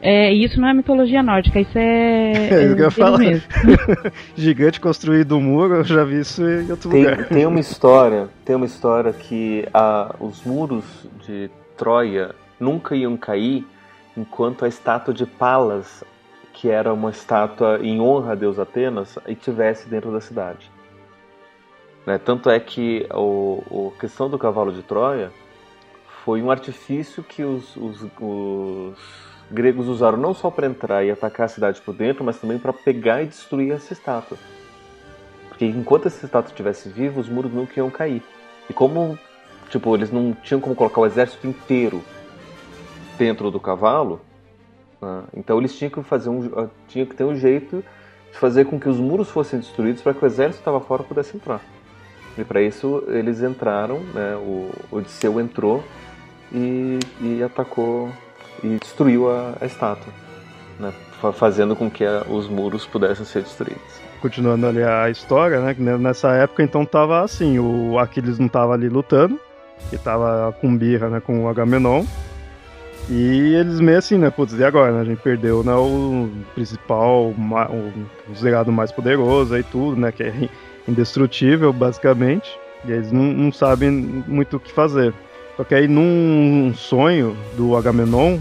É, 0.05 0.33
e 0.33 0.43
isso 0.43 0.59
não 0.59 0.67
é 0.67 0.73
mitologia 0.73 1.23
nórdica, 1.23 1.61
isso 1.61 1.77
é. 1.77 2.33
É, 2.51 2.63
é 2.63 2.85
eu 2.85 2.91
falar. 2.91 3.19
Gigante 4.35 4.79
construído 4.81 5.37
um 5.37 5.41
muro, 5.41 5.75
eu 5.75 5.83
já 5.85 6.03
vi 6.03 6.19
isso 6.19 6.43
em 6.43 6.69
outro 6.69 6.89
tem, 6.89 7.03
lugar. 7.05 7.27
Tem 7.27 7.45
uma 7.45 7.59
história, 7.59 8.27
tem 8.43 8.55
uma 8.55 8.65
história 8.65 9.13
que 9.13 9.65
a, 9.73 10.13
os 10.19 10.43
muros 10.43 10.83
de 11.25 11.49
Troia 11.77 12.35
nunca 12.59 12.97
iam 12.97 13.15
cair 13.15 13.65
enquanto 14.17 14.65
a 14.65 14.67
estátua 14.67 15.13
de 15.13 15.25
Palas, 15.25 16.03
que 16.51 16.69
era 16.69 16.93
uma 16.93 17.09
estátua 17.09 17.79
em 17.81 18.01
honra 18.01 18.33
a 18.33 18.35
Deus 18.35 18.59
Atenas, 18.59 19.17
estivesse 19.25 19.87
dentro 19.87 20.11
da 20.11 20.19
cidade. 20.19 20.72
Né? 22.05 22.17
Tanto 22.17 22.49
é 22.49 22.59
que 22.59 23.07
a 23.09 23.99
questão 23.99 24.29
do 24.29 24.37
cavalo 24.37 24.71
de 24.71 24.81
Troia 24.83 25.31
foi 26.23 26.41
um 26.41 26.49
artifício 26.49 27.23
que 27.23 27.43
os, 27.43 27.75
os, 27.75 28.05
os 28.19 28.97
gregos 29.51 29.87
usaram 29.87 30.17
não 30.17 30.33
só 30.33 30.49
para 30.49 30.67
entrar 30.67 31.03
e 31.03 31.11
atacar 31.11 31.45
a 31.45 31.49
cidade 31.49 31.81
por 31.81 31.93
dentro, 31.93 32.23
mas 32.23 32.39
também 32.39 32.57
para 32.57 32.73
pegar 32.73 33.23
e 33.23 33.27
destruir 33.27 33.73
essa 33.73 33.93
estátua. 33.93 34.37
Porque 35.49 35.65
enquanto 35.65 36.07
essa 36.07 36.25
estátua 36.25 36.49
estivesse 36.49 36.89
viva, 36.89 37.19
os 37.19 37.29
muros 37.29 37.51
nunca 37.51 37.73
iam 37.77 37.89
cair. 37.89 38.23
E 38.69 38.73
como, 38.73 39.19
tipo, 39.69 39.95
eles 39.95 40.11
não 40.11 40.33
tinham 40.33 40.59
como 40.59 40.75
colocar 40.75 41.01
o 41.01 41.05
exército 41.05 41.45
inteiro 41.45 42.03
dentro 43.17 43.51
do 43.51 43.59
cavalo, 43.59 44.21
né? 45.01 45.23
então 45.35 45.59
eles 45.59 45.77
tinham 45.77 45.91
que 45.91 46.01
fazer 46.01 46.29
um, 46.29 46.69
tinham 46.87 47.05
que 47.05 47.15
ter 47.15 47.23
um 47.23 47.35
jeito 47.35 47.83
de 48.31 48.37
fazer 48.39 48.65
com 48.65 48.79
que 48.79 48.89
os 48.89 48.97
muros 48.97 49.29
fossem 49.29 49.59
destruídos 49.59 50.01
para 50.01 50.13
que 50.13 50.23
o 50.23 50.25
exército 50.25 50.55
que 50.55 50.61
estava 50.61 50.79
fora 50.79 51.03
pudesse 51.03 51.37
entrar. 51.37 51.61
E 52.37 52.43
para 52.43 52.61
isso 52.61 53.03
eles 53.07 53.41
entraram, 53.41 53.99
né? 54.13 54.35
O 54.35 54.71
Odisseu 54.91 55.39
entrou 55.39 55.83
e, 56.51 56.99
e 57.21 57.43
atacou 57.43 58.09
e 58.63 58.77
destruiu 58.79 59.29
a, 59.29 59.53
a 59.59 59.65
estátua, 59.65 60.11
né? 60.79 60.93
fazendo 61.31 61.75
com 61.75 61.89
que 61.89 62.03
a, 62.03 62.23
os 62.27 62.49
muros 62.49 62.85
pudessem 62.85 63.25
ser 63.25 63.43
destruídos. 63.43 63.81
Continuando 64.21 64.67
ali 64.67 64.83
a 64.83 65.09
história, 65.09 65.59
né? 65.59 65.75
Nessa 65.97 66.33
época 66.33 66.63
então 66.63 66.85
tava 66.85 67.21
assim, 67.21 67.59
o 67.59 67.97
Aquiles 67.99 68.39
não 68.39 68.47
tava 68.47 68.73
ali 68.73 68.89
lutando, 68.89 69.39
que 69.89 69.97
tava 69.97 70.51
com 70.59 70.75
birra, 70.75 71.09
né? 71.09 71.19
Com 71.19 71.43
o 71.43 71.47
Agamenon. 71.47 72.03
E 73.09 73.55
eles 73.55 73.81
meio 73.81 73.97
assim, 73.97 74.17
né? 74.17 74.29
Putz, 74.29 74.53
e 74.53 74.63
agora? 74.63 74.93
Né? 74.93 75.01
A 75.01 75.03
gente 75.03 75.21
perdeu 75.21 75.61
né, 75.61 75.73
o 75.73 76.29
principal, 76.55 77.25
o, 77.25 77.93
o 78.31 78.35
zerado 78.35 78.71
mais 78.71 78.93
poderoso 78.93 79.57
e 79.57 79.63
tudo, 79.63 79.99
né? 79.99 80.11
Que 80.11 80.23
é 80.23 80.49
indestrutível, 80.87 81.71
basicamente. 81.71 82.49
E 82.85 82.91
eles 82.91 83.11
não, 83.11 83.23
não 83.23 83.51
sabem 83.51 83.91
muito 83.91 84.57
o 84.57 84.59
que 84.59 84.71
fazer. 84.71 85.13
Só 85.55 85.63
que 85.63 85.75
aí, 85.75 85.87
num 85.87 86.73
sonho 86.75 87.37
do 87.55 87.75
Agamenon, 87.77 88.39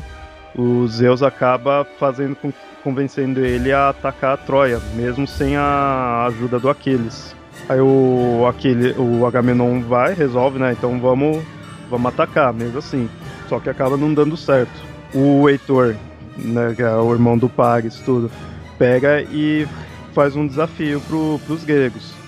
o 0.57 0.87
Zeus 0.89 1.23
acaba 1.23 1.87
fazendo 1.99 2.37
convencendo 2.83 3.45
ele 3.45 3.73
a 3.73 3.91
atacar 3.91 4.35
a 4.35 4.37
Troia, 4.37 4.81
mesmo 4.95 5.27
sem 5.27 5.57
a 5.57 6.27
ajuda 6.27 6.59
do 6.59 6.69
Aquiles. 6.69 7.35
Aí 7.69 7.81
o, 7.81 8.45
Aquiles, 8.49 8.97
o 8.99 9.25
Agamenon 9.25 9.81
vai, 9.83 10.15
resolve, 10.15 10.59
né? 10.59 10.73
Então 10.73 10.99
vamos, 11.01 11.43
vamos 11.89 12.13
atacar, 12.13 12.53
mesmo 12.53 12.79
assim. 12.79 13.09
Só 13.49 13.61
que 13.61 13.71
acaba 13.71 13.97
não 13.97 14.13
dando 14.13 14.37
certo. 14.37 14.73
O 15.15 15.49
Heitor, 15.49 15.95
né, 16.37 16.73
que 16.75 16.83
é 16.83 16.91
o 16.97 17.13
irmão 17.13 17.39
do 17.39 17.49
Paris, 17.49 18.01
tudo, 18.01 18.31
pega 18.79 19.23
e 19.23 19.67
faz 20.13 20.35
um 20.35 20.47
desafio 20.47 21.01
pro, 21.03 21.39
pros 21.47 21.65
gregos. 21.65 22.22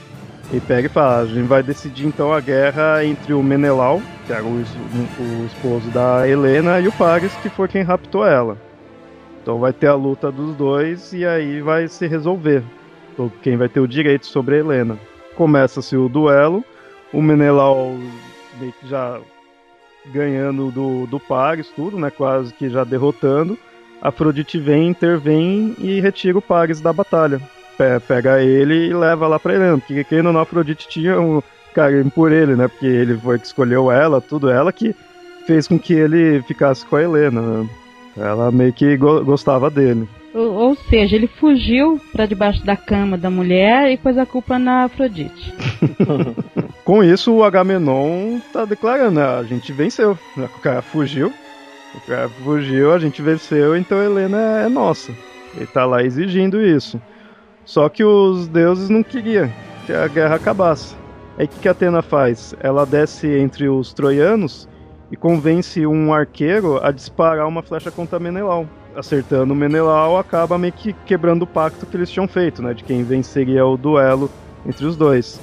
E 0.53 0.61
pega 0.61 0.87
e 0.87 0.91
fala, 0.91 1.21
a 1.21 1.27
gente 1.27 1.47
vai 1.47 1.63
decidir 1.63 2.07
então 2.07 2.33
a 2.33 2.41
guerra 2.41 3.05
entre 3.05 3.33
o 3.33 3.43
Menelau, 3.43 4.01
que 4.27 4.33
era 4.33 4.45
o, 4.45 4.57
o 4.57 5.47
esposo 5.47 5.91
da 5.91 6.29
Helena, 6.29 6.79
e 6.81 6.87
o 6.87 6.93
Paris, 6.93 7.35
que 7.43 7.49
foi 7.49 7.67
quem 7.67 7.83
raptou 7.83 8.27
ela. 8.27 8.57
Então 9.43 9.59
vai 9.59 9.73
ter 9.73 9.89
a 9.89 9.95
luta 9.95 10.31
dos 10.31 10.55
dois 10.55 11.13
e 11.13 11.27
aí 11.27 11.61
vai 11.61 11.89
se 11.89 12.07
resolver. 12.07 12.63
Quem 13.43 13.57
vai 13.57 13.69
ter 13.69 13.81
o 13.81 13.89
direito 13.89 14.27
sobre 14.27 14.57
a 14.57 14.59
Helena. 14.59 14.99
Começa-se 15.35 15.97
o 15.97 16.09
duelo, 16.09 16.65
o 17.13 17.23
Menelau 17.23 17.97
já 18.85 19.21
ganhando 20.07 20.71
do, 20.71 21.07
do 21.07 21.19
Paris, 21.19 21.69
tudo, 21.75 21.99
né? 21.99 22.11
Quase 22.11 22.53
que 22.53 22.69
já 22.69 22.85
derrotando. 22.85 23.59
Afrodite 24.01 24.59
vem, 24.59 24.89
intervém 24.89 25.75
e 25.79 26.01
retira 26.01 26.39
o 26.39 26.43
Paris 26.43 26.81
da 26.81 26.93
batalha 26.93 27.41
pega 28.07 28.43
ele 28.43 28.89
e 28.89 28.95
leva 28.95 29.27
lá 29.27 29.39
pra 29.39 29.55
Helena. 29.55 29.79
Porque 29.79 30.05
quem 30.05 30.23
não, 30.23 30.39
Afrodite 30.39 30.89
tinha 30.89 31.21
um 31.21 31.43
carinho 31.75 32.11
por 32.11 32.33
ele, 32.33 32.55
né? 32.55 32.69
Porque 32.69 32.87
ele 32.87 33.17
foi 33.17 33.39
que 33.39 33.47
escolheu 33.47 33.91
ela, 33.91 34.21
tudo 34.21 34.49
ela 34.49 34.73
que 34.73 34.95
fez 35.47 35.67
com 35.67 35.79
que 35.79 35.93
ele 35.93 36.43
ficasse 36.43 36.85
com 36.87 36.97
a 36.97 37.03
Helena. 37.03 37.41
Né? 37.41 37.69
Ela 38.17 38.51
meio 38.51 38.73
que 38.73 38.97
go 38.97 39.25
gostava 39.25 39.71
dele. 39.71 40.09
Ou, 40.35 40.53
ou, 40.53 40.75
seja, 40.75 41.15
ele 41.15 41.29
fugiu 41.29 42.01
para 42.13 42.27
debaixo 42.27 42.65
da 42.65 42.77
cama 42.77 43.17
da 43.17 43.31
mulher 43.31 43.93
e 43.93 43.97
pôs 43.97 44.19
a 44.19 44.27
culpa 44.27 44.59
na 44.59 44.85
Afrodite. 44.85 45.55
com 46.85 47.05
isso, 47.05 47.33
o 47.33 47.45
Agamenon 47.45 48.41
tá 48.53 48.65
declarando, 48.65 49.13
né? 49.13 49.25
A 49.25 49.45
gente 49.45 49.73
venceu. 49.73 50.19
O 50.37 50.61
cara 50.61 50.83
fugiu. 50.83 51.33
O 51.95 52.01
cara 52.01 52.29
fugiu, 52.29 52.93
a 52.93 52.99
gente 52.99 53.23
venceu, 53.23 53.77
então 53.77 54.01
a 54.01 54.05
Helena 54.05 54.63
é 54.65 54.69
nossa. 54.69 55.13
Ele 55.57 55.67
tá 55.67 55.85
lá 55.87 56.03
exigindo 56.03 56.61
isso. 56.61 57.01
Só 57.65 57.89
que 57.89 58.05
os 58.05 58.47
deuses 58.49 58.89
não 58.89 59.03
queriam 59.03 59.51
que 59.87 59.93
a 59.93 60.09
guerra 60.09 60.37
acabasse. 60.37 60.95
Aí 61.39 61.47
o 61.47 61.49
que, 61.49 61.61
que 61.61 61.69
a 61.69 61.73
Atena 61.73 62.03
faz? 62.03 62.55
Ela 62.61 62.87
desce 62.87 63.27
entre 63.27 63.69
os 63.69 63.93
troianos 63.93 64.69
e 65.11 65.17
convence 65.17 65.87
um 65.87 66.13
arqueiro 66.13 66.85
a 66.85 66.91
disparar 66.91 67.47
uma 67.47 67.63
flecha 67.63 67.91
contra 67.91 68.19
Menelau. 68.19 68.67
Acertando 68.97 69.55
Menelau, 69.55 70.17
acaba 70.17 70.57
meio 70.57 70.73
que 70.73 70.93
quebrando 70.93 71.43
o 71.43 71.47
pacto 71.47 71.87
que 71.87 71.97
eles 71.97 72.11
tinham 72.11 72.29
feito, 72.29 72.63
né? 72.63 72.73
De 72.75 72.85
quem 72.85 73.03
venceria 73.03 73.67
o 73.67 73.77
duelo 73.77 74.31
entre 74.65 74.87
os 74.87 74.97
dois. 74.97 75.41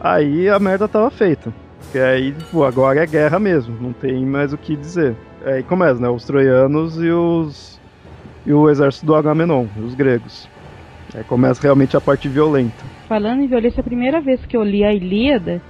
Aí 0.00 0.48
a 0.48 0.58
merda 0.58 0.88
tava 0.88 1.10
feita. 1.10 1.52
Porque 1.80 1.98
aí, 1.98 2.34
pô, 2.50 2.64
agora 2.64 3.02
é 3.02 3.06
guerra 3.06 3.38
mesmo, 3.38 3.76
não 3.80 3.92
tem 3.92 4.24
mais 4.26 4.52
o 4.52 4.58
que 4.58 4.76
dizer. 4.76 5.16
Aí 5.44 5.62
começa, 5.62 6.00
né? 6.00 6.08
Os 6.08 6.24
troianos 6.24 6.96
e 7.02 7.10
os. 7.10 7.80
e 8.44 8.52
o 8.52 8.68
exército 8.68 9.06
do 9.06 9.14
Agamenon, 9.14 9.66
os 9.84 9.94
gregos. 9.94 10.48
Aí 11.14 11.24
começa 11.24 11.62
realmente 11.62 11.96
a 11.96 12.00
parte 12.00 12.28
violenta. 12.28 12.84
Falando 13.08 13.42
em 13.42 13.46
violência, 13.46 13.80
a 13.80 13.84
primeira 13.84 14.20
vez 14.20 14.44
que 14.46 14.56
eu 14.56 14.62
li 14.62 14.84
a 14.84 14.92
Ilíada, 14.92 15.60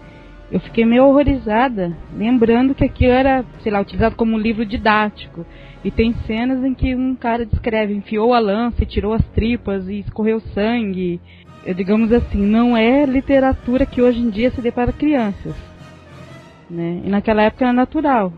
eu 0.51 0.61
fiquei 0.61 0.85
meio 0.85 1.07
horrorizada, 1.07 1.97
lembrando 2.17 2.75
que 2.75 2.85
aquilo 2.85 3.13
era, 3.13 3.45
sei 3.63 3.73
lá, 3.73 3.81
utilizado 3.81 4.17
como 4.17 4.35
um 4.35 4.39
livro 4.39 4.67
didático. 4.67 5.47
E 5.83 5.91
tem 5.91 6.15
cenas 6.27 6.63
em 6.65 6.75
que 6.75 6.95
um 6.95 7.15
cara 7.15 7.47
descreve, 7.47 7.95
enfiou 7.95 8.35
a 8.35 8.39
lança 8.39 8.83
e 8.83 8.87
tirou 8.87 9.13
as 9.13 9.25
tripas 9.29 9.89
e 9.89 10.01
escorreu 10.01 10.41
sangue. 10.55 11.21
Eu, 11.65 11.75
digamos 11.75 12.13
assim, 12.13 12.41
não 12.41 12.77
é 12.77 13.07
literatura 13.07 13.87
que 13.87 14.03
hoje 14.03 14.21
em 14.21 14.29
dia 14.29 14.51
se 14.51 14.61
dê 14.61 14.71
para 14.71 14.93
crianças. 14.93 15.55
Né? 16.69 17.01
E 17.05 17.09
naquela 17.09 17.43
época 17.43 17.65
era 17.65 17.73
natural 17.73 18.33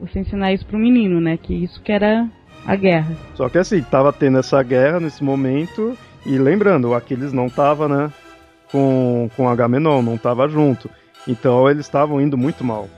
você 0.00 0.20
ensinar 0.20 0.52
isso 0.52 0.64
para 0.66 0.76
o 0.76 0.80
menino, 0.80 1.20
né? 1.20 1.36
Que 1.36 1.54
isso 1.54 1.80
que 1.82 1.92
era 1.92 2.28
a 2.66 2.76
guerra. 2.76 3.16
Só 3.34 3.48
que 3.48 3.58
assim, 3.58 3.82
tava 3.82 4.12
tendo 4.12 4.38
essa 4.38 4.62
guerra 4.62 5.00
nesse 5.00 5.22
momento 5.22 5.96
e 6.28 6.38
lembrando, 6.38 6.88
o 6.88 6.94
Aquiles 6.94 7.32
não 7.32 7.46
estava, 7.46 7.88
né, 7.88 8.12
com, 8.70 9.30
com 9.34 9.48
Agamenon, 9.48 10.02
não 10.02 10.14
estava 10.14 10.46
junto. 10.46 10.90
Então 11.26 11.68
eles 11.68 11.86
estavam 11.86 12.20
indo 12.20 12.36
muito 12.36 12.62
mal. 12.62 12.88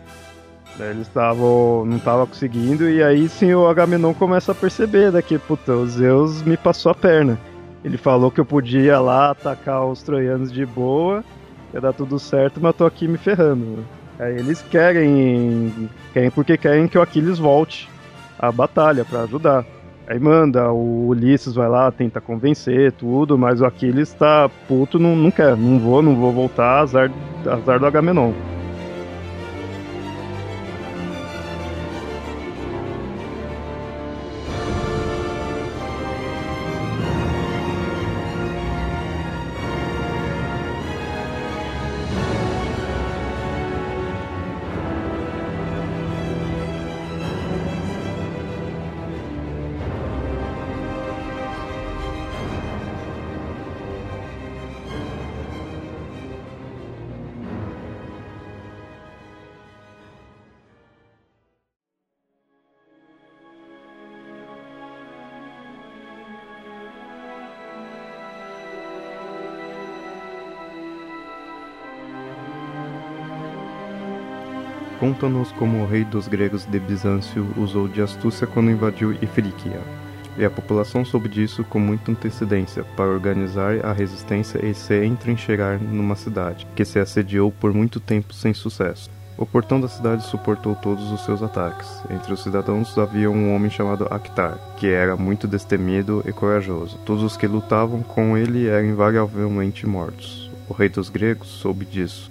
Eles 0.78 1.06
estavam. 1.06 1.84
não 1.84 1.98
estavam 1.98 2.26
conseguindo, 2.26 2.88
e 2.88 3.02
aí 3.02 3.28
sim 3.28 3.52
o 3.54 3.66
Agamenon 3.66 4.14
começa 4.14 4.52
a 4.52 4.54
perceber 4.54 5.12
daqui, 5.12 5.34
né, 5.34 5.40
puta, 5.46 5.72
o 5.72 5.86
Zeus 5.86 6.42
me 6.42 6.56
passou 6.56 6.90
a 6.90 6.94
perna. 6.94 7.38
Ele 7.84 7.96
falou 7.96 8.30
que 8.30 8.40
eu 8.40 8.44
podia 8.44 8.98
lá 9.00 9.30
atacar 9.30 9.84
os 9.84 10.02
troianos 10.02 10.52
de 10.52 10.66
boa, 10.66 11.24
ia 11.72 11.80
dar 11.80 11.92
tudo 11.92 12.18
certo, 12.18 12.60
mas 12.60 12.74
tô 12.74 12.84
aqui 12.84 13.06
me 13.06 13.16
ferrando. 13.16 13.84
Aí 14.18 14.34
eles 14.34 14.60
querem. 14.62 15.88
querem 16.12 16.30
porque 16.30 16.56
querem 16.58 16.88
que 16.88 16.98
o 16.98 17.02
Aquiles 17.02 17.38
volte 17.38 17.88
à 18.38 18.50
batalha 18.50 19.04
para 19.04 19.22
ajudar. 19.22 19.64
Aí 20.10 20.18
manda, 20.18 20.72
o 20.72 21.06
Ulisses 21.06 21.54
vai 21.54 21.68
lá, 21.68 21.88
tenta 21.92 22.20
convencer, 22.20 22.90
tudo, 22.90 23.38
mas 23.38 23.60
o 23.60 23.64
Aquiles 23.64 24.12
tá 24.12 24.50
puto, 24.66 24.98
não, 24.98 25.14
não 25.14 25.30
quer, 25.30 25.56
não 25.56 25.78
vou, 25.78 26.02
não 26.02 26.16
vou 26.16 26.32
voltar, 26.32 26.80
azar, 26.80 27.12
azar 27.46 27.78
do 27.78 27.86
Agamenon. 27.86 28.32
Conta-nos 75.00 75.50
como 75.52 75.82
o 75.82 75.86
rei 75.86 76.04
dos 76.04 76.28
gregos 76.28 76.66
de 76.66 76.78
Bizâncio 76.78 77.48
usou 77.56 77.88
de 77.88 78.02
astúcia 78.02 78.46
quando 78.46 78.70
invadiu 78.70 79.12
Ifríquia, 79.14 79.80
e 80.36 80.44
a 80.44 80.50
população 80.50 81.06
soube 81.06 81.26
disso 81.26 81.64
com 81.64 81.80
muita 81.80 82.12
antecedência 82.12 82.84
para 82.84 83.10
organizar 83.10 83.82
a 83.82 83.94
resistência 83.94 84.62
e 84.62 84.74
se 84.74 85.02
entrincheirar 85.02 85.82
numa 85.82 86.14
cidade, 86.14 86.66
que 86.76 86.84
se 86.84 86.98
assediou 86.98 87.50
por 87.50 87.72
muito 87.72 87.98
tempo 87.98 88.34
sem 88.34 88.52
sucesso. 88.52 89.10
O 89.38 89.46
portão 89.46 89.80
da 89.80 89.88
cidade 89.88 90.22
suportou 90.26 90.74
todos 90.74 91.10
os 91.10 91.24
seus 91.24 91.42
ataques. 91.42 91.88
Entre 92.10 92.30
os 92.30 92.42
cidadãos 92.42 92.98
havia 92.98 93.30
um 93.30 93.54
homem 93.54 93.70
chamado 93.70 94.06
Akhtar, 94.10 94.58
que 94.76 94.86
era 94.86 95.16
muito 95.16 95.48
destemido 95.48 96.22
e 96.26 96.32
corajoso. 96.32 96.98
Todos 97.06 97.22
os 97.22 97.38
que 97.38 97.46
lutavam 97.46 98.02
com 98.02 98.36
ele 98.36 98.68
eram 98.68 98.88
invariavelmente 98.88 99.86
mortos. 99.86 100.50
O 100.68 100.74
rei 100.74 100.90
dos 100.90 101.08
gregos 101.08 101.48
soube 101.48 101.86
disso. 101.86 102.30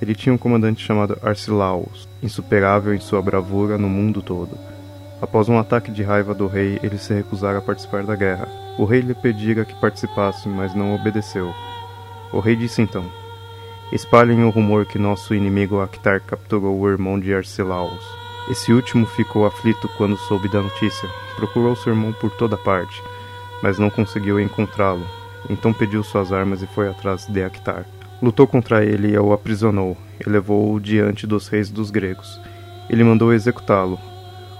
Ele 0.00 0.14
tinha 0.14 0.32
um 0.32 0.38
comandante 0.38 0.84
chamado 0.84 1.18
Arcilaus, 1.22 2.08
insuperável 2.22 2.94
em 2.94 3.00
sua 3.00 3.20
bravura 3.20 3.76
no 3.76 3.88
mundo 3.88 4.22
todo. 4.22 4.56
Após 5.20 5.48
um 5.48 5.58
ataque 5.58 5.90
de 5.90 6.02
raiva 6.02 6.34
do 6.34 6.46
rei, 6.46 6.80
ele 6.82 6.96
se 6.96 7.12
recusara 7.12 7.58
a 7.58 7.62
participar 7.62 8.02
da 8.04 8.16
guerra. 8.16 8.48
O 8.78 8.84
rei 8.84 9.00
lhe 9.00 9.14
pedira 9.14 9.66
que 9.66 9.78
participasse, 9.78 10.48
mas 10.48 10.74
não 10.74 10.94
obedeceu. 10.94 11.52
O 12.32 12.40
rei 12.40 12.56
disse 12.56 12.80
então: 12.80 13.04
Espalhem 13.92 14.44
o 14.44 14.50
rumor 14.50 14.86
que 14.86 14.98
nosso 14.98 15.34
inimigo 15.34 15.80
Akhtar 15.80 16.22
capturou 16.22 16.78
o 16.78 16.88
irmão 16.88 17.20
de 17.20 17.34
Arcelaus. 17.34 18.02
Esse 18.48 18.72
último 18.72 19.04
ficou 19.04 19.44
aflito 19.44 19.88
quando 19.98 20.16
soube 20.16 20.48
da 20.48 20.62
notícia. 20.62 21.08
Procurou 21.36 21.76
seu 21.76 21.92
irmão 21.92 22.12
por 22.12 22.30
toda 22.30 22.56
parte, 22.56 23.02
mas 23.62 23.78
não 23.78 23.90
conseguiu 23.90 24.40
encontrá-lo. 24.40 25.04
Então 25.48 25.72
pediu 25.72 26.02
suas 26.02 26.32
armas 26.32 26.62
e 26.62 26.66
foi 26.66 26.88
atrás 26.88 27.26
de 27.26 27.42
Akhtar. 27.42 27.84
Lutou 28.22 28.46
contra 28.46 28.84
ele 28.84 29.12
e 29.12 29.18
o 29.18 29.32
aprisionou, 29.32 29.96
e 30.24 30.28
levou-o 30.28 30.78
diante 30.78 31.26
dos 31.26 31.48
reis 31.48 31.70
dos 31.70 31.90
gregos. 31.90 32.38
Ele 32.88 33.02
mandou 33.02 33.32
executá-lo. 33.32 33.98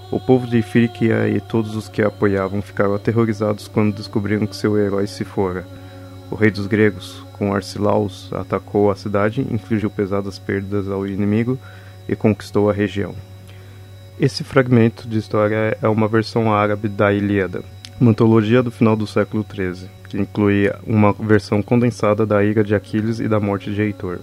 O 0.09 0.19
povo 0.19 0.47
de 0.47 0.61
Frígia 0.61 1.29
e 1.29 1.39
todos 1.39 1.75
os 1.75 1.87
que 1.87 2.01
a 2.01 2.07
apoiavam 2.07 2.61
ficaram 2.61 2.95
aterrorizados 2.95 3.67
quando 3.67 3.95
descobriram 3.95 4.47
que 4.47 4.55
seu 4.55 4.77
herói 4.79 5.05
se 5.05 5.23
fora. 5.23 5.65
O 6.31 6.35
rei 6.35 6.49
dos 6.49 6.65
gregos, 6.65 7.23
com 7.33 7.53
Arcilaus, 7.53 8.31
atacou 8.33 8.89
a 8.89 8.95
cidade, 8.95 9.45
infligiu 9.51 9.89
pesadas 9.89 10.39
perdas 10.39 10.89
ao 10.89 11.05
inimigo 11.05 11.59
e 12.09 12.15
conquistou 12.15 12.69
a 12.69 12.73
região. 12.73 13.13
Esse 14.19 14.43
fragmento 14.43 15.07
de 15.07 15.17
história 15.17 15.77
é 15.81 15.87
uma 15.87 16.07
versão 16.07 16.53
árabe 16.53 16.89
da 16.89 17.13
Ilíada, 17.13 17.63
uma 18.01 18.09
antologia 18.09 18.63
do 18.63 18.71
final 18.71 18.95
do 18.95 19.05
século 19.05 19.45
XIII, 19.47 19.87
que 20.09 20.17
inclui 20.17 20.71
uma 20.87 21.13
versão 21.13 21.61
condensada 21.61 22.25
da 22.25 22.43
ira 22.43 22.63
de 22.63 22.73
Aquiles 22.73 23.19
e 23.19 23.27
da 23.27 23.39
morte 23.39 23.71
de 23.71 23.79
Heitor. 23.79 24.17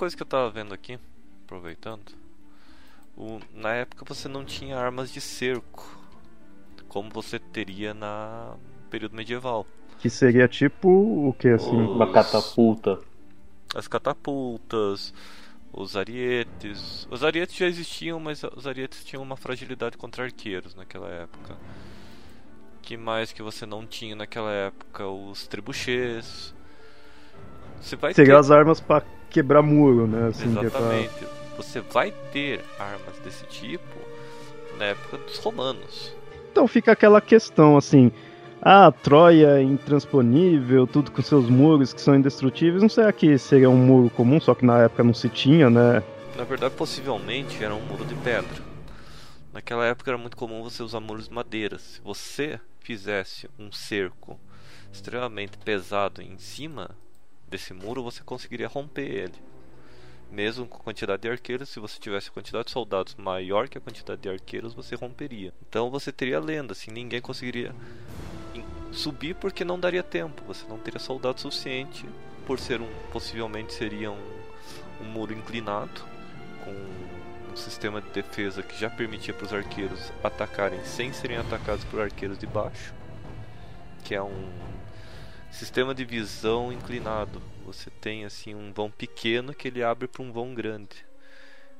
Coisa 0.00 0.16
que 0.16 0.22
eu 0.22 0.26
tava 0.26 0.48
vendo 0.48 0.72
aqui, 0.72 0.98
aproveitando, 1.44 2.00
o, 3.14 3.38
na 3.52 3.74
época 3.74 4.02
você 4.08 4.28
não 4.28 4.46
tinha 4.46 4.78
armas 4.78 5.12
de 5.12 5.20
cerco, 5.20 5.94
como 6.88 7.10
você 7.10 7.38
teria 7.38 7.92
na 7.92 8.56
período 8.88 9.14
medieval. 9.14 9.66
Que 9.98 10.08
seria 10.08 10.48
tipo 10.48 10.88
o 10.88 11.34
que 11.34 11.48
assim? 11.48 11.82
Os... 11.82 11.90
Uma 11.90 12.10
catapulta. 12.10 12.98
As 13.74 13.86
catapultas, 13.86 15.12
os 15.70 15.94
arietes. 15.94 17.06
Os 17.10 17.22
arietes 17.22 17.54
já 17.54 17.66
existiam, 17.66 18.18
mas 18.18 18.42
os 18.42 18.66
arietes 18.66 19.04
tinham 19.04 19.22
uma 19.22 19.36
fragilidade 19.36 19.98
contra 19.98 20.24
arqueiros 20.24 20.74
naquela 20.74 21.10
época. 21.10 21.58
Que 22.80 22.96
mais 22.96 23.32
que 23.32 23.42
você 23.42 23.66
não 23.66 23.86
tinha 23.86 24.16
naquela 24.16 24.50
época? 24.50 25.06
Os 25.06 25.46
trebuchês. 25.46 26.54
Você 27.80 27.96
vai 27.96 28.14
Seria 28.14 28.34
ter... 28.34 28.38
as 28.38 28.50
armas 28.50 28.80
para 28.80 29.02
quebrar 29.28 29.62
muro, 29.62 30.06
né? 30.06 30.28
Assim, 30.28 30.56
é 30.58 30.64
Exatamente. 30.64 31.08
Pra... 31.18 31.28
Você 31.56 31.80
vai 31.80 32.12
ter 32.32 32.64
armas 32.78 33.18
desse 33.24 33.44
tipo 33.46 33.98
na 34.78 34.86
época 34.86 35.18
dos 35.18 35.38
romanos. 35.38 36.14
Então 36.50 36.66
fica 36.66 36.92
aquela 36.92 37.20
questão 37.20 37.76
assim. 37.76 38.10
Ah, 38.62 38.92
Troia 38.92 39.58
é 39.58 39.62
intransponível, 39.62 40.86
tudo 40.86 41.10
com 41.10 41.22
seus 41.22 41.48
muros 41.48 41.94
que 41.94 42.00
são 42.00 42.14
indestrutíveis. 42.14 42.82
Não 42.82 42.90
será 42.90 43.10
que 43.12 43.38
seria 43.38 43.70
um 43.70 43.76
muro 43.76 44.10
comum, 44.10 44.38
só 44.38 44.54
que 44.54 44.66
na 44.66 44.82
época 44.82 45.02
não 45.02 45.14
se 45.14 45.30
tinha, 45.30 45.70
né? 45.70 46.02
Na 46.36 46.44
verdade, 46.44 46.74
possivelmente 46.74 47.62
era 47.62 47.74
um 47.74 47.80
muro 47.80 48.04
de 48.04 48.14
pedra. 48.16 48.62
Naquela 49.52 49.86
época 49.86 50.10
era 50.10 50.18
muito 50.18 50.36
comum 50.36 50.62
você 50.62 50.82
usar 50.82 51.00
muros 51.00 51.28
de 51.28 51.34
madeira. 51.34 51.78
Se 51.78 52.00
você 52.02 52.60
fizesse 52.80 53.48
um 53.58 53.72
cerco 53.72 54.38
extremamente 54.92 55.56
pesado 55.58 56.20
em 56.20 56.38
cima 56.38 56.90
desse 57.50 57.74
muro, 57.74 58.02
você 58.02 58.22
conseguiria 58.22 58.68
romper 58.68 59.02
ele. 59.02 59.34
Mesmo 60.30 60.66
com 60.66 60.76
a 60.76 60.80
quantidade 60.80 61.22
de 61.22 61.28
arqueiros, 61.28 61.68
se 61.68 61.80
você 61.80 61.98
tivesse 61.98 62.28
a 62.28 62.32
quantidade 62.32 62.66
de 62.66 62.70
soldados 62.70 63.16
maior 63.16 63.68
que 63.68 63.76
a 63.76 63.80
quantidade 63.80 64.22
de 64.22 64.28
arqueiros, 64.28 64.72
você 64.72 64.94
romperia. 64.94 65.52
Então 65.68 65.90
você 65.90 66.12
teria 66.12 66.38
lenda, 66.38 66.72
assim, 66.72 66.92
ninguém 66.92 67.20
conseguiria 67.20 67.74
subir 68.92 69.34
porque 69.34 69.64
não 69.64 69.78
daria 69.78 70.04
tempo. 70.04 70.42
Você 70.46 70.64
não 70.68 70.78
teria 70.78 71.00
soldado 71.00 71.40
suficiente 71.40 72.06
por 72.46 72.60
ser 72.60 72.80
um, 72.80 72.88
possivelmente 73.12 73.74
seria 73.74 74.12
um, 74.12 74.40
um 75.00 75.04
muro 75.04 75.32
inclinado 75.32 76.00
com 76.64 76.70
um 77.52 77.56
sistema 77.56 78.00
de 78.00 78.10
defesa 78.10 78.62
que 78.62 78.78
já 78.78 78.88
permitia 78.88 79.34
para 79.34 79.46
os 79.46 79.52
arqueiros 79.52 80.12
atacarem 80.22 80.84
sem 80.84 81.12
serem 81.12 81.36
atacados 81.36 81.84
por 81.84 82.00
arqueiros 82.00 82.38
de 82.38 82.46
baixo, 82.46 82.94
que 84.04 84.14
é 84.14 84.22
um 84.22 84.48
Sistema 85.50 85.94
de 85.94 86.04
visão 86.04 86.72
inclinado. 86.72 87.42
Você 87.66 87.90
tem 87.90 88.24
assim 88.24 88.54
um 88.54 88.72
vão 88.72 88.90
pequeno 88.90 89.52
que 89.52 89.68
ele 89.68 89.82
abre 89.82 90.08
para 90.08 90.22
um 90.22 90.32
vão 90.32 90.54
grande. 90.54 91.04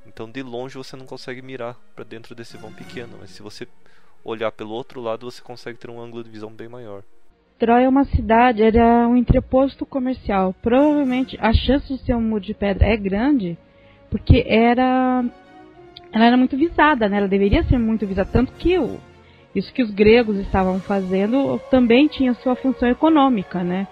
Então 0.07 0.31
de 0.31 0.43
longe 0.43 0.77
você 0.77 0.97
não 0.97 1.07
consegue 1.07 1.41
mirar 1.41 1.77
para 1.95 2.05
dentro 2.05 2.35
desse 2.35 2.57
vão 2.57 2.73
pequeno, 2.73 3.17
mas 3.21 3.31
se 3.31 3.43
você 3.43 3.67
olhar 4.25 4.51
pelo 4.53 4.71
outro 4.71 5.01
lado 5.01 5.31
você 5.31 5.41
consegue 5.41 5.79
ter 5.79 5.91
um 5.91 6.01
ângulo 6.01 6.25
de 6.25 6.31
visão 6.31 6.51
bem 6.51 6.69
maior. 6.69 7.03
Troia 7.59 7.85
é 7.85 7.89
uma 7.89 8.05
cidade, 8.05 8.63
era 8.63 9.07
um 9.07 9.17
entreposto 9.17 9.85
comercial. 9.85 10.55
Provavelmente 10.63 11.39
a 11.41 11.53
chance 11.53 11.87
de 11.87 12.03
ser 12.05 12.15
um 12.15 12.21
muro 12.21 12.43
de 12.43 12.55
pedra 12.55 12.87
é 12.87 12.97
grande, 12.97 13.57
porque 14.11 14.45
era 14.47 15.25
ela 16.13 16.25
era 16.25 16.37
muito 16.37 16.57
visada, 16.57 17.09
né? 17.09 17.19
Ela 17.19 17.29
deveria 17.29 17.63
ser 17.65 17.79
muito 17.79 18.07
visada, 18.07 18.31
tanto 18.33 18.53
que 18.53 18.79
o, 18.79 18.99
isso 19.55 19.73
que 19.73 19.83
os 19.83 19.91
gregos 19.91 20.39
estavam 20.39 20.81
fazendo 20.81 21.61
também 21.71 22.07
tinha 22.07 22.35
sua 22.35 22.55
função 22.55 22.89
econômica, 22.89 23.63
né? 23.65 23.89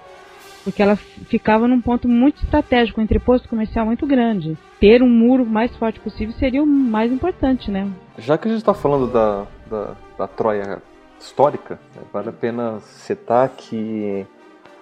Porque 0.62 0.82
ela 0.82 0.96
ficava 0.96 1.66
num 1.66 1.80
ponto 1.80 2.08
muito 2.08 2.42
estratégico, 2.42 3.00
um 3.00 3.04
entreposto 3.04 3.48
comercial 3.48 3.86
muito 3.86 4.06
grande. 4.06 4.56
Ter 4.78 5.02
um 5.02 5.08
muro 5.08 5.46
mais 5.46 5.74
forte 5.76 5.98
possível 5.98 6.34
seria 6.34 6.62
o 6.62 6.66
mais 6.66 7.10
importante, 7.10 7.70
né? 7.70 7.90
Já 8.18 8.36
que 8.36 8.48
a 8.48 8.50
gente 8.50 8.60
está 8.60 8.74
falando 8.74 9.10
da, 9.10 9.46
da, 9.70 9.96
da 10.18 10.28
Troia 10.28 10.82
histórica, 11.18 11.80
né, 11.96 12.02
vale 12.12 12.28
a 12.28 12.32
pena 12.32 12.80
citar 12.80 13.48
que 13.48 14.26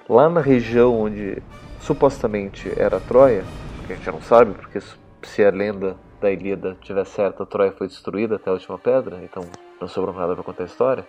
lá 0.08 0.28
na 0.28 0.40
região 0.40 1.00
onde 1.00 1.42
supostamente 1.80 2.70
era 2.76 3.00
Troia, 3.00 3.44
que 3.86 3.92
a 3.92 3.96
gente 3.96 4.10
não 4.10 4.20
sabe, 4.20 4.52
porque 4.52 4.80
se 5.22 5.44
a 5.44 5.50
lenda 5.50 5.96
da 6.20 6.30
Ilíada 6.30 6.76
tiver 6.80 7.04
certa, 7.06 7.44
a 7.44 7.46
Troia 7.46 7.72
foi 7.72 7.86
destruída 7.86 8.36
até 8.36 8.50
a 8.50 8.54
última 8.54 8.78
pedra, 8.78 9.20
então 9.22 9.42
não 9.80 9.88
sobrou 9.88 10.14
nada 10.14 10.34
para 10.34 10.44
contar 10.44 10.64
a 10.64 10.66
história. 10.66 11.06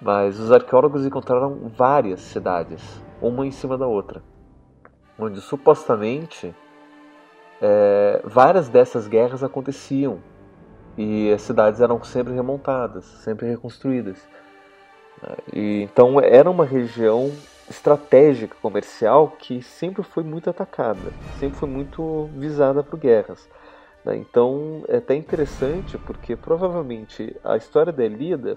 Mas 0.00 0.38
os 0.38 0.52
arqueólogos 0.52 1.04
encontraram 1.04 1.70
várias 1.76 2.20
cidades, 2.20 3.02
uma 3.20 3.46
em 3.46 3.50
cima 3.50 3.76
da 3.76 3.86
outra, 3.86 4.22
onde 5.18 5.40
supostamente 5.40 6.54
é, 7.60 8.20
várias 8.24 8.68
dessas 8.68 9.08
guerras 9.08 9.42
aconteciam 9.42 10.20
e 10.96 11.32
as 11.32 11.42
cidades 11.42 11.80
eram 11.80 12.02
sempre 12.04 12.32
remontadas, 12.32 13.04
sempre 13.04 13.48
reconstruídas. 13.48 14.18
E, 15.52 15.82
então 15.82 16.20
era 16.20 16.50
uma 16.50 16.64
região 16.64 17.32
estratégica 17.68 18.56
comercial 18.62 19.34
que 19.38 19.62
sempre 19.62 20.02
foi 20.02 20.22
muito 20.22 20.48
atacada, 20.48 21.12
sempre 21.38 21.58
foi 21.58 21.68
muito 21.68 22.30
visada 22.36 22.82
por 22.82 22.98
guerras. 22.98 23.48
Né? 24.04 24.16
Então 24.16 24.82
é 24.88 24.96
até 24.98 25.14
interessante 25.14 25.98
porque 25.98 26.36
provavelmente 26.36 27.34
a 27.44 27.56
história 27.56 27.92
da 27.92 28.04
Elida 28.04 28.56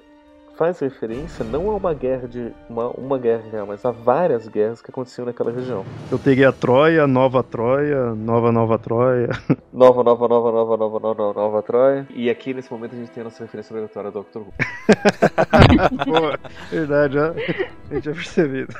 faz 0.61 0.79
referência 0.79 1.43
não 1.43 1.71
a 1.71 1.75
uma 1.75 1.93
guerra 1.93 2.27
de 2.27 2.53
uma, 2.69 2.89
uma 2.89 3.17
guerra 3.17 3.43
real, 3.51 3.65
mas 3.65 3.83
a 3.83 3.91
várias 3.91 4.47
guerras 4.47 4.81
que 4.81 4.91
aconteciam 4.91 5.25
naquela 5.25 5.51
região. 5.51 5.83
Eu 6.11 6.19
teria 6.19 6.49
a 6.49 6.51
Troia, 6.51 7.07
Nova 7.07 7.41
Troia, 7.41 8.13
Nova 8.13 8.51
Nova 8.51 8.77
Troia. 8.77 9.29
Nova, 9.73 10.03
nova, 10.03 10.27
nova, 10.27 10.51
nova, 10.51 10.77
nova, 10.77 10.99
nova, 10.99 11.33
nova 11.33 11.63
Troia. 11.63 12.05
E 12.13 12.29
aqui 12.29 12.53
nesse 12.53 12.71
momento 12.71 12.93
a 12.93 12.99
gente 12.99 13.09
tem 13.09 13.21
a 13.21 13.23
nossa 13.23 13.43
referência 13.43 13.73
obrigatória 13.73 14.11
do 14.11 14.21
Dr. 14.21 14.39
Who. 14.39 14.53
Boa, 16.05 16.39
verdade, 16.69 17.13
já, 17.15 17.31
a 17.31 17.93
gente 17.93 18.05
já 18.05 18.13
percebido. 18.13 18.73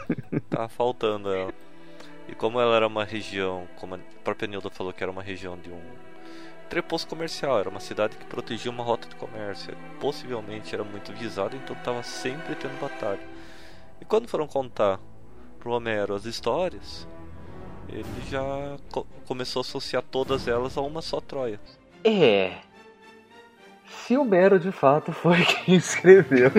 Tá 0.49 0.68
faltando 0.68 1.34
ela. 1.34 1.51
E 2.28 2.36
como 2.36 2.59
ela 2.59 2.76
era 2.76 2.86
uma 2.86 3.03
região, 3.03 3.64
como 3.80 3.95
a 3.95 3.99
própria 4.24 4.47
Nilda 4.47 4.70
falou 4.70 4.93
que 4.93 5.01
era 5.01 5.12
uma 5.12 5.24
região 5.24 5.57
de 5.57 5.72
um 5.72 5.80
entreposto 6.72 7.10
comercial, 7.10 7.60
era 7.60 7.70
uma 7.70 7.82
cidade 7.82 8.16
que 8.16 8.26
protegia 8.26 8.72
uma 8.72 8.84
rota 8.84 9.06
de 9.10 9.16
comércio. 9.16 9.76
Possivelmente 10.00 10.74
era 10.74 10.86
muito 10.86 11.12
visada, 11.12 11.54
então 11.56 11.76
estava 11.76 12.02
sempre 12.02 12.56
tendo 12.56 12.80
batalha. 12.80 13.20
E 14.00 14.06
quando 14.06 14.30
foram 14.30 14.48
contar 14.48 14.98
pro 15.60 15.72
Homero 15.72 16.16
as 16.16 16.24
histórias, 16.24 17.06
ele 17.90 18.06
já 18.30 18.42
co 18.90 19.06
começou 19.28 19.60
a 19.60 19.64
associar 19.64 20.02
todas 20.02 20.48
elas 20.48 20.78
a 20.78 20.82
uma 20.82 21.02
só 21.02 21.20
Troia. 21.20 21.60
É. 22.06 22.54
Se 23.86 24.16
Homero 24.16 24.58
de 24.58 24.72
fato 24.72 25.12
foi 25.12 25.44
quem 25.66 25.76
escreveu. 25.76 26.50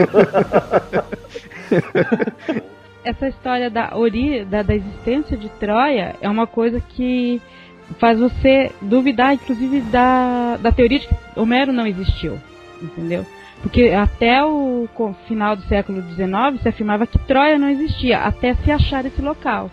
Essa 3.02 3.28
história 3.28 3.70
da, 3.70 3.96
ori 3.96 4.44
da, 4.44 4.62
da 4.62 4.74
existência 4.74 5.36
de 5.36 5.48
Troia 5.48 6.14
é 6.20 6.28
uma 6.28 6.46
coisa 6.46 6.80
que 6.80 7.40
faz 7.98 8.18
você 8.18 8.70
duvidar, 8.80 9.34
inclusive, 9.34 9.80
da, 9.80 10.56
da 10.56 10.72
teoria 10.72 10.98
de 10.98 11.08
que 11.08 11.14
Homero 11.36 11.72
não 11.72 11.86
existiu. 11.86 12.38
Entendeu? 12.80 13.24
Porque 13.62 13.90
até 13.90 14.44
o 14.44 14.88
final 15.28 15.54
do 15.54 15.62
século 15.62 16.02
XIX 16.02 16.60
se 16.60 16.68
afirmava 16.68 17.06
que 17.06 17.18
Troia 17.18 17.58
não 17.58 17.68
existia, 17.68 18.18
até 18.18 18.54
se 18.54 18.70
achar 18.70 19.06
esse 19.06 19.22
local. 19.22 19.70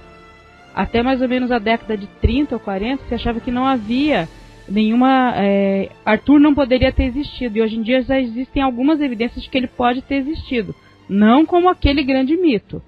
Até 0.76 1.02
mais 1.02 1.22
ou 1.22 1.28
menos 1.28 1.52
a 1.52 1.58
década 1.58 1.98
de 1.98 2.08
30 2.22 2.56
ou 2.56 2.60
40 2.60 3.04
se 3.08 3.16
achava 3.16 3.40
que 3.40 3.52
não 3.52 3.66
havia 3.66 4.30
nenhuma. 4.70 5.34
É, 5.36 5.90
Arthur 6.06 6.40
não 6.40 6.54
poderia 6.54 6.92
ter 6.92 7.06
existido. 7.06 7.58
E 7.58 7.62
hoje 7.62 7.78
em 7.78 7.82
dia 7.82 8.04
já 8.04 8.20
existem 8.20 8.62
algumas 8.62 9.02
evidências 9.02 9.44
de 9.44 9.50
que 9.50 9.58
ele 9.58 9.68
pode 9.68 10.04
ter 10.04 10.16
existido. 10.16 10.76
Não 11.10 11.46
como 11.46 11.68
aquele 11.68 12.04
grande 12.04 12.38
mito. 12.38 12.82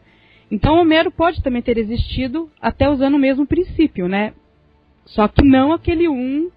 Então 0.52 0.76
Homero 0.76 1.10
pode 1.10 1.42
também 1.42 1.62
ter 1.62 1.78
existido 1.78 2.50
até 2.62 2.88
usando 2.88 3.16
o 3.16 3.20
mesmo 3.20 3.48
princípio, 3.48 4.08
né? 4.08 4.34
Só 5.12 5.28
que 5.28 5.44
não 5.44 5.74
aquele 5.74 6.08
um 6.08 6.50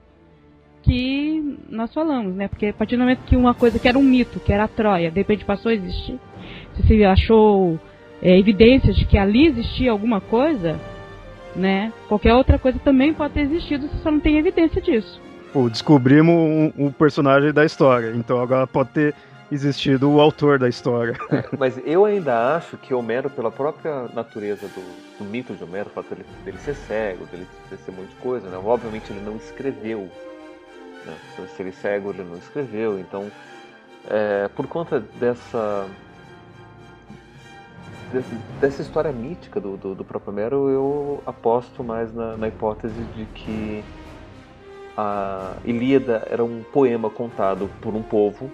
que 0.83 1.59
nós 1.69 1.93
falamos, 1.93 2.35
né? 2.35 2.47
Porque 2.47 2.67
a 2.67 2.73
partir 2.73 2.97
do 2.97 3.01
momento 3.01 3.25
que 3.27 3.37
uma 3.37 3.55
coisa 3.55 3.79
que 3.79 3.89
era 3.89 3.99
um 3.99 4.03
mito, 4.03 4.39
que 4.39 4.53
era 4.53 4.65
a 4.65 4.69
Troia, 4.69 5.11
de 5.11 5.17
repente 5.17 5.45
passou 5.45 5.71
a 5.71 5.75
existir, 5.75 6.19
se 6.75 6.83
você 6.83 7.05
achou 7.05 7.79
é, 8.23 8.39
evidências 8.39 8.95
de 8.95 9.05
que 9.07 9.19
ali 9.19 9.47
existia 9.47 9.91
alguma 9.91 10.21
coisa, 10.21 10.79
né? 11.57 11.93
Qualquer 12.07 12.35
outra 12.35 12.59
coisa 12.59 12.79
também 12.79 13.13
pode 13.13 13.35
ter 13.35 13.41
existido, 13.41 13.89
você 13.89 13.97
só 14.03 14.11
não 14.11 14.21
tem 14.21 14.39
evidência 14.39 14.81
disso. 14.81 15.21
Pô, 15.53 15.69
descobrimos 15.69 16.35
um, 16.35 16.87
um 16.87 16.93
personagem 16.93 17.53
da 17.53 17.65
história, 17.65 18.13
então 18.15 18.41
agora 18.41 18.67
pode 18.67 18.91
ter 18.91 19.15
existido 19.51 20.11
o 20.11 20.21
autor 20.21 20.59
da 20.59 20.69
história. 20.69 21.17
É, 21.31 21.45
mas 21.59 21.79
eu 21.85 22.05
ainda 22.05 22.57
acho 22.57 22.77
que 22.77 22.95
Homero, 22.95 23.29
pela 23.31 23.51
própria 23.51 24.09
natureza 24.15 24.67
do, 24.69 25.19
do 25.19 25.25
mito 25.25 25.55
de 25.55 25.63
Homero, 25.63 25.89
o 25.89 25.93
fato 25.93 26.15
dele, 26.15 26.27
dele 26.45 26.59
ser 26.59 26.75
cego, 26.75 27.27
dele 27.27 27.47
ser 27.69 27.91
um 27.91 27.95
monte 27.95 28.11
de 28.11 28.17
coisa, 28.17 28.49
né? 28.49 28.61
obviamente 28.63 29.11
ele 29.11 29.21
não 29.25 29.37
escreveu. 29.37 30.11
Né? 31.05 31.17
Se 31.55 31.63
ele 31.63 31.71
é 31.71 31.73
cego, 31.73 32.11
ele 32.11 32.25
não 32.25 32.37
escreveu. 32.37 32.99
Então, 32.99 33.31
é, 34.09 34.49
por 34.49 34.67
conta 34.67 35.01
dessa 35.01 35.87
dessa 38.61 38.81
história 38.81 39.11
mítica 39.11 39.61
do, 39.61 39.77
do, 39.77 39.95
do, 39.95 40.05
próprio 40.05 40.33
Homero, 40.33 40.69
eu 40.69 41.23
aposto 41.27 41.83
mais 41.83 42.15
na, 42.15 42.37
na 42.37 42.47
hipótese 42.47 43.03
de 43.17 43.25
que 43.27 43.83
a 44.97 45.55
Ilíada 45.65 46.27
era 46.31 46.45
um 46.45 46.63
poema 46.63 47.11
contado 47.11 47.69
por 47.81 47.93
um 47.93 48.03
povo 48.03 48.49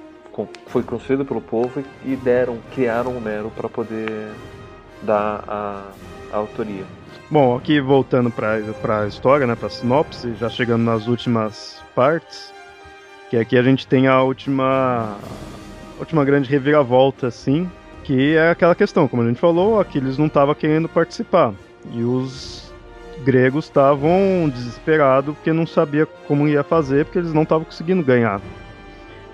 foi 0.67 0.83
construído 0.83 1.25
pelo 1.25 1.41
povo 1.41 1.83
e 2.05 2.17
deram, 2.17 2.59
criaram 2.75 3.17
Homero 3.17 3.51
para 3.57 3.69
poder 3.69 4.31
dar 5.03 5.45
a, 5.47 5.83
a, 6.33 6.37
autoria. 6.37 6.85
Bom, 7.31 7.57
aqui 7.57 7.81
voltando 7.81 8.31
para 8.31 9.03
a 9.03 9.07
história, 9.07 9.47
né, 9.47 9.55
para 9.55 9.69
a 9.69 9.71
sinopse, 9.71 10.35
já 10.35 10.49
chegando 10.49 10.83
nas 10.83 11.07
últimas 11.07 11.83
partes, 11.95 12.53
que 13.31 13.37
aqui 13.37 13.57
a 13.57 13.63
gente 13.63 13.87
tem 13.87 14.09
a 14.09 14.23
última, 14.23 15.17
a 15.97 16.01
última 16.01 16.25
grande 16.25 16.51
reviravolta, 16.51 17.29
assim, 17.29 17.71
que 18.03 18.35
é 18.37 18.51
aquela 18.51 18.75
questão, 18.75 19.07
como 19.07 19.23
a 19.23 19.27
gente 19.27 19.41
falou, 19.41 19.81
Aquiles 19.81 20.19
não 20.19 20.27
estava 20.27 20.55
querendo 20.55 20.89
participar 20.89 21.55
e 21.93 22.03
os 22.03 22.71
gregos 23.25 23.67
estavam 23.67 24.51
desesperados 24.53 25.35
porque 25.35 25.53
não 25.53 25.67
sabia 25.67 26.07
como 26.27 26.49
ia 26.49 26.63
fazer, 26.63 27.05
porque 27.05 27.19
eles 27.19 27.33
não 27.33 27.43
estavam 27.43 27.65
conseguindo 27.65 28.03
ganhar. 28.03 28.41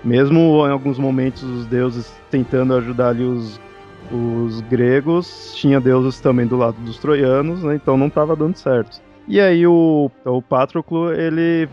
Mesmo 0.03 0.65
em 0.67 0.71
alguns 0.71 0.97
momentos 0.97 1.43
os 1.43 1.65
deuses 1.65 2.11
tentando 2.29 2.73
ajudar 2.75 3.09
ali 3.09 3.23
os, 3.23 3.59
os 4.11 4.61
gregos, 4.61 5.53
tinha 5.55 5.79
deuses 5.79 6.19
também 6.19 6.45
do 6.45 6.55
lado 6.55 6.77
dos 6.81 6.97
troianos, 6.97 7.63
né, 7.63 7.75
então 7.75 7.97
não 7.97 8.07
estava 8.07 8.35
dando 8.35 8.55
certo. 8.55 9.01
E 9.27 9.41
aí 9.41 9.67
o, 9.67 10.09
o 10.23 10.41
Patroclo, 10.41 11.11
ele 11.11 11.67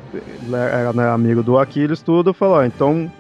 era 0.53 0.93
né, 0.93 1.09
amigo 1.09 1.43
do 1.43 1.57
Aquiles, 1.57 2.03
tudo, 2.03 2.35
falou, 2.35 2.59
ah, 2.59 2.67
então 2.67 3.11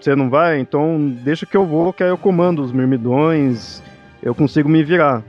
você 0.00 0.16
não 0.16 0.30
vai? 0.30 0.58
Então 0.58 1.14
deixa 1.22 1.44
que 1.44 1.56
eu 1.56 1.66
vou, 1.66 1.92
que 1.92 2.02
aí 2.02 2.08
eu 2.08 2.16
comando 2.16 2.62
os 2.62 2.72
mirmidões, 2.72 3.82
eu 4.22 4.34
consigo 4.34 4.68
me 4.68 4.82
virar. 4.82 5.22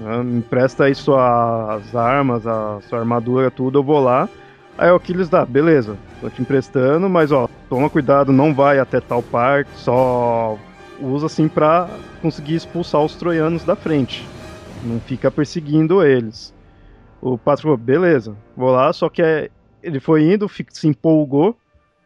Né? 0.00 0.22
Me 0.22 0.38
empresta 0.38 0.84
aí 0.84 0.94
suas 0.94 1.94
armas, 1.94 2.46
a 2.46 2.80
sua 2.88 2.98
armadura, 2.98 3.50
tudo, 3.50 3.78
eu 3.78 3.82
vou 3.84 4.02
lá. 4.02 4.28
Aí 4.76 4.90
o 4.90 4.96
Aquiles 4.96 5.28
dá, 5.28 5.46
beleza, 5.46 5.96
tô 6.20 6.28
te 6.28 6.42
emprestando, 6.42 7.08
mas 7.08 7.30
ó, 7.30 7.48
toma 7.72 7.88
cuidado, 7.88 8.34
não 8.34 8.52
vai 8.52 8.78
até 8.78 9.00
tal 9.00 9.22
parte, 9.22 9.70
só 9.76 10.58
usa 11.00 11.24
assim 11.24 11.48
pra 11.48 11.88
conseguir 12.20 12.54
expulsar 12.54 13.00
os 13.02 13.14
troianos 13.14 13.64
da 13.64 13.74
frente. 13.74 14.28
Não 14.84 15.00
fica 15.00 15.30
perseguindo 15.30 16.04
eles. 16.04 16.52
O 17.18 17.38
Patroclo, 17.38 17.62
falou, 17.62 17.76
beleza, 17.78 18.36
vou 18.54 18.72
lá, 18.72 18.92
só 18.92 19.08
que 19.08 19.22
é, 19.22 19.48
ele 19.82 20.00
foi 20.00 20.34
indo, 20.34 20.46
se 20.68 20.86
empolgou 20.86 21.56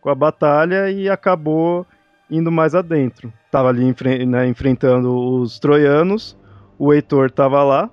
com 0.01 0.09
a 0.09 0.15
batalha 0.15 0.89
e 0.89 1.09
acabou 1.09 1.85
indo 2.31 2.53
mais 2.53 2.77
adentro. 2.77 3.33
Tava 3.51 3.71
ali 3.71 3.93
né, 4.25 4.47
enfrentando 4.47 5.19
os 5.41 5.59
troianos, 5.59 6.39
o 6.79 6.95
Heitor 6.95 7.29
tava 7.29 7.65
lá, 7.65 7.91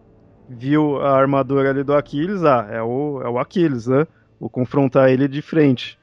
viu 0.48 1.02
a 1.02 1.18
armadura 1.18 1.72
ali 1.72 1.84
do 1.84 1.96
Aquiles, 1.96 2.44
ah, 2.44 2.68
é 2.70 2.84
o, 2.84 3.20
é 3.24 3.30
o 3.30 3.40
Aquiles, 3.40 3.88
né? 3.88 4.06
Vou 4.40 4.48
confrontar 4.48 5.10
ele 5.10 5.28
de 5.28 5.42
frente. 5.42 5.98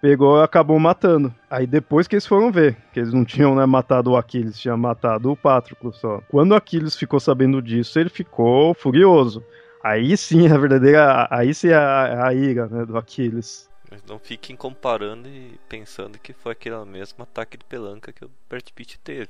Pegou 0.00 0.38
e 0.40 0.44
acabou 0.44 0.78
matando. 0.78 1.34
Aí 1.50 1.66
depois 1.66 2.06
que 2.06 2.14
eles 2.14 2.26
foram 2.26 2.52
ver, 2.52 2.76
que 2.92 3.00
eles 3.00 3.12
não 3.12 3.24
tinham 3.24 3.54
né, 3.54 3.64
matado 3.64 4.10
o 4.10 4.16
Aquiles, 4.16 4.58
tinham 4.58 4.76
matado 4.76 5.32
o 5.32 5.36
Patroclo 5.36 5.92
só. 5.92 6.20
Quando 6.28 6.52
o 6.52 6.54
Aquiles 6.54 6.94
ficou 6.94 7.18
sabendo 7.18 7.62
disso, 7.62 7.98
ele 7.98 8.10
ficou 8.10 8.74
furioso. 8.74 9.42
Aí 9.82 10.16
sim 10.16 10.48
a 10.48 10.58
verdadeira. 10.58 11.28
Aí 11.30 11.54
sim 11.54 11.70
a, 11.70 12.26
a 12.26 12.34
ira 12.34 12.66
né, 12.66 12.84
do 12.84 12.98
Aquiles. 12.98 13.68
Mas 13.90 14.02
não 14.04 14.18
fiquem 14.18 14.56
comparando 14.56 15.28
e 15.28 15.58
pensando 15.68 16.18
que 16.18 16.32
foi 16.32 16.52
aquele 16.52 16.84
mesmo 16.84 17.22
ataque 17.22 17.56
de 17.56 17.64
pelanca 17.64 18.12
que 18.12 18.24
o 18.24 18.30
Bert 18.50 18.72
Pitt 18.74 18.98
teve. 18.98 19.28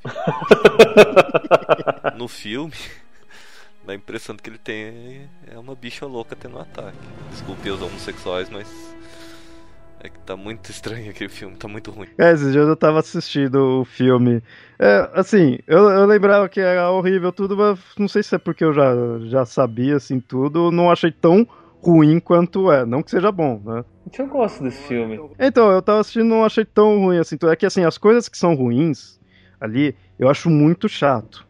no 2.16 2.26
filme, 2.26 2.72
dá 3.84 3.92
a 3.92 3.96
impressão 3.96 4.34
que 4.34 4.48
ele 4.48 4.58
tem 4.58 5.28
é 5.46 5.58
uma 5.58 5.74
bicha 5.74 6.06
louca 6.06 6.34
tendo 6.34 6.56
um 6.56 6.60
ataque. 6.60 6.96
Desculpe 7.30 7.68
os 7.68 7.82
homossexuais, 7.82 8.48
mas 8.48 8.95
é 10.00 10.08
que 10.08 10.18
tá 10.20 10.36
muito 10.36 10.70
estranho 10.70 11.10
aquele 11.10 11.30
filme, 11.30 11.56
tá 11.56 11.66
muito 11.66 11.90
ruim. 11.90 12.08
É, 12.18 12.32
esses 12.32 12.52
dias 12.52 12.68
eu 12.68 12.76
tava 12.76 13.00
assistindo 13.00 13.80
o 13.80 13.84
filme. 13.84 14.42
É, 14.78 15.10
assim, 15.14 15.58
eu, 15.66 15.88
eu 15.90 16.06
lembrava 16.06 16.48
que 16.48 16.60
era 16.60 16.90
horrível 16.90 17.32
tudo, 17.32 17.56
mas 17.56 17.78
não 17.98 18.08
sei 18.08 18.22
se 18.22 18.34
é 18.34 18.38
porque 18.38 18.64
eu 18.64 18.72
já, 18.72 18.94
já 19.26 19.44
sabia, 19.44 19.96
assim, 19.96 20.20
tudo, 20.20 20.70
não 20.70 20.90
achei 20.90 21.10
tão 21.10 21.46
ruim 21.80 22.20
quanto 22.20 22.70
é. 22.70 22.84
Não 22.84 23.02
que 23.02 23.10
seja 23.10 23.32
bom, 23.32 23.60
né? 23.64 23.84
Eu 24.18 24.26
gosto 24.28 24.62
desse 24.62 24.82
filme. 24.82 25.18
Então, 25.38 25.70
eu 25.70 25.82
tava 25.82 26.00
assistindo 26.00 26.26
não 26.26 26.44
achei 26.44 26.64
tão 26.64 26.98
ruim, 27.00 27.18
assim. 27.18 27.36
É 27.50 27.56
que, 27.56 27.66
assim, 27.66 27.84
as 27.84 27.98
coisas 27.98 28.28
que 28.28 28.38
são 28.38 28.54
ruins 28.54 29.18
ali, 29.60 29.96
eu 30.18 30.28
acho 30.28 30.50
muito 30.50 30.88
chato, 30.88 31.46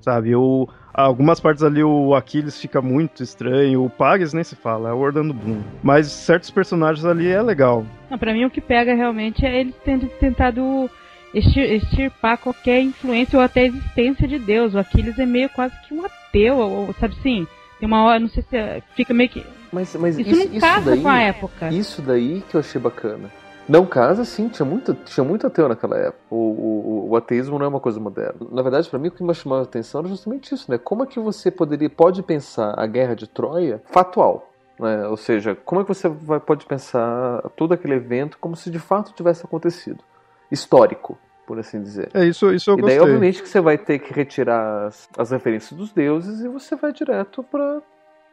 sabe? 0.00 0.30
Eu 0.30 0.68
Algumas 1.00 1.40
partes 1.40 1.62
ali 1.62 1.82
o 1.82 2.14
Aquiles 2.14 2.60
fica 2.60 2.80
muito 2.80 3.22
estranho, 3.22 3.84
o 3.84 3.90
Paris 3.90 4.32
nem 4.32 4.44
se 4.44 4.56
fala, 4.56 4.90
é 4.90 4.92
o 4.92 4.98
Orlando 4.98 5.34
Bloom. 5.34 5.62
Mas 5.82 6.06
certos 6.08 6.50
personagens 6.50 7.04
ali 7.04 7.28
é 7.28 7.42
legal. 7.42 7.84
Não, 8.10 8.18
pra 8.18 8.32
mim 8.32 8.44
o 8.44 8.50
que 8.50 8.60
pega 8.60 8.94
realmente 8.94 9.44
é 9.44 9.60
eles 9.60 9.74
tendo 9.84 10.06
tentado 10.18 10.90
extirpar 11.32 12.38
qualquer 12.38 12.80
influência 12.82 13.38
ou 13.38 13.44
até 13.44 13.66
existência 13.66 14.26
de 14.26 14.38
Deus. 14.38 14.74
O 14.74 14.78
Aquiles 14.78 15.18
é 15.18 15.26
meio 15.26 15.48
quase 15.48 15.74
que 15.86 15.94
um 15.94 16.04
ateu, 16.04 16.56
ou, 16.56 16.94
sabe 16.94 17.14
assim? 17.18 17.46
Tem 17.78 17.86
uma 17.86 18.04
hora, 18.04 18.20
não 18.20 18.28
sei 18.28 18.42
se 18.42 18.56
é, 18.56 18.82
fica 18.94 19.14
meio 19.14 19.30
que. 19.30 19.44
Mas, 19.72 19.94
mas 19.94 20.18
isso, 20.18 20.30
isso 20.30 20.52
não 20.52 20.60
casa 20.60 20.90
daí, 20.90 21.00
com 21.00 21.08
a 21.08 21.20
época. 21.20 21.68
Isso 21.70 22.02
daí 22.02 22.42
que 22.48 22.56
eu 22.56 22.60
achei 22.60 22.80
bacana. 22.80 23.30
Não 23.68 23.86
casa, 23.86 24.24
sim, 24.24 24.48
tinha 24.48 24.66
muito, 24.66 24.94
tinha 24.94 25.22
muito 25.22 25.46
ateu 25.46 25.68
naquela 25.68 25.96
época. 25.96 26.18
O, 26.28 26.36
o, 26.36 27.08
o 27.10 27.16
ateísmo 27.16 27.58
não 27.58 27.66
é 27.66 27.68
uma 27.68 27.78
coisa 27.80 28.00
moderna. 28.00 28.34
Na 28.50 28.62
verdade, 28.62 28.88
para 28.90 28.98
mim, 28.98 29.08
o 29.08 29.10
que 29.12 29.22
me 29.22 29.32
chamava 29.34 29.62
a 29.62 29.64
atenção 29.64 30.00
era 30.00 30.08
justamente 30.08 30.52
isso, 30.54 30.70
né? 30.70 30.76
Como 30.76 31.04
é 31.04 31.06
que 31.06 31.20
você 31.20 31.50
poderia, 31.50 31.88
pode 31.88 32.22
pensar 32.22 32.74
a 32.76 32.86
guerra 32.86 33.14
de 33.14 33.28
Troia 33.28 33.80
fatual? 33.86 34.50
Né? 34.78 35.06
Ou 35.06 35.16
seja, 35.16 35.54
como 35.54 35.80
é 35.80 35.84
que 35.84 35.88
você 35.94 36.08
vai, 36.08 36.40
pode 36.40 36.66
pensar 36.66 37.42
todo 37.56 37.72
aquele 37.74 37.94
evento 37.94 38.38
como 38.40 38.56
se 38.56 38.70
de 38.70 38.78
fato 38.78 39.12
tivesse 39.12 39.44
acontecido? 39.44 40.02
Histórico, 40.50 41.16
por 41.46 41.58
assim 41.58 41.80
dizer. 41.82 42.10
É 42.14 42.24
isso, 42.24 42.50
isso 42.52 42.70
eu 42.70 42.78
E 42.78 42.82
daí, 42.82 42.96
gostei. 42.96 43.00
obviamente, 43.00 43.42
que 43.42 43.48
você 43.48 43.60
vai 43.60 43.78
ter 43.78 43.98
que 44.00 44.12
retirar 44.12 44.86
as, 44.86 45.08
as 45.16 45.30
referências 45.30 45.78
dos 45.78 45.92
deuses 45.92 46.40
e 46.40 46.48
você 46.48 46.74
vai 46.74 46.92
direto 46.92 47.42
para 47.44 47.80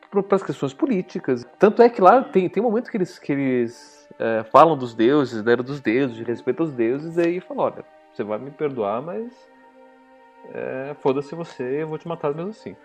para 0.09 0.35
as 0.35 0.43
questões 0.43 0.73
políticas. 0.73 1.45
Tanto 1.59 1.81
é 1.81 1.89
que 1.89 2.01
lá 2.01 2.23
tem, 2.23 2.49
tem 2.49 2.61
um 2.61 2.65
momento 2.65 2.89
que 2.89 2.97
eles, 2.97 3.19
que 3.19 3.31
eles 3.31 4.07
é, 4.19 4.43
falam 4.51 4.77
dos 4.77 4.93
deuses, 4.93 5.43
da 5.43 5.51
era 5.51 5.63
dos 5.63 5.79
deuses, 5.79 6.15
de 6.15 6.23
respeito 6.23 6.61
aos 6.61 6.71
deuses, 6.71 7.17
e 7.17 7.21
aí 7.21 7.39
falam, 7.39 7.65
olha, 7.65 7.85
você 8.13 8.23
vai 8.23 8.39
me 8.39 8.51
perdoar, 8.51 9.01
mas 9.01 9.31
é, 10.53 10.95
foda-se 11.01 11.35
você, 11.35 11.83
eu 11.83 11.87
vou 11.87 11.97
te 11.97 12.07
matar 12.07 12.33
mesmo 12.33 12.51
assim. 12.51 12.75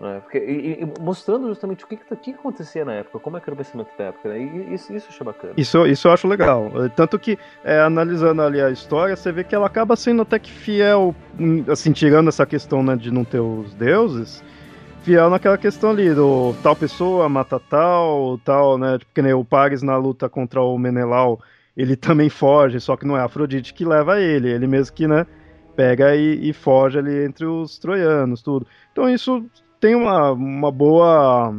Né? 0.00 0.20
Porque, 0.20 0.38
e, 0.38 0.82
e, 0.82 1.00
mostrando 1.00 1.48
justamente 1.48 1.84
o 1.84 1.88
que, 1.88 1.96
que, 1.96 2.16
que, 2.16 2.30
acontecia 2.32 2.84
na 2.84 2.92
época, 2.92 3.18
como 3.18 3.38
é 3.38 3.40
era 3.40 3.54
o 3.54 3.56
pensamento 3.56 3.88
da 3.96 4.04
época, 4.04 4.28
né? 4.28 4.38
E 4.38 4.74
isso, 4.74 4.92
isso 4.92 5.06
eu 5.06 5.10
acho 5.10 5.24
bacana. 5.24 5.54
Isso, 5.56 5.86
isso 5.86 6.08
eu 6.08 6.12
acho 6.12 6.28
legal. 6.28 6.70
Tanto 6.94 7.18
que, 7.18 7.38
é, 7.64 7.80
analisando 7.80 8.42
ali 8.42 8.60
a 8.60 8.70
história, 8.70 9.16
você 9.16 9.32
vê 9.32 9.42
que 9.42 9.54
ela 9.54 9.66
acaba 9.66 9.96
sendo 9.96 10.20
até 10.20 10.38
que 10.38 10.52
fiel, 10.52 11.14
hum, 11.40 11.64
assim, 11.68 11.92
tirando 11.92 12.28
essa 12.28 12.44
questão 12.44 12.82
né, 12.82 12.94
de 12.94 13.10
não 13.10 13.24
ter 13.24 13.40
os 13.40 13.72
deuses, 13.72 14.44
fiel 15.06 15.30
naquela 15.30 15.56
questão 15.56 15.90
ali 15.90 16.12
do 16.12 16.52
tal 16.64 16.74
pessoa 16.74 17.28
mata 17.28 17.60
tal, 17.60 18.38
tal, 18.38 18.76
né? 18.76 18.98
Tipo, 18.98 19.12
que 19.14 19.22
nem 19.22 19.32
o 19.32 19.44
Paris 19.44 19.80
na 19.80 19.96
luta 19.96 20.28
contra 20.28 20.60
o 20.60 20.76
Menelau, 20.76 21.40
ele 21.76 21.94
também 21.94 22.28
foge, 22.28 22.80
só 22.80 22.96
que 22.96 23.06
não 23.06 23.16
é 23.16 23.20
Afrodite 23.20 23.72
que 23.72 23.84
leva 23.84 24.20
ele, 24.20 24.50
ele 24.50 24.66
mesmo 24.66 24.96
que, 24.96 25.06
né? 25.06 25.24
Pega 25.76 26.16
e, 26.16 26.50
e 26.50 26.52
foge 26.52 26.98
ali 26.98 27.24
entre 27.24 27.46
os 27.46 27.78
troianos, 27.78 28.42
tudo. 28.42 28.66
Então 28.90 29.08
isso 29.08 29.46
tem 29.78 29.94
uma, 29.94 30.32
uma 30.32 30.72
boa 30.72 31.54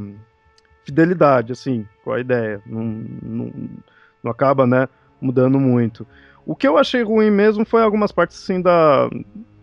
fidelidade, 0.83 1.53
assim, 1.53 1.87
com 2.03 2.11
a 2.11 2.19
ideia. 2.19 2.61
Não, 2.65 2.83
não, 3.23 3.53
não 4.21 4.29
acaba, 4.29 4.67
né, 4.67 4.89
mudando 5.21 5.57
muito. 5.57 6.05
O 6.45 6.53
que 6.53 6.67
eu 6.67 6.77
achei 6.77 7.01
ruim 7.01 7.31
mesmo 7.31 7.63
foi 7.63 7.81
algumas 7.81 8.11
partes, 8.11 8.43
assim, 8.43 8.61
da, 8.61 9.09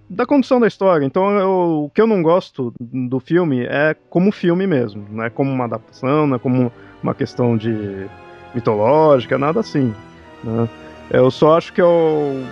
da 0.08 0.26
condução 0.26 0.60
da 0.60 0.66
história. 0.66 1.04
Então, 1.04 1.30
eu, 1.38 1.84
o 1.84 1.90
que 1.90 2.00
eu 2.00 2.06
não 2.06 2.22
gosto 2.22 2.72
do 2.80 3.20
filme 3.20 3.64
é 3.64 3.94
como 4.10 4.30
filme 4.30 4.66
mesmo. 4.66 5.06
Não 5.10 5.24
é 5.24 5.30
como 5.30 5.50
uma 5.50 5.64
adaptação, 5.64 6.26
não 6.26 6.36
é 6.36 6.38
como 6.38 6.72
uma 7.02 7.14
questão 7.14 7.56
de 7.56 8.06
mitológica, 8.54 9.38
nada 9.38 9.60
assim. 9.60 9.94
Né? 10.42 10.68
Eu 11.10 11.30
só 11.30 11.56
acho 11.56 11.72
que 11.72 11.82
eu 11.82 12.44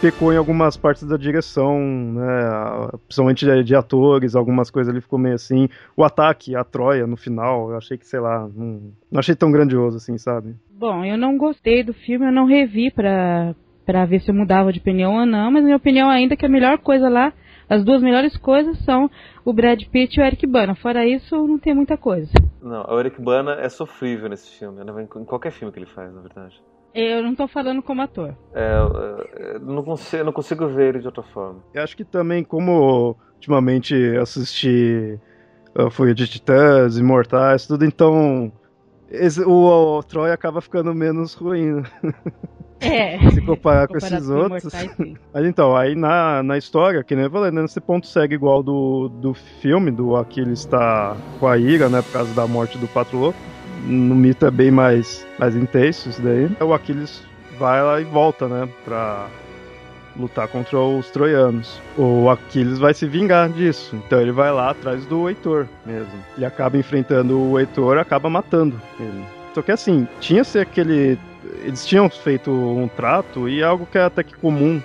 pecou 0.00 0.32
em 0.32 0.36
algumas 0.36 0.76
partes 0.76 1.04
da 1.04 1.16
direção, 1.16 1.78
né? 1.78 2.90
Principalmente 3.06 3.46
de, 3.46 3.62
de, 3.62 3.76
atores, 3.76 4.34
algumas 4.34 4.68
coisas 4.68 4.92
ali 4.92 5.00
ficou 5.00 5.18
meio 5.18 5.36
assim. 5.36 5.68
O 5.96 6.02
ataque 6.02 6.56
à 6.56 6.64
Troia 6.64 7.06
no 7.06 7.16
final, 7.16 7.70
eu 7.70 7.76
achei 7.76 7.96
que, 7.96 8.06
sei 8.06 8.18
lá, 8.18 8.48
não, 8.52 8.92
não 9.10 9.20
achei 9.20 9.36
tão 9.36 9.52
grandioso 9.52 9.98
assim, 9.98 10.18
sabe? 10.18 10.56
Bom, 10.72 11.04
eu 11.04 11.16
não 11.16 11.38
gostei 11.38 11.84
do 11.84 11.94
filme, 11.94 12.26
eu 12.26 12.32
não 12.32 12.46
revi 12.46 12.90
pra, 12.90 13.54
pra 13.84 14.04
ver 14.06 14.20
se 14.20 14.30
eu 14.30 14.34
mudava 14.34 14.72
de 14.72 14.78
opinião 14.78 15.14
ou 15.16 15.26
não, 15.26 15.50
mas 15.50 15.64
minha 15.64 15.76
opinião 15.76 16.08
ainda 16.08 16.34
é 16.34 16.36
que 16.36 16.46
a 16.46 16.48
melhor 16.48 16.78
coisa 16.78 17.08
lá, 17.08 17.32
as 17.68 17.84
duas 17.84 18.02
melhores 18.02 18.36
coisas 18.36 18.78
são 18.84 19.10
o 19.44 19.52
Brad 19.52 19.82
Pitt 19.84 20.18
e 20.18 20.22
o 20.22 20.24
Eric 20.24 20.46
Bana. 20.46 20.74
Fora 20.74 21.06
isso, 21.06 21.36
não 21.46 21.58
tem 21.58 21.74
muita 21.74 21.96
coisa. 21.96 22.30
Não, 22.62 22.84
o 22.88 23.00
Eric 23.00 23.20
Bana 23.20 23.52
é 23.54 23.68
sofrível 23.68 24.28
nesse 24.28 24.50
filme, 24.58 24.84
né? 24.84 25.02
em 25.02 25.24
qualquer 25.24 25.52
filme 25.52 25.72
que 25.72 25.78
ele 25.78 25.86
faz, 25.86 26.14
na 26.14 26.20
verdade. 26.20 26.60
Eu 26.94 27.22
não 27.22 27.34
tô 27.34 27.48
falando 27.48 27.82
como 27.82 28.02
ator. 28.02 28.36
É, 28.52 29.58
não, 29.60 29.82
consigo, 29.82 30.24
não 30.24 30.32
consigo 30.32 30.66
ver 30.68 30.90
ele 30.90 30.98
de 31.00 31.06
outra 31.06 31.22
forma. 31.22 31.60
Eu 31.72 31.82
acho 31.82 31.96
que 31.96 32.04
também, 32.04 32.44
como 32.44 33.16
ultimamente 33.36 33.94
assisti 34.18 35.18
uh, 35.74 35.90
Folha 35.90 36.14
de 36.14 36.26
Titãs, 36.28 36.98
Imortais, 36.98 37.66
tudo, 37.66 37.84
então 37.86 38.52
esse, 39.10 39.42
o, 39.42 39.98
o, 39.98 40.02
Troy 40.02 40.30
acaba 40.30 40.60
ficando 40.60 40.94
menos 40.94 41.34
ruim. 41.34 41.82
É. 42.82 43.18
Se 43.30 43.40
comparar 43.40 43.88
com 43.88 43.96
esses 43.96 44.28
outros. 44.28 44.72
Mas 45.32 45.46
então, 45.46 45.76
aí 45.76 45.94
na, 45.94 46.42
na 46.42 46.58
história, 46.58 47.02
que 47.02 47.14
nem 47.14 47.24
eu 47.24 47.30
falei, 47.30 47.50
né, 47.50 47.62
nesse 47.62 47.80
ponto 47.80 48.06
segue 48.06 48.34
igual 48.34 48.62
do, 48.62 49.08
do 49.08 49.32
filme, 49.32 49.90
do 49.90 50.16
Aquiles 50.16 50.60
está 50.60 51.16
com 51.38 51.46
a 51.46 51.56
ira, 51.56 51.88
né, 51.88 52.02
por 52.02 52.12
causa 52.12 52.34
da 52.34 52.46
morte 52.46 52.76
do 52.78 52.88
Patroloco 52.88 53.38
no 53.84 54.14
mito 54.14 54.46
é 54.46 54.50
bem 54.50 54.70
mais, 54.70 55.26
mais 55.38 55.56
intenso 55.56 56.08
isso 56.08 56.22
daí. 56.22 56.48
O 56.60 56.72
Aquiles 56.72 57.22
vai 57.58 57.82
lá 57.82 58.00
e 58.00 58.04
volta, 58.04 58.48
né, 58.48 58.68
pra 58.84 59.26
lutar 60.16 60.48
contra 60.48 60.78
os 60.78 61.10
troianos. 61.10 61.80
O 61.96 62.28
Aquiles 62.28 62.78
vai 62.78 62.94
se 62.94 63.06
vingar 63.06 63.48
disso, 63.48 63.96
então 63.96 64.20
ele 64.20 64.32
vai 64.32 64.52
lá 64.52 64.70
atrás 64.70 65.04
do 65.06 65.28
Heitor 65.28 65.66
mesmo. 65.84 66.12
Ele 66.36 66.44
acaba 66.44 66.76
enfrentando 66.76 67.40
o 67.40 67.58
Heitor, 67.58 67.98
acaba 67.98 68.28
matando 68.28 68.80
ele. 69.00 69.24
Só 69.54 69.62
que 69.62 69.72
assim, 69.72 70.06
tinha 70.20 70.44
ser 70.44 70.60
aquele. 70.60 71.18
Eles 71.64 71.86
tinham 71.86 72.08
feito 72.08 72.50
um 72.50 72.88
trato 72.88 73.48
e 73.48 73.60
é 73.60 73.64
algo 73.64 73.86
que 73.90 73.98
é 73.98 74.02
até 74.02 74.22
que 74.22 74.34
comum 74.34 74.80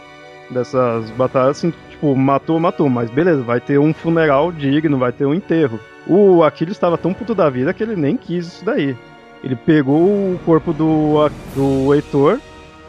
dessas 0.49 1.09
batalhas, 1.11 1.57
assim, 1.57 1.73
tipo, 1.89 2.15
matou, 2.15 2.59
matou, 2.59 2.89
mas 2.89 3.09
beleza, 3.09 3.41
vai 3.43 3.59
ter 3.59 3.79
um 3.79 3.93
funeral 3.93 4.51
digno, 4.51 4.97
vai 4.97 5.11
ter 5.11 5.25
um 5.25 5.33
enterro. 5.33 5.79
O 6.07 6.43
Aquiles 6.43 6.75
estava 6.75 6.97
tão 6.97 7.13
puto 7.13 7.35
da 7.35 7.49
vida 7.49 7.73
que 7.73 7.83
ele 7.83 7.95
nem 7.95 8.15
quis 8.15 8.47
isso 8.47 8.65
daí. 8.65 8.95
Ele 9.43 9.55
pegou 9.55 9.99
o 9.99 10.39
corpo 10.45 10.73
do, 10.73 11.29
do 11.53 11.93
Heitor, 11.93 12.39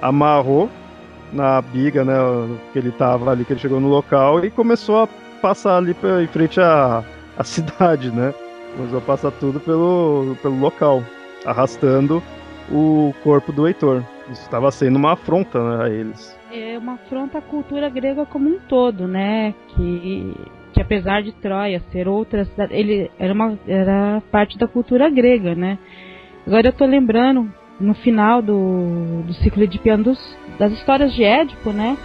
amarrou 0.01 0.71
na 1.33 1.61
biga, 1.61 2.05
né, 2.05 2.14
que 2.73 2.79
ele 2.79 2.91
tava 2.91 3.31
ali, 3.31 3.45
que 3.45 3.53
ele 3.53 3.61
chegou 3.61 3.81
no 3.81 3.89
local 3.89 4.45
e 4.45 4.51
começou 4.51 5.03
a 5.03 5.09
passar 5.43 5.77
ali 5.77 5.95
em 6.23 6.27
frente 6.27 6.61
à, 6.61 7.05
à 7.37 7.45
cidade, 7.45 8.11
né? 8.11 8.33
Começou 8.77 8.99
a 8.99 9.03
passar 9.03 9.31
tudo 9.33 9.61
pelo, 9.61 10.37
pelo 10.43 10.59
local, 10.59 11.03
arrastando 11.45 12.23
o 12.71 13.14
corpo 13.23 13.53
do 13.53 13.66
Heitor. 13.66 14.03
Isso 14.31 14.43
estava 14.43 14.71
sendo 14.71 14.97
uma 14.97 15.12
afronta 15.12 15.59
né, 15.59 15.85
a 15.85 15.89
eles. 15.91 16.39
É 16.53 16.79
uma 16.79 16.95
afronta 16.95 17.39
à 17.39 17.43
cultura 17.43 17.89
grega 17.89 18.27
como 18.27 18.49
um 18.49 18.59
todo, 18.59 19.07
né? 19.07 19.55
Que 19.69 20.35
que 20.79 20.83
apesar 20.83 21.23
de 21.23 21.33
Troia 21.33 21.83
ser 21.91 22.07
outra 22.07 22.45
cidade, 22.45 22.75
ele 22.75 23.11
era, 23.19 23.33
uma, 23.33 23.59
era 23.66 24.23
parte 24.31 24.57
da 24.57 24.69
cultura 24.69 25.11
grega, 25.11 25.55
né? 25.55 25.79
Agora 26.47 26.69
eu 26.69 26.73
tô 26.73 26.85
lembrando, 26.85 27.53
no 27.81 27.95
final 27.95 28.41
do, 28.41 29.23
do 29.27 29.33
ciclo 29.35 29.66
de 29.66 29.79
dos, 29.97 30.39
das 30.59 30.73
histórias 30.73 31.12
de 31.14 31.25
Édipo, 31.25 31.73
né? 31.73 31.97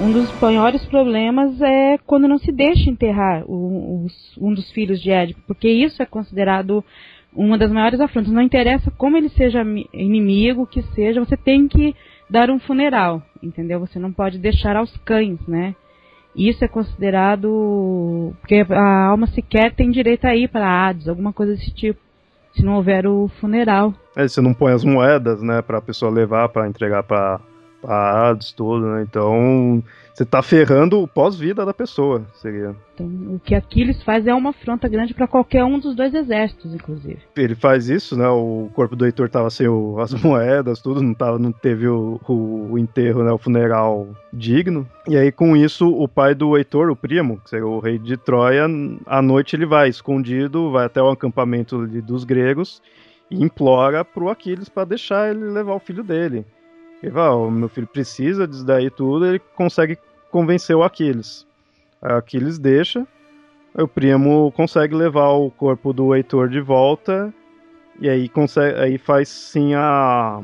Um 0.00 0.12
dos 0.12 0.40
maiores 0.40 0.84
problemas 0.86 1.60
é 1.60 1.98
quando 2.06 2.28
não 2.28 2.38
se 2.38 2.52
deixa 2.52 2.88
enterrar 2.88 3.44
o, 3.46 4.04
os, 4.04 4.38
um 4.38 4.52
dos 4.52 4.70
filhos 4.70 5.00
de 5.00 5.10
Édipo, 5.10 5.40
porque 5.46 5.68
isso 5.68 6.02
é 6.02 6.06
considerado 6.06 6.84
uma 7.34 7.56
das 7.56 7.70
maiores 7.70 8.00
afrontas. 8.00 8.32
Não 8.32 8.42
interessa 8.42 8.90
como 8.90 9.16
ele 9.16 9.28
seja 9.28 9.62
inimigo, 9.92 10.66
que 10.66 10.82
seja, 10.94 11.24
você 11.24 11.36
tem 11.36 11.68
que 11.68 11.94
dar 12.28 12.50
um 12.50 12.58
funeral, 12.58 13.22
entendeu? 13.42 13.80
Você 13.80 13.98
não 13.98 14.12
pode 14.12 14.38
deixar 14.38 14.76
aos 14.76 14.96
cães, 14.98 15.38
né? 15.46 15.74
Isso 16.34 16.64
é 16.64 16.68
considerado. 16.68 18.32
Porque 18.40 18.64
a 18.70 19.06
alma 19.06 19.26
sequer 19.26 19.74
tem 19.74 19.90
direito 19.90 20.26
a 20.26 20.34
ir 20.34 20.48
para 20.48 20.88
Hades, 20.88 21.08
alguma 21.08 21.32
coisa 21.32 21.52
desse 21.52 21.72
tipo. 21.72 21.98
Se 22.52 22.64
não 22.64 22.74
houver 22.74 23.06
o 23.06 23.28
funeral. 23.40 23.94
É, 24.16 24.26
você 24.26 24.40
não 24.40 24.52
põe 24.52 24.72
as 24.72 24.84
moedas, 24.84 25.40
né, 25.40 25.62
pra 25.62 25.80
pessoa 25.80 26.10
levar 26.10 26.48
para 26.48 26.68
entregar 26.68 27.02
para 27.04 27.40
Hades, 27.84 28.52
tudo, 28.52 28.86
né? 28.86 29.02
Então, 29.08 29.82
você 30.20 30.24
tá 30.26 30.42
ferrando 30.42 31.00
o 31.00 31.08
pós-vida 31.08 31.64
da 31.64 31.72
pessoa, 31.72 32.26
seria. 32.34 32.76
Então, 32.92 33.06
o 33.06 33.40
que 33.42 33.54
Aquiles 33.54 34.02
faz 34.02 34.26
é 34.26 34.34
uma 34.34 34.50
afronta 34.50 34.86
grande 34.86 35.14
para 35.14 35.26
qualquer 35.26 35.64
um 35.64 35.78
dos 35.78 35.96
dois 35.96 36.12
exércitos, 36.12 36.74
inclusive. 36.74 37.20
Ele 37.34 37.54
faz 37.54 37.88
isso, 37.88 38.18
né? 38.18 38.28
O 38.28 38.68
corpo 38.74 38.94
do 38.94 39.06
Heitor 39.06 39.30
tava 39.30 39.48
sem 39.48 39.66
o, 39.66 39.98
as 39.98 40.12
moedas, 40.22 40.82
tudo, 40.82 41.02
não, 41.02 41.14
tava, 41.14 41.38
não 41.38 41.50
teve 41.50 41.88
o, 41.88 42.20
o, 42.28 42.72
o, 42.72 42.78
enterro, 42.78 43.24
né? 43.24 43.32
O 43.32 43.38
funeral 43.38 44.08
digno. 44.30 44.86
E 45.08 45.16
aí, 45.16 45.32
com 45.32 45.56
isso, 45.56 45.88
o 45.88 46.06
pai 46.06 46.34
do 46.34 46.54
Heitor, 46.54 46.90
o 46.90 46.96
primo, 46.96 47.40
que 47.40 47.48
seria 47.48 47.66
o 47.66 47.80
rei 47.80 47.98
de 47.98 48.18
Troia, 48.18 48.66
à 49.06 49.22
noite 49.22 49.56
ele 49.56 49.64
vai 49.64 49.88
escondido, 49.88 50.70
vai 50.70 50.84
até 50.84 51.02
o 51.02 51.08
acampamento 51.08 51.86
dos 51.86 52.24
gregos 52.24 52.82
e 53.30 53.42
implora 53.42 54.04
pro 54.04 54.28
Aquiles 54.28 54.68
para 54.68 54.84
deixar 54.84 55.30
ele 55.30 55.46
levar 55.46 55.72
o 55.72 55.80
filho 55.80 56.04
dele. 56.04 56.44
Ele 57.02 57.12
fala, 57.12 57.34
oh, 57.34 57.50
meu 57.50 57.70
filho 57.70 57.86
precisa 57.86 58.46
disso 58.46 58.64
daí 58.66 58.90
tudo, 58.90 59.24
ele 59.24 59.38
consegue 59.56 59.96
convencer 60.30 60.76
o 60.76 60.82
Aquiles. 60.82 61.46
Aquiles 62.00 62.58
deixa, 62.58 63.06
o 63.74 63.86
primo 63.86 64.50
consegue 64.52 64.94
levar 64.94 65.30
o 65.30 65.50
corpo 65.50 65.92
do 65.92 66.14
Heitor 66.14 66.48
de 66.48 66.60
volta, 66.60 67.32
e 68.00 68.08
aí, 68.08 68.28
consegue, 68.28 68.78
aí 68.78 68.96
faz 68.96 69.28
sim 69.28 69.74
a, 69.74 70.40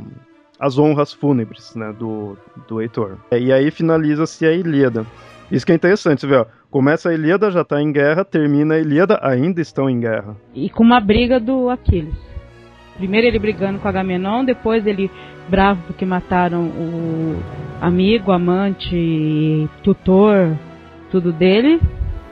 as 0.61 0.79
honras 0.79 1.13
fúnebres 1.13 1.75
né, 1.75 1.93
do, 1.99 2.37
do 2.69 2.81
Heitor. 2.83 3.17
E 3.33 3.53
aí 3.53 3.71
finaliza-se 3.71 4.45
a 4.47 4.53
Ilíada. 4.53 5.07
Isso 5.51 5.65
que 5.65 5.73
é 5.73 5.75
interessante, 5.75 6.21
você 6.21 6.27
vê, 6.27 6.37
ó, 6.37 6.47
começa 6.71 7.09
a 7.09 7.15
Ilíada, 7.15 7.51
já 7.51 7.63
está 7.63 7.81
em 7.81 7.93
guerra, 7.93 8.25
termina 8.25 8.75
a 8.75 8.79
Ilíada, 8.79 9.19
ainda 9.23 9.61
estão 9.61 9.89
em 9.89 10.01
guerra. 10.01 10.37
E 10.55 10.69
com 10.69 10.83
uma 10.83 11.01
briga 11.01 11.41
do 11.41 11.71
Aquiles. 11.71 12.15
Primeiro 12.97 13.27
ele 13.27 13.39
brigando 13.39 13.79
com 13.79 13.89
Agamenon, 13.89 14.45
depois 14.45 14.87
ele 14.87 15.11
bravo 15.49 15.83
porque 15.87 16.05
mataram 16.05 16.65
o 16.69 17.37
amigo, 17.81 18.33
amante, 18.33 19.69
tutor, 19.83 20.57
tudo 21.11 21.33
dele. 21.33 21.81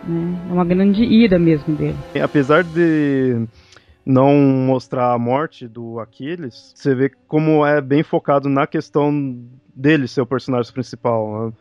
Né? 0.07 0.39
É 0.49 0.53
uma 0.53 0.65
grande 0.65 1.03
ira 1.03 1.39
mesmo 1.39 1.75
dele. 1.75 1.97
Apesar 2.23 2.65
de 2.65 3.47
não 4.05 4.35
mostrar 4.35 5.13
a 5.13 5.19
morte 5.19 5.67
do 5.67 5.99
Aquiles, 5.99 6.73
você 6.75 6.95
vê 6.95 7.11
como 7.27 7.65
é 7.65 7.81
bem 7.81 8.03
focado 8.03 8.49
na 8.49 8.67
questão 8.67 9.39
dele 9.75 10.07
ser 10.07 10.21
o 10.21 10.27
personagem 10.27 10.73
principal. 10.73 11.47
Né? 11.47 11.53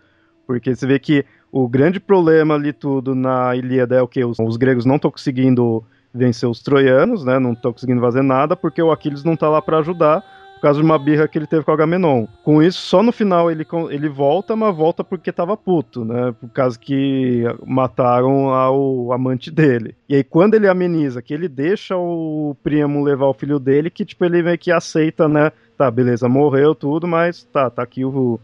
Porque 0.45 0.76
você 0.76 0.86
vê 0.86 0.99
que 0.99 1.26
o 1.51 1.68
grande 1.68 1.99
problema 1.99 2.56
ali 2.56 2.74
tudo 2.74 3.16
na 3.16 3.56
Ilíada 3.56 3.95
é 3.95 4.01
o 4.01 4.08
que? 4.08 4.24
Os, 4.26 4.38
os 4.39 4.58
gregos 4.58 4.86
não 4.86 4.95
estão 4.95 5.12
conseguindo 5.12 5.84
vencer 6.14 6.47
os 6.47 6.62
troianos, 6.62 7.24
né? 7.24 7.39
Não 7.39 7.54
estão 7.54 7.74
conseguindo 7.74 8.01
fazer 8.01 8.22
nada 8.22 8.56
porque 8.56 8.82
o 8.82 8.91
Aquiles 8.91 9.24
não 9.24 9.36
tá 9.36 9.49
lá 9.49 9.62
para 9.62 9.80
ajudar 9.80 10.24
causa 10.64 10.80
de 10.80 10.86
uma 10.86 10.97
birra 10.97 11.28
que 11.28 11.38
ele 11.38 11.45
teve 11.45 11.64
com 11.64 11.72
o 11.72 11.74
Agamenon. 11.74 12.26
Com 12.41 12.64
isso, 12.64 12.80
só 12.80 13.03
no 13.03 13.11
final 13.11 13.51
ele, 13.51 13.68
ele 13.89 14.07
volta, 14.07 14.55
mas 14.55 14.76
volta 14.76 15.03
porque 15.03 15.30
tava 15.30 15.57
puto, 15.57 16.05
né? 16.05 16.34
Por 16.39 16.49
causa 16.51 16.80
que 16.80 17.43
mataram 17.66 18.45
o 18.72 19.11
amante 19.11 19.51
dele. 19.51 19.93
E 20.07 20.16
aí, 20.16 20.24
quando 20.24 20.53
ele 20.53 20.70
ameniza, 20.70 21.22
que 21.22 21.34
ele 21.34 21.49
deixa 21.49 21.97
o 21.97 22.55
Priamo 22.64 23.03
levar 23.03 23.28
o 23.28 23.34
filho 23.34 23.59
dele, 23.59 23.89
que 23.89 24.05
tipo, 24.05 24.24
ele 24.24 24.41
meio 24.41 24.57
que 24.57 24.72
aceita, 24.72 25.28
né? 25.28 25.51
Tá, 25.78 25.91
beleza, 25.91 26.30
morreu 26.30 26.74
tudo, 26.74 27.05
mas 27.05 27.43
tá, 27.43 27.70
tá 27.70 27.84
aqui 27.84 28.05
o, 28.05 28.39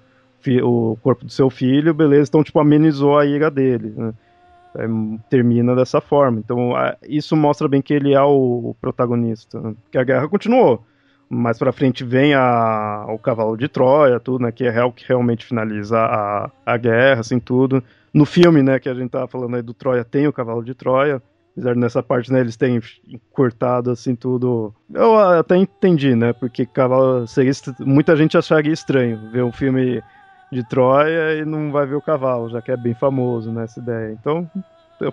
o 0.64 0.98
corpo 1.02 1.24
do 1.24 1.32
seu 1.32 1.50
filho, 1.50 1.94
beleza, 1.94 2.30
então 2.30 2.44
tipo, 2.44 2.60
amenizou 2.60 3.18
a 3.18 3.26
ira 3.26 3.50
dele, 3.50 3.94
né? 3.96 4.14
É, 4.76 4.86
termina 5.30 5.74
dessa 5.74 6.02
forma. 6.02 6.40
Então, 6.40 6.74
isso 7.08 7.36
mostra 7.36 7.68
bem 7.68 7.82
que 7.82 7.94
ele 7.94 8.14
é 8.14 8.22
o, 8.22 8.76
protagonista. 8.80 9.60
Né? 9.60 9.74
Que 9.92 9.98
a 9.98 10.04
guerra 10.04 10.28
continuou 10.28 10.84
mais 11.30 11.60
pra 11.60 11.72
frente 11.72 12.04
vem 12.04 12.34
a, 12.34 13.06
o 13.08 13.20
cavalo 13.20 13.56
de 13.56 13.68
Troia, 13.68 14.20
tudo, 14.20 14.44
né? 14.44 14.52
Que 14.52 14.66
é 14.66 14.84
o 14.84 14.92
que 14.92 15.08
realmente 15.08 15.46
finaliza 15.46 16.00
a, 16.00 16.50
a 16.66 16.78
guerra, 16.78 17.20
assim, 17.20 17.40
tudo. 17.40 17.84
No 18.12 18.26
filme, 18.26 18.64
né, 18.64 18.80
que 18.80 18.90
a 18.90 18.94
gente 18.96 19.12
tava 19.12 19.28
falando 19.28 19.56
aí 19.56 19.62
do 19.62 19.74
Troia, 19.74 20.04
tem 20.04 20.28
o 20.28 20.34
cavalo 20.34 20.64
de 20.64 20.74
Troia. 20.74 21.22
Apesar 21.52 21.76
nessa 21.76 22.02
parte, 22.02 22.32
né, 22.32 22.40
eles 22.40 22.58
têm 22.58 22.82
cortado, 23.32 23.92
assim, 23.92 24.16
tudo. 24.16 24.74
Eu 24.92 25.18
até 25.18 25.58
entendi, 25.58 26.16
né? 26.16 26.34
Porque 26.34 26.66
cavalo 26.66 27.28
seria. 27.28 27.52
Muita 27.80 28.16
gente 28.16 28.38
acharia 28.38 28.74
estranho 28.74 29.30
ver 29.32 29.44
um 29.44 29.52
filme 29.52 30.02
de 30.52 30.68
Troia 30.68 31.36
e 31.36 31.46
não 31.46 31.72
vai 31.72 31.86
ver 31.86 31.96
o 31.96 32.02
cavalo, 32.02 32.50
já 32.50 32.62
que 32.62 32.72
é 32.72 32.78
bem 32.78 32.96
famoso, 32.96 33.52
né, 33.52 33.66
essa 33.66 33.80
ideia. 33.80 34.18
Então, 34.20 34.50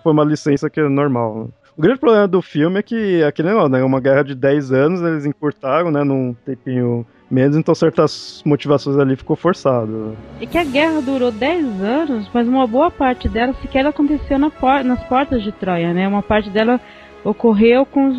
foi 0.03 0.12
uma 0.12 0.25
licença 0.25 0.71
que 0.71 0.81
é 0.81 0.89
normal. 0.89 1.51
Né? 1.77 1.79
O 1.79 1.83
grande 1.83 2.01
problema 2.01 2.27
do 2.27 2.43
filme 2.43 2.79
é 2.79 2.83
que 2.83 3.22
aquele 3.22 3.49
negócio, 3.49 3.68
né? 3.68 3.83
Uma 3.85 4.01
guerra 4.01 4.22
de 4.22 4.35
10 4.35 4.72
anos, 4.72 5.03
eles 5.03 5.27
encurtaram, 5.27 5.91
né? 5.91 6.03
Num 6.03 6.35
tempinho 6.45 7.07
menos, 7.31 7.57
então 7.57 7.74
certas 7.74 8.41
motivações 8.45 8.97
ali 8.99 9.16
ficou 9.16 9.37
forçado. 9.37 10.16
É 10.41 10.47
que 10.47 10.57
a 10.57 10.64
guerra 10.64 11.01
durou 11.03 11.33
10 11.33 11.83
anos, 11.83 12.31
mas 12.33 12.47
uma 12.47 12.66
boa 12.66 12.91
parte 12.91 13.29
dela 13.29 13.53
sequer 13.61 13.85
aconteceu 13.85 14.39
na 14.39 14.49
por 14.49 14.85
nas 14.85 15.03
portas 15.05 15.43
de 15.43 15.53
Troia, 15.53 15.93
né? 15.93 16.07
Uma 16.07 16.22
parte 16.22 16.51
dela 16.51 16.81
ocorreu 17.24 17.85
com 17.85 18.07
os, 18.07 18.16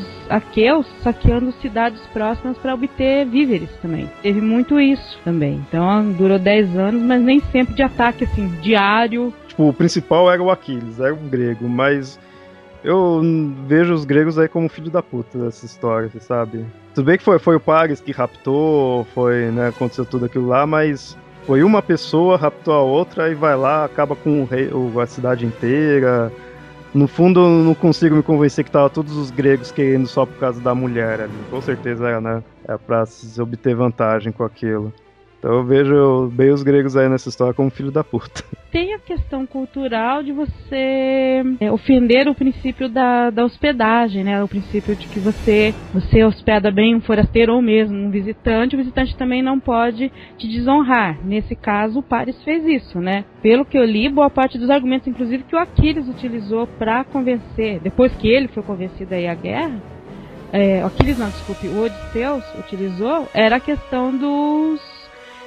os 0.00 0.30
aqueus 0.30 0.86
saqueando 1.02 1.52
cidades 1.60 2.00
próximas 2.12 2.56
para 2.56 2.72
obter 2.72 3.26
víveres 3.26 3.68
também. 3.82 4.08
Teve 4.22 4.40
muito 4.40 4.80
isso 4.80 5.18
também. 5.22 5.62
Então 5.68 6.10
durou 6.12 6.38
10 6.38 6.76
anos, 6.76 7.02
mas 7.02 7.22
nem 7.22 7.40
sempre 7.52 7.74
de 7.74 7.82
ataque 7.82 8.24
assim 8.24 8.48
diário. 8.62 9.34
Tipo, 9.46 9.68
o 9.68 9.74
principal 9.74 10.32
era 10.32 10.42
o 10.42 10.50
Aquiles, 10.50 10.98
era 10.98 11.12
um 11.12 11.28
grego, 11.28 11.68
mas 11.68 12.18
eu 12.82 13.22
vejo 13.66 13.94
os 13.94 14.04
gregos 14.04 14.38
aí 14.38 14.48
como 14.48 14.68
filho 14.68 14.90
da 14.90 15.02
puta 15.02 15.38
dessa 15.38 15.66
história, 15.66 16.08
você 16.08 16.20
sabe? 16.20 16.64
Tudo 16.94 17.04
bem 17.04 17.18
que 17.18 17.24
foi, 17.24 17.38
foi 17.38 17.56
o 17.56 17.60
Paris 17.60 18.00
que 18.00 18.12
raptou, 18.12 19.04
foi, 19.14 19.50
né, 19.50 19.68
aconteceu 19.68 20.04
tudo 20.04 20.26
aquilo 20.26 20.48
lá, 20.48 20.66
mas 20.66 21.16
foi 21.46 21.62
uma 21.62 21.82
pessoa, 21.82 22.36
raptou 22.36 22.74
a 22.74 22.82
outra 22.82 23.30
e 23.30 23.34
vai 23.34 23.56
lá, 23.56 23.84
acaba 23.84 24.14
com 24.14 24.42
o 24.42 24.44
rei, 24.44 24.70
a 25.00 25.06
cidade 25.06 25.46
inteira. 25.46 26.32
No 26.92 27.06
fundo, 27.06 27.40
eu 27.40 27.48
não 27.48 27.74
consigo 27.74 28.16
me 28.16 28.22
convencer 28.22 28.64
que 28.64 28.70
tava 28.70 28.90
todos 28.90 29.16
os 29.16 29.30
gregos 29.30 29.70
querendo 29.70 30.08
só 30.08 30.26
por 30.26 30.36
causa 30.38 30.60
da 30.60 30.74
mulher 30.74 31.20
ali. 31.20 31.32
Com 31.48 31.60
certeza 31.60 32.08
é, 32.08 32.20
né? 32.20 32.42
É 32.66 32.76
pra 32.76 33.06
se 33.06 33.40
obter 33.40 33.76
vantagem 33.76 34.32
com 34.32 34.42
aquilo. 34.42 34.92
Então 35.40 35.54
eu 35.54 35.64
vejo 35.64 36.30
bem 36.34 36.50
os 36.50 36.62
gregos 36.62 36.98
aí 36.98 37.08
nessa 37.08 37.30
história 37.30 37.54
como 37.54 37.70
filho 37.70 37.90
da 37.90 38.04
puta. 38.04 38.44
Tem 38.70 38.92
a 38.92 38.98
questão 38.98 39.46
cultural 39.46 40.22
de 40.22 40.32
você 40.32 41.42
é, 41.58 41.72
ofender 41.72 42.28
o 42.28 42.34
princípio 42.34 42.90
da, 42.90 43.30
da 43.30 43.44
hospedagem, 43.44 44.22
né? 44.22 44.44
O 44.44 44.46
princípio 44.46 44.94
de 44.94 45.08
que 45.08 45.18
você, 45.18 45.74
você 45.94 46.22
hospeda 46.22 46.70
bem 46.70 46.94
um 46.94 47.00
forasteiro 47.00 47.54
ou 47.54 47.62
mesmo 47.62 47.96
um 47.96 48.10
visitante, 48.10 48.76
o 48.76 48.78
visitante 48.78 49.16
também 49.16 49.42
não 49.42 49.58
pode 49.58 50.12
te 50.36 50.46
desonrar. 50.46 51.18
Nesse 51.24 51.56
caso, 51.56 52.00
o 52.00 52.02
Paris 52.02 52.40
fez 52.44 52.64
isso, 52.66 53.00
né? 53.00 53.24
Pelo 53.42 53.64
que 53.64 53.78
eu 53.78 53.84
li, 53.84 54.10
boa 54.10 54.28
parte 54.28 54.58
dos 54.58 54.68
argumentos, 54.68 55.08
inclusive, 55.08 55.44
que 55.44 55.56
o 55.56 55.58
Aquiles 55.58 56.06
utilizou 56.06 56.66
para 56.66 57.02
convencer, 57.02 57.80
depois 57.80 58.12
que 58.16 58.28
ele 58.28 58.46
foi 58.48 58.62
convencido 58.62 59.14
aí 59.14 59.26
à 59.26 59.34
guerra, 59.34 59.80
é, 60.52 60.82
Aquiles 60.82 61.18
não, 61.18 61.28
desculpe, 61.28 61.66
o 61.66 61.84
Odisseus 61.84 62.44
utilizou, 62.58 63.28
era 63.32 63.56
a 63.56 63.60
questão 63.60 64.16
dos 64.16 64.89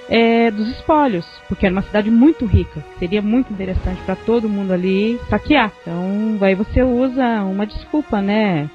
é, 0.09 0.51
dos 0.51 0.67
espólios, 0.69 1.25
porque 1.47 1.65
era 1.65 1.73
uma 1.73 1.81
cidade 1.81 2.09
muito 2.11 2.45
rica, 2.45 2.83
seria 2.99 3.21
muito 3.21 3.51
interessante 3.51 4.01
para 4.03 4.15
todo 4.15 4.49
mundo 4.49 4.73
ali 4.73 5.19
saquear. 5.29 5.71
Então, 5.81 6.37
aí 6.41 6.55
você 6.55 6.83
usa 6.83 7.43
uma 7.43 7.65
desculpa, 7.65 8.21
né? 8.21 8.69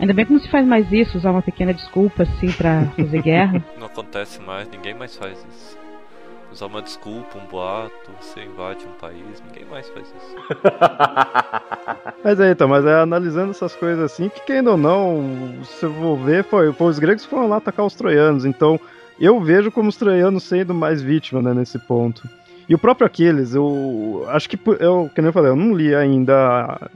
Ainda 0.00 0.14
bem 0.14 0.24
que 0.24 0.32
não 0.32 0.40
se 0.40 0.48
faz 0.48 0.64
mais 0.66 0.92
isso, 0.92 1.18
usar 1.18 1.32
uma 1.32 1.42
pequena 1.42 1.74
desculpa 1.74 2.22
assim 2.22 2.52
para 2.52 2.84
fazer 2.96 3.20
guerra. 3.20 3.64
Não 3.78 3.86
acontece 3.86 4.40
mais, 4.40 4.68
ninguém 4.68 4.94
mais 4.94 5.16
faz 5.16 5.32
isso. 5.38 5.76
Usar 6.52 6.66
uma 6.66 6.80
desculpa, 6.80 7.36
um 7.36 7.44
boato, 7.46 8.10
você 8.20 8.44
invade 8.44 8.86
um 8.86 8.92
país, 8.92 9.42
ninguém 9.46 9.66
mais 9.68 9.88
faz 9.90 10.06
isso. 10.06 10.36
mas 12.24 12.40
é, 12.40 12.52
então, 12.52 12.68
mas 12.68 12.86
é 12.86 12.94
analisando 12.94 13.50
essas 13.50 13.74
coisas 13.74 14.04
assim, 14.04 14.28
que 14.28 14.40
querendo 14.42 14.70
ou 14.70 14.76
não, 14.76 15.62
se 15.64 15.84
eu 15.84 15.92
vou 15.92 16.16
ver, 16.16 16.44
foi, 16.44 16.72
foi 16.72 16.86
os 16.86 16.98
gregos 16.98 17.26
foram 17.26 17.48
lá 17.48 17.56
atacar 17.56 17.84
os 17.84 17.94
troianos, 17.94 18.44
então 18.44 18.80
eu 19.20 19.40
vejo 19.40 19.70
como 19.70 19.88
os 19.88 19.96
troianos 19.96 20.44
sendo 20.44 20.74
mais 20.74 21.02
vítima 21.02 21.42
né, 21.42 21.54
nesse 21.54 21.78
ponto. 21.78 22.28
E 22.68 22.74
o 22.74 22.78
próprio 22.78 23.06
Aquiles, 23.06 23.54
eu 23.54 24.26
acho 24.28 24.48
que, 24.48 24.58
eu, 24.78 25.10
como 25.14 25.28
eu 25.28 25.32
falei, 25.32 25.50
eu 25.50 25.56
não 25.56 25.74
li 25.74 25.94
ainda 25.94 26.90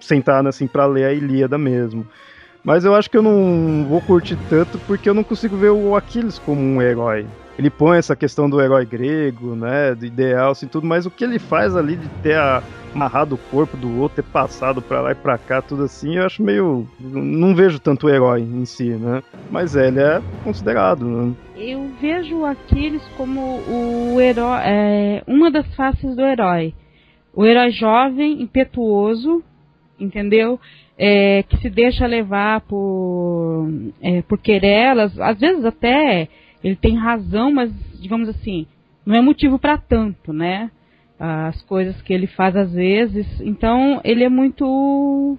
sentado 0.00 0.48
assim 0.48 0.66
para 0.66 0.86
ler 0.86 1.04
a 1.04 1.12
Ilíada 1.12 1.58
mesmo. 1.58 2.06
Mas 2.62 2.84
eu 2.84 2.94
acho 2.94 3.10
que 3.10 3.16
eu 3.16 3.22
não 3.22 3.86
vou 3.88 4.00
curtir 4.00 4.38
tanto 4.48 4.78
porque 4.80 5.08
eu 5.08 5.14
não 5.14 5.24
consigo 5.24 5.56
ver 5.56 5.70
o 5.70 5.96
Aquiles 5.96 6.38
como 6.38 6.60
um 6.60 6.80
herói 6.80 7.26
ele 7.60 7.68
põe 7.68 7.98
essa 7.98 8.16
questão 8.16 8.48
do 8.48 8.58
herói 8.58 8.86
grego, 8.86 9.54
né, 9.54 9.94
do 9.94 10.06
ideal, 10.06 10.52
assim, 10.52 10.66
tudo, 10.66 10.86
mas 10.86 11.04
o 11.04 11.10
que 11.10 11.22
ele 11.22 11.38
faz 11.38 11.76
ali 11.76 11.94
de 11.94 12.08
ter 12.22 12.34
amarrado 12.94 13.34
o 13.34 13.38
corpo 13.38 13.76
do 13.76 14.00
outro, 14.00 14.22
ter 14.22 14.28
passado 14.30 14.82
para 14.82 15.00
lá 15.00 15.12
e 15.12 15.14
pra 15.14 15.38
cá, 15.38 15.62
tudo 15.62 15.84
assim, 15.84 16.16
eu 16.16 16.26
acho 16.26 16.42
meio. 16.42 16.86
Não 16.98 17.54
vejo 17.54 17.78
tanto 17.78 18.06
o 18.06 18.10
herói 18.10 18.42
em 18.42 18.64
si, 18.64 18.90
né? 18.90 19.22
Mas 19.50 19.76
é, 19.76 19.88
ele 19.88 20.00
é 20.00 20.20
considerado, 20.44 21.04
né? 21.04 21.34
Eu 21.56 21.90
vejo 22.00 22.44
Aquiles 22.44 23.02
como 23.16 23.60
o 23.68 24.20
herói, 24.20 24.60
é, 24.64 25.22
uma 25.26 25.50
das 25.50 25.66
faces 25.74 26.16
do 26.16 26.22
herói. 26.22 26.74
O 27.34 27.44
herói 27.44 27.70
jovem, 27.70 28.42
impetuoso, 28.42 29.42
entendeu? 29.98 30.58
É, 30.98 31.42
que 31.44 31.56
se 31.58 31.70
deixa 31.70 32.06
levar 32.06 32.60
por, 32.62 33.68
é, 34.02 34.22
por 34.22 34.38
querelas, 34.38 35.18
às 35.18 35.38
vezes 35.38 35.64
até 35.64 36.28
ele 36.62 36.76
tem 36.76 36.94
razão, 36.96 37.50
mas 37.50 37.72
digamos 37.98 38.28
assim, 38.28 38.66
não 39.04 39.14
é 39.14 39.20
motivo 39.20 39.58
para 39.58 39.78
tanto, 39.78 40.32
né? 40.32 40.70
As 41.22 41.60
coisas 41.64 42.00
que 42.00 42.14
ele 42.14 42.26
faz 42.26 42.56
às 42.56 42.72
vezes. 42.72 43.26
Então, 43.42 44.00
ele 44.02 44.24
é 44.24 44.28
muito. 44.28 45.36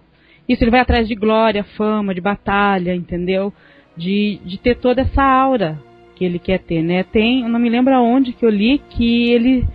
Isso, 0.47 0.63
ele 0.63 0.69
vai 0.69 0.79
atrás 0.79 1.07
de 1.07 1.15
glória, 1.15 1.63
fama, 1.75 2.13
de 2.13 2.21
batalha, 2.21 2.93
entendeu? 2.93 3.51
De, 3.97 4.39
de 4.45 4.59
ter 4.59 4.75
toda 4.75 5.01
essa 5.01 5.23
aura 5.23 5.79
que 6.15 6.23
ele 6.23 6.37
quer 6.37 6.59
ter, 6.59 6.83
né? 6.83 7.01
Tem, 7.01 7.41
eu 7.41 7.49
não 7.49 7.59
me 7.59 7.67
lembro 7.67 7.95
aonde 7.95 8.31
que 8.31 8.45
eu 8.45 8.49
li 8.49 8.79
que 8.91 9.31
ele. 9.31 9.65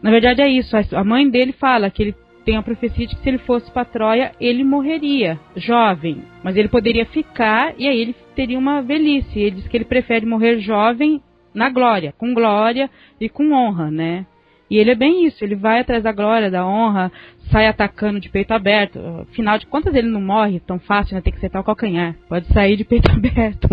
Na 0.00 0.10
verdade 0.12 0.40
é 0.40 0.48
isso, 0.48 0.76
a 0.76 1.02
mãe 1.02 1.28
dele 1.28 1.52
fala 1.52 1.90
que 1.90 2.00
ele 2.00 2.14
tem 2.44 2.56
a 2.56 2.62
profecia 2.62 3.06
de 3.06 3.16
que 3.16 3.22
se 3.22 3.28
ele 3.28 3.38
fosse 3.38 3.70
para 3.70 3.84
Troia, 3.84 4.32
ele 4.40 4.64
morreria 4.64 5.38
jovem, 5.56 6.22
mas 6.42 6.56
ele 6.56 6.68
poderia 6.68 7.04
ficar 7.06 7.74
e 7.76 7.88
aí 7.88 8.00
ele 8.00 8.14
teria 8.34 8.58
uma 8.58 8.80
velhice. 8.80 9.38
Ele 9.38 9.56
diz 9.56 9.68
que 9.68 9.76
ele 9.76 9.84
prefere 9.84 10.24
morrer 10.24 10.60
jovem 10.60 11.20
na 11.52 11.68
glória, 11.68 12.14
com 12.16 12.32
glória 12.32 12.88
e 13.20 13.28
com 13.28 13.52
honra, 13.52 13.90
né? 13.90 14.26
E 14.70 14.78
ele 14.78 14.92
é 14.92 14.94
bem 14.94 15.26
isso, 15.26 15.42
ele 15.42 15.56
vai 15.56 15.80
atrás 15.80 16.04
da 16.04 16.12
glória, 16.12 16.50
da 16.50 16.64
honra, 16.64 17.10
sai 17.50 17.66
atacando 17.66 18.20
de 18.20 18.28
peito 18.28 18.52
aberto. 18.52 19.00
Afinal 19.28 19.58
de 19.58 19.66
contas, 19.66 19.94
ele 19.94 20.08
não 20.08 20.20
morre 20.20 20.60
tão 20.60 20.78
fácil, 20.78 21.16
né? 21.16 21.20
Tem 21.20 21.32
que 21.32 21.38
acertar 21.38 21.60
o 21.60 21.64
calcanhar. 21.64 22.14
Pode 22.28 22.46
sair 22.52 22.76
de 22.76 22.84
peito 22.84 23.10
aberto. 23.12 23.68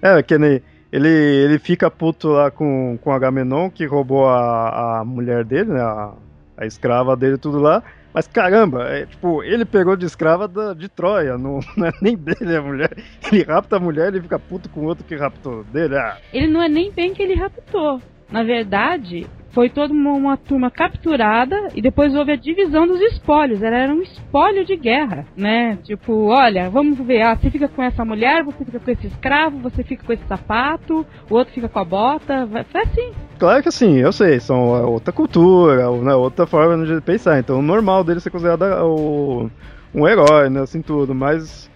é, 0.00 0.22
que 0.22 0.38
nem. 0.38 0.62
Ele, 0.92 1.08
ele 1.08 1.58
fica 1.58 1.90
puto 1.90 2.28
lá 2.28 2.50
com, 2.50 2.96
com 3.02 3.10
Agamenon, 3.10 3.68
que 3.68 3.84
roubou 3.84 4.28
a, 4.28 5.00
a 5.00 5.04
mulher 5.04 5.44
dele, 5.44 5.72
né? 5.72 5.80
A, 5.80 6.14
a 6.56 6.64
escrava 6.64 7.16
dele, 7.16 7.36
tudo 7.36 7.58
lá. 7.58 7.82
Mas 8.14 8.26
caramba, 8.26 8.84
é, 8.88 9.04
tipo, 9.04 9.42
ele 9.42 9.66
pegou 9.66 9.94
de 9.94 10.06
escrava 10.06 10.48
da, 10.48 10.72
de 10.72 10.88
Troia, 10.88 11.36
não, 11.36 11.60
não, 11.76 11.86
é 11.86 11.92
nem 12.00 12.16
dele 12.16 12.56
a 12.56 12.62
mulher. 12.62 12.90
Ele 13.30 13.42
rapta 13.42 13.76
a 13.76 13.80
mulher 13.80 14.14
e 14.14 14.22
fica 14.22 14.38
puto 14.38 14.70
com 14.70 14.80
o 14.80 14.84
outro 14.84 15.04
que 15.04 15.16
raptou 15.16 15.64
dele. 15.64 15.98
Ah. 15.98 16.16
Ele 16.32 16.46
não 16.46 16.62
é 16.62 16.68
nem 16.68 16.90
bem 16.90 17.12
que 17.12 17.22
ele 17.22 17.34
raptou. 17.34 18.00
Na 18.30 18.42
verdade, 18.42 19.26
foi 19.56 19.70
toda 19.70 19.90
uma, 19.90 20.12
uma, 20.12 20.36
turma 20.36 20.70
capturada 20.70 21.68
e 21.74 21.80
depois 21.80 22.14
houve 22.14 22.30
a 22.30 22.36
divisão 22.36 22.86
dos 22.86 23.00
espólios. 23.00 23.62
Ela 23.62 23.78
era 23.78 23.94
um 23.94 24.02
espólio 24.02 24.66
de 24.66 24.76
guerra, 24.76 25.24
né? 25.34 25.78
Tipo, 25.82 26.26
olha, 26.26 26.68
vamos 26.68 26.98
ver, 26.98 27.22
ah, 27.22 27.34
você 27.34 27.50
fica 27.50 27.66
com 27.66 27.82
essa 27.82 28.04
mulher, 28.04 28.44
você 28.44 28.62
fica 28.66 28.78
com 28.78 28.90
esse 28.90 29.06
escravo, 29.06 29.58
você 29.60 29.82
fica 29.82 30.04
com 30.04 30.12
esse 30.12 30.26
sapato, 30.26 31.06
o 31.30 31.34
outro 31.34 31.54
fica 31.54 31.70
com 31.70 31.78
a 31.78 31.84
bota. 31.86 32.46
Foi 32.70 32.82
assim. 32.82 33.12
Claro 33.38 33.62
que 33.62 33.70
assim, 33.70 33.96
eu 33.96 34.12
sei, 34.12 34.38
são 34.40 34.90
outra 34.90 35.10
cultura, 35.10 35.90
né, 36.02 36.14
outra 36.14 36.46
forma 36.46 36.84
de 36.84 37.00
pensar. 37.00 37.38
Então, 37.38 37.60
o 37.60 37.62
normal 37.62 38.04
dele 38.04 38.20
ser 38.20 38.28
considerado 38.28 38.84
o, 38.84 39.50
um 39.94 40.06
herói, 40.06 40.50
né, 40.50 40.60
assim 40.60 40.82
tudo, 40.82 41.14
mas 41.14 41.70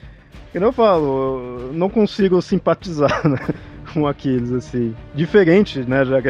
eu 0.53 0.71
falo, 0.71 1.63
eu 1.63 1.73
não 1.73 1.89
consigo 1.89 2.43
simpatizar, 2.43 3.25
né, 3.27 3.39
com 3.95 4.07
Aquiles 4.07 4.53
assim. 4.53 4.95
Diferente, 5.15 5.81
né, 5.81 6.05
já 6.05 6.21
que 6.21 6.29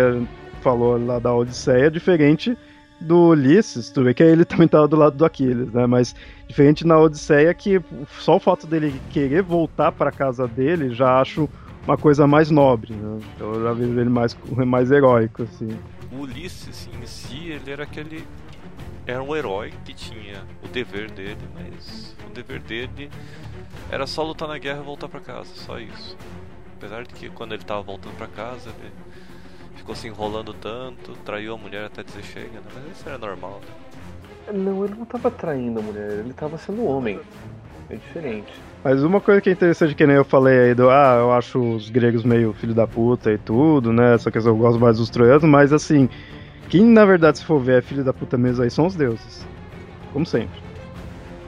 falou 0.61 1.04
lá 1.04 1.18
da 1.18 1.34
Odisseia, 1.34 1.90
diferente 1.90 2.56
do 3.00 3.28
Ulisses, 3.28 3.88
tu 3.90 4.04
vê 4.04 4.12
que 4.12 4.22
ele 4.22 4.44
também 4.46 4.68
tava 4.68 4.86
do 4.86 4.96
lado 4.96 5.16
do 5.16 5.24
Aquiles, 5.24 5.72
né? 5.72 5.86
Mas 5.86 6.14
diferente 6.46 6.86
na 6.86 6.98
Odisseia 6.98 7.52
que 7.54 7.80
só 8.18 8.36
o 8.36 8.40
fato 8.40 8.66
dele 8.66 9.00
querer 9.11 9.42
voltar 9.42 9.92
para 9.92 10.12
casa 10.12 10.46
dele 10.46 10.94
já 10.94 11.20
acho 11.20 11.48
uma 11.86 11.96
coisa 11.96 12.26
mais 12.26 12.50
nobre, 12.50 12.92
né? 12.92 13.18
Então 13.34 13.54
eu 13.54 13.62
já 13.62 13.72
vejo 13.72 13.98
ele 13.98 14.11
mais 14.11 14.36
mais 14.66 14.90
heróico 14.90 15.42
assim. 15.44 15.68
O 16.12 16.22
Ulisses 16.22 16.88
em 16.92 17.06
si, 17.06 17.50
ele 17.50 17.70
era 17.70 17.84
aquele 17.84 18.24
era 19.06 19.22
um 19.22 19.34
herói 19.34 19.72
que 19.84 19.94
tinha 19.94 20.44
o 20.62 20.68
dever 20.68 21.11
dele, 21.11 21.40
mas 21.54 22.14
o 22.28 22.30
dever 22.32 22.61
dele 22.61 23.11
era 23.90 24.06
só 24.06 24.22
lutar 24.22 24.46
na 24.46 24.58
guerra 24.58 24.80
e 24.80 24.84
voltar 24.84 25.08
para 25.08 25.20
casa, 25.20 25.50
só 25.54 25.78
isso. 25.78 26.16
Apesar 26.76 27.02
de 27.04 27.14
que 27.14 27.28
quando 27.30 27.52
ele 27.52 27.64
tava 27.64 27.82
voltando 27.82 28.16
para 28.16 28.26
casa, 28.26 28.70
ele 28.80 28.92
ficou 29.80 29.94
se 29.94 30.08
enrolando 30.08 30.52
tanto, 30.52 31.12
traiu 31.24 31.54
a 31.54 31.58
mulher 31.58 31.86
até 31.86 32.02
dizer 32.02 32.22
chega, 32.22 32.60
né? 32.60 32.66
Mas 32.74 32.96
isso 32.96 33.08
era 33.08 33.18
normal, 33.18 33.60
né? 33.60 34.52
Não, 34.52 34.84
ele 34.84 34.94
não 34.94 35.06
tava 35.06 35.30
traindo 35.30 35.80
a 35.80 35.82
mulher, 35.82 36.10
ele 36.12 36.32
tava 36.32 36.58
sendo 36.58 36.84
homem. 36.84 37.18
É 37.88 37.94
diferente. 37.94 38.52
Mas 38.84 39.02
uma 39.02 39.20
coisa 39.20 39.40
que 39.40 39.48
é 39.48 39.52
interessante, 39.52 39.94
que 39.94 40.06
nem 40.06 40.16
eu 40.16 40.24
falei 40.24 40.58
aí 40.58 40.74
do, 40.74 40.88
ah, 40.90 41.16
eu 41.18 41.32
acho 41.32 41.58
os 41.58 41.90
gregos 41.90 42.24
meio 42.24 42.52
filho 42.52 42.74
da 42.74 42.86
puta 42.86 43.32
e 43.32 43.38
tudo, 43.38 43.92
né? 43.92 44.16
Só 44.18 44.30
que 44.30 44.38
eu 44.38 44.56
gosto 44.56 44.78
mais 44.78 44.98
dos 44.98 45.10
troianos, 45.10 45.44
mas 45.44 45.72
assim, 45.72 46.08
quem 46.68 46.84
na 46.84 47.04
verdade, 47.04 47.38
se 47.38 47.44
for 47.44 47.58
ver, 47.58 47.78
é 47.78 47.82
filho 47.82 48.04
da 48.04 48.12
puta 48.12 48.36
mesmo 48.36 48.62
aí 48.62 48.70
são 48.70 48.86
os 48.86 48.94
deuses. 48.94 49.46
Como 50.12 50.26
sempre. 50.26 50.60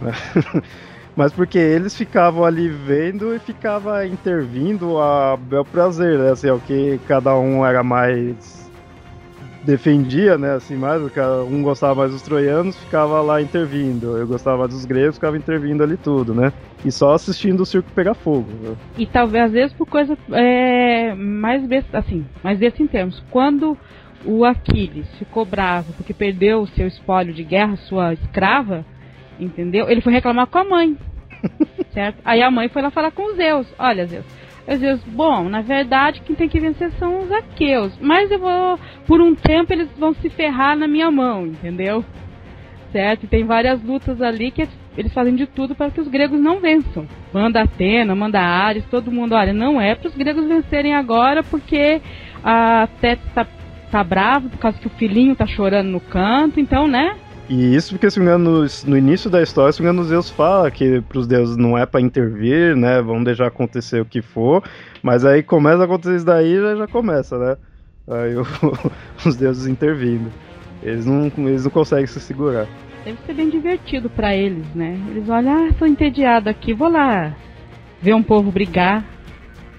Mas 1.15 1.33
porque 1.33 1.59
eles 1.59 1.95
ficavam 1.95 2.45
ali 2.45 2.69
vendo 2.69 3.35
e 3.35 3.39
ficava 3.39 4.07
intervindo 4.07 4.99
a 4.99 5.37
bel 5.37 5.65
prazer, 5.65 6.19
né? 6.19 6.31
Assim, 6.31 6.49
é 6.49 6.53
o 6.53 6.59
que 6.59 6.99
cada 7.07 7.37
um 7.37 7.65
era 7.67 7.83
mais 7.83 8.63
defendia, 9.63 10.37
né? 10.37 10.55
Assim, 10.55 10.77
mais, 10.77 11.03
um 11.51 11.63
gostava 11.63 11.97
mais 11.97 12.13
dos 12.13 12.23
troianos, 12.23 12.77
ficava 12.79 13.21
lá 13.21 13.41
intervindo. 13.41 14.17
Eu 14.17 14.27
gostava 14.27 14.67
dos 14.67 14.85
gregos, 14.85 15.17
ficava 15.17 15.37
intervindo 15.37 15.83
ali 15.83 15.97
tudo, 15.97 16.35
né? 16.35 16.53
E 16.85 16.91
só 16.91 17.13
assistindo 17.13 17.61
o 17.61 17.67
circo 17.67 17.91
pegar 17.95 18.15
fogo. 18.15 18.49
Né? 18.61 18.75
E 18.99 19.07
talvez 19.07 19.45
às 19.45 19.53
vezes 19.53 19.73
por 19.75 19.87
coisa 19.87 20.17
é, 20.33 21.15
mais 21.15 21.63
assim, 21.93 22.25
mais 22.43 22.59
desse 22.59 22.83
em 22.83 22.87
termos. 22.87 23.23
Quando 23.31 23.77
o 24.25 24.45
Aquiles 24.45 25.07
ficou 25.19 25.45
bravo 25.45 25.93
porque 25.95 26.15
perdeu 26.15 26.63
o 26.63 26.69
seu 26.69 26.87
espólio 26.87 27.35
de 27.35 27.45
guerra, 27.45 27.77
sua 27.77 28.15
escrava, 28.15 28.85
entendeu? 29.39 29.89
Ele 29.89 30.01
foi 30.01 30.13
reclamar 30.13 30.47
com 30.47 30.59
a 30.59 30.65
mãe, 30.65 30.97
certo? 31.93 32.19
Aí 32.25 32.43
a 32.43 32.51
mãe 32.51 32.69
foi 32.69 32.83
lá 32.83 32.91
falar 32.91 33.11
com 33.11 33.35
Zeus. 33.35 33.67
Olha, 33.79 34.07
Zeus. 34.07 34.25
Zeus, 34.77 35.03
bom, 35.05 35.49
na 35.49 35.61
verdade 35.61 36.23
quem 36.25 36.37
tem 36.37 36.49
que 36.49 36.61
vencer 36.61 36.93
são 36.93 37.21
os 37.21 37.33
aqueus, 37.33 37.99
mas 38.01 38.31
eu 38.31 38.39
vou, 38.39 38.79
por 39.07 39.21
um 39.21 39.35
tempo 39.35 39.73
eles 39.73 39.89
vão 39.99 40.15
se 40.15 40.31
ferrar 40.31 40.77
na 40.77 40.87
minha 40.87 41.11
mão, 41.11 41.47
entendeu? 41.47 42.05
Certo? 42.93 43.25
E 43.25 43.27
tem 43.27 43.45
várias 43.45 43.83
lutas 43.83 44.23
ali 44.23 44.51
que 44.51 44.69
eles 44.97 45.13
fazem 45.13 45.35
de 45.35 45.47
tudo 45.47 45.75
para 45.75 45.91
que 45.91 46.01
os 46.01 46.09
gregos 46.09 46.39
não 46.39 46.61
vençam. 46.61 47.07
Manda 47.33 47.63
Atena, 47.63 48.15
manda 48.15 48.41
Ares, 48.41 48.85
todo 48.91 49.11
mundo, 49.11 49.35
olha, 49.35 49.53
não 49.53 49.81
é 49.81 49.95
para 49.95 50.09
os 50.09 50.15
gregos 50.15 50.47
vencerem 50.47 50.95
agora 50.95 51.43
porque 51.43 52.01
a 52.45 52.89
Teta 53.01 53.23
tá, 53.35 53.47
tá 53.91 54.05
bravo 54.05 54.49
por 54.51 54.59
causa 54.59 54.79
que 54.79 54.87
o 54.87 54.91
filhinho 54.91 55.35
tá 55.35 55.47
chorando 55.47 55.89
no 55.89 56.01
canto, 56.01 56.61
então, 56.61 56.87
né? 56.87 57.17
E 57.55 57.75
isso 57.77 57.91
porque, 57.91 58.11
se 58.11 58.19
me 58.19 58.25
engano, 58.25 58.65
no, 58.87 58.97
início 58.97 59.29
da 59.29 59.43
história, 59.43 59.71
se 59.71 59.83
me 59.83 59.87
engano, 59.87 60.03
Zeus 60.05 60.31
fala 60.31 60.71
que 60.71 61.03
pros 61.03 61.27
deuses 61.27 61.55
não 61.55 61.77
é 61.77 61.85
para 61.85 62.01
intervir, 62.01 62.75
né? 62.75 63.03
Vamos 63.03 63.27
deixar 63.27 63.47
acontecer 63.47 64.01
o 64.01 64.07
que 64.07 64.23
for. 64.23 64.65
Mas 65.03 65.23
aí 65.23 65.43
começa 65.43 65.83
a 65.83 65.85
acontecer 65.85 66.17
isso 66.17 66.25
daí 66.25 66.57
já, 66.57 66.75
já 66.75 66.87
começa, 66.87 67.37
né? 67.37 67.59
Aí 68.09 68.35
o, 68.35 68.47
os 69.27 69.37
deuses 69.37 69.67
intervindo. 69.67 70.33
Eles 70.83 71.05
não, 71.05 71.31
eles 71.47 71.65
não 71.65 71.71
conseguem 71.71 72.07
se 72.07 72.21
segurar. 72.21 72.67
Deve 73.05 73.19
ser 73.27 73.35
bem 73.35 73.51
divertido 73.51 74.09
para 74.09 74.35
eles, 74.35 74.65
né? 74.75 74.99
Eles 75.11 75.29
olham, 75.29 75.69
ah, 75.69 75.75
tô 75.79 75.85
entediado 75.85 76.49
aqui, 76.49 76.73
vou 76.73 76.89
lá 76.89 77.37
ver 78.01 78.15
um 78.15 78.23
povo 78.23 78.51
brigar. 78.51 79.05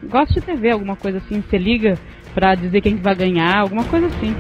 Gosto 0.03 0.36
de 0.36 0.41
TV, 0.41 0.69
alguma 0.69 0.95
coisa 0.95 1.17
assim, 1.17 1.41
você 1.41 1.57
liga 1.57 1.97
pra 2.36 2.53
dizer 2.53 2.82
quem 2.82 2.97
vai 2.97 3.15
ganhar, 3.15 3.61
alguma 3.61 3.84
coisa 3.86 4.05
assim. 4.05 4.36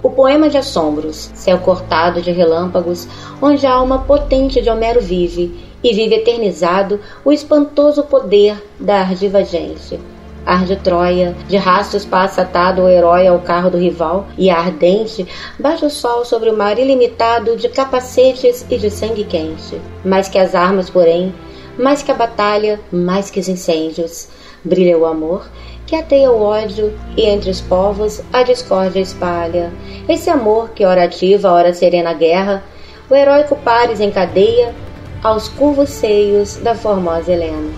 O 0.00 0.10
poema 0.10 0.48
de 0.48 0.56
assombros, 0.56 1.30
céu 1.34 1.58
cortado 1.58 2.22
de 2.22 2.30
relâmpagos, 2.30 3.08
onde 3.42 3.66
a 3.66 3.72
alma 3.72 3.98
potente 3.98 4.62
de 4.62 4.70
Homero 4.70 5.00
vive, 5.00 5.58
e 5.82 5.92
vive 5.92 6.14
eternizado 6.14 7.00
o 7.24 7.32
espantoso 7.32 8.04
poder 8.04 8.62
da 8.78 9.00
ardiva 9.00 9.44
gente. 9.44 9.98
Arde 10.44 10.76
Troia, 10.76 11.36
de 11.48 11.56
rastros 11.56 12.04
passa 12.04 12.42
atado 12.42 12.82
o 12.82 12.88
herói 12.88 13.26
ao 13.26 13.40
carro 13.40 13.68
do 13.68 13.76
rival, 13.76 14.28
e 14.38 14.50
ardente 14.50 15.26
bate 15.58 15.84
o 15.84 15.90
sol 15.90 16.24
sobre 16.24 16.48
o 16.48 16.56
mar 16.56 16.78
ilimitado 16.78 17.56
de 17.56 17.68
capacetes 17.68 18.64
e 18.70 18.78
de 18.78 18.88
sangue 18.88 19.24
quente. 19.24 19.80
Mais 20.04 20.28
que 20.28 20.38
as 20.38 20.54
armas, 20.54 20.88
porém, 20.88 21.34
mais 21.76 22.04
que 22.04 22.12
a 22.12 22.14
batalha, 22.14 22.78
mais 22.92 23.30
que 23.30 23.40
os 23.40 23.48
incêndios, 23.48 24.28
brilha 24.64 24.96
o 24.96 25.04
amor 25.04 25.44
que 25.86 25.94
ateia 25.94 26.30
o 26.30 26.42
ódio 26.42 26.92
e 27.16 27.22
entre 27.22 27.48
os 27.48 27.60
povos 27.60 28.20
a 28.32 28.42
discórdia 28.42 29.00
espalha. 29.00 29.72
Esse 30.08 30.28
amor 30.28 30.70
que 30.70 30.84
ora 30.84 31.04
ativa, 31.04 31.52
ora 31.52 31.72
serena 31.72 32.10
a 32.10 32.14
guerra, 32.14 32.64
o 33.08 33.14
heróico 33.14 33.56
Pares 33.56 34.00
encadeia 34.00 34.74
aos 35.22 35.48
curvos 35.48 35.90
seios 35.90 36.56
da 36.56 36.74
formosa 36.74 37.32
Helena. 37.32 37.72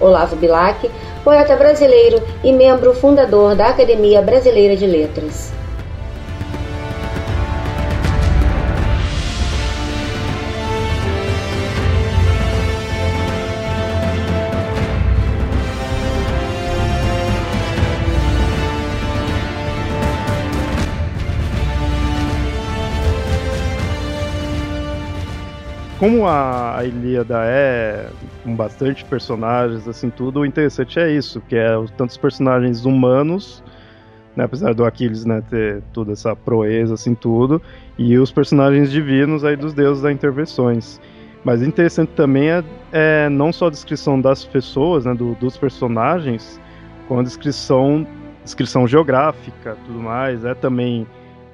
Olavo 0.00 0.36
Bilac, 0.36 0.88
poeta 1.24 1.56
brasileiro 1.56 2.22
e 2.44 2.52
membro 2.52 2.94
fundador 2.94 3.56
da 3.56 3.68
Academia 3.68 4.22
Brasileira 4.22 4.76
de 4.76 4.86
Letras. 4.86 5.57
Como 25.98 26.26
a, 26.26 26.80
Ilíada 26.84 27.40
é 27.44 28.08
com 28.44 28.54
bastante 28.54 29.04
personagens, 29.04 29.86
assim, 29.88 30.10
tudo, 30.10 30.40
o 30.40 30.46
interessante 30.46 30.98
é 30.98 31.10
isso, 31.10 31.40
que 31.48 31.56
é 31.56 31.70
tantos 31.96 32.16
personagens 32.16 32.84
humanos, 32.84 33.62
né, 34.36 34.44
apesar 34.44 34.74
do 34.74 34.84
Aquiles, 34.84 35.24
né, 35.24 35.42
ter 35.50 35.82
toda 35.92 36.12
essa 36.12 36.36
proeza, 36.36 36.94
assim, 36.94 37.14
tudo, 37.14 37.60
e 37.98 38.16
os 38.16 38.30
personagens 38.30 38.92
divinos 38.92 39.44
aí 39.44 39.56
dos 39.56 39.74
deuses 39.74 40.02
das 40.02 40.12
intervenções. 40.12 41.00
Mas 41.44 41.62
interessante 41.62 42.10
também 42.10 42.48
é, 42.48 42.64
é, 42.92 43.28
não 43.28 43.52
só 43.52 43.66
a 43.66 43.70
descrição 43.70 44.20
das 44.20 44.44
pessoas, 44.44 45.04
né, 45.04 45.14
do, 45.14 45.34
dos 45.34 45.56
personagens, 45.56 46.60
com 47.08 47.18
a 47.18 47.22
descrição, 47.22 48.06
descrição 48.44 48.86
geográfica, 48.86 49.76
tudo 49.84 49.98
mais, 49.98 50.44
é 50.44 50.54
também 50.54 51.06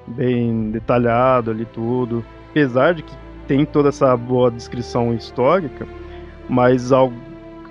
bem 0.05 0.69
detalhado 0.69 1.49
ali 1.49 1.65
tudo. 1.65 2.23
Apesar 2.51 2.93
de 2.93 3.01
que 3.03 3.24
tem 3.47 3.65
toda 3.65 3.89
essa 3.89 4.15
boa 4.15 4.51
descrição 4.51 5.13
histórica, 5.13 5.87
mas 6.49 6.91
ao 6.91 7.11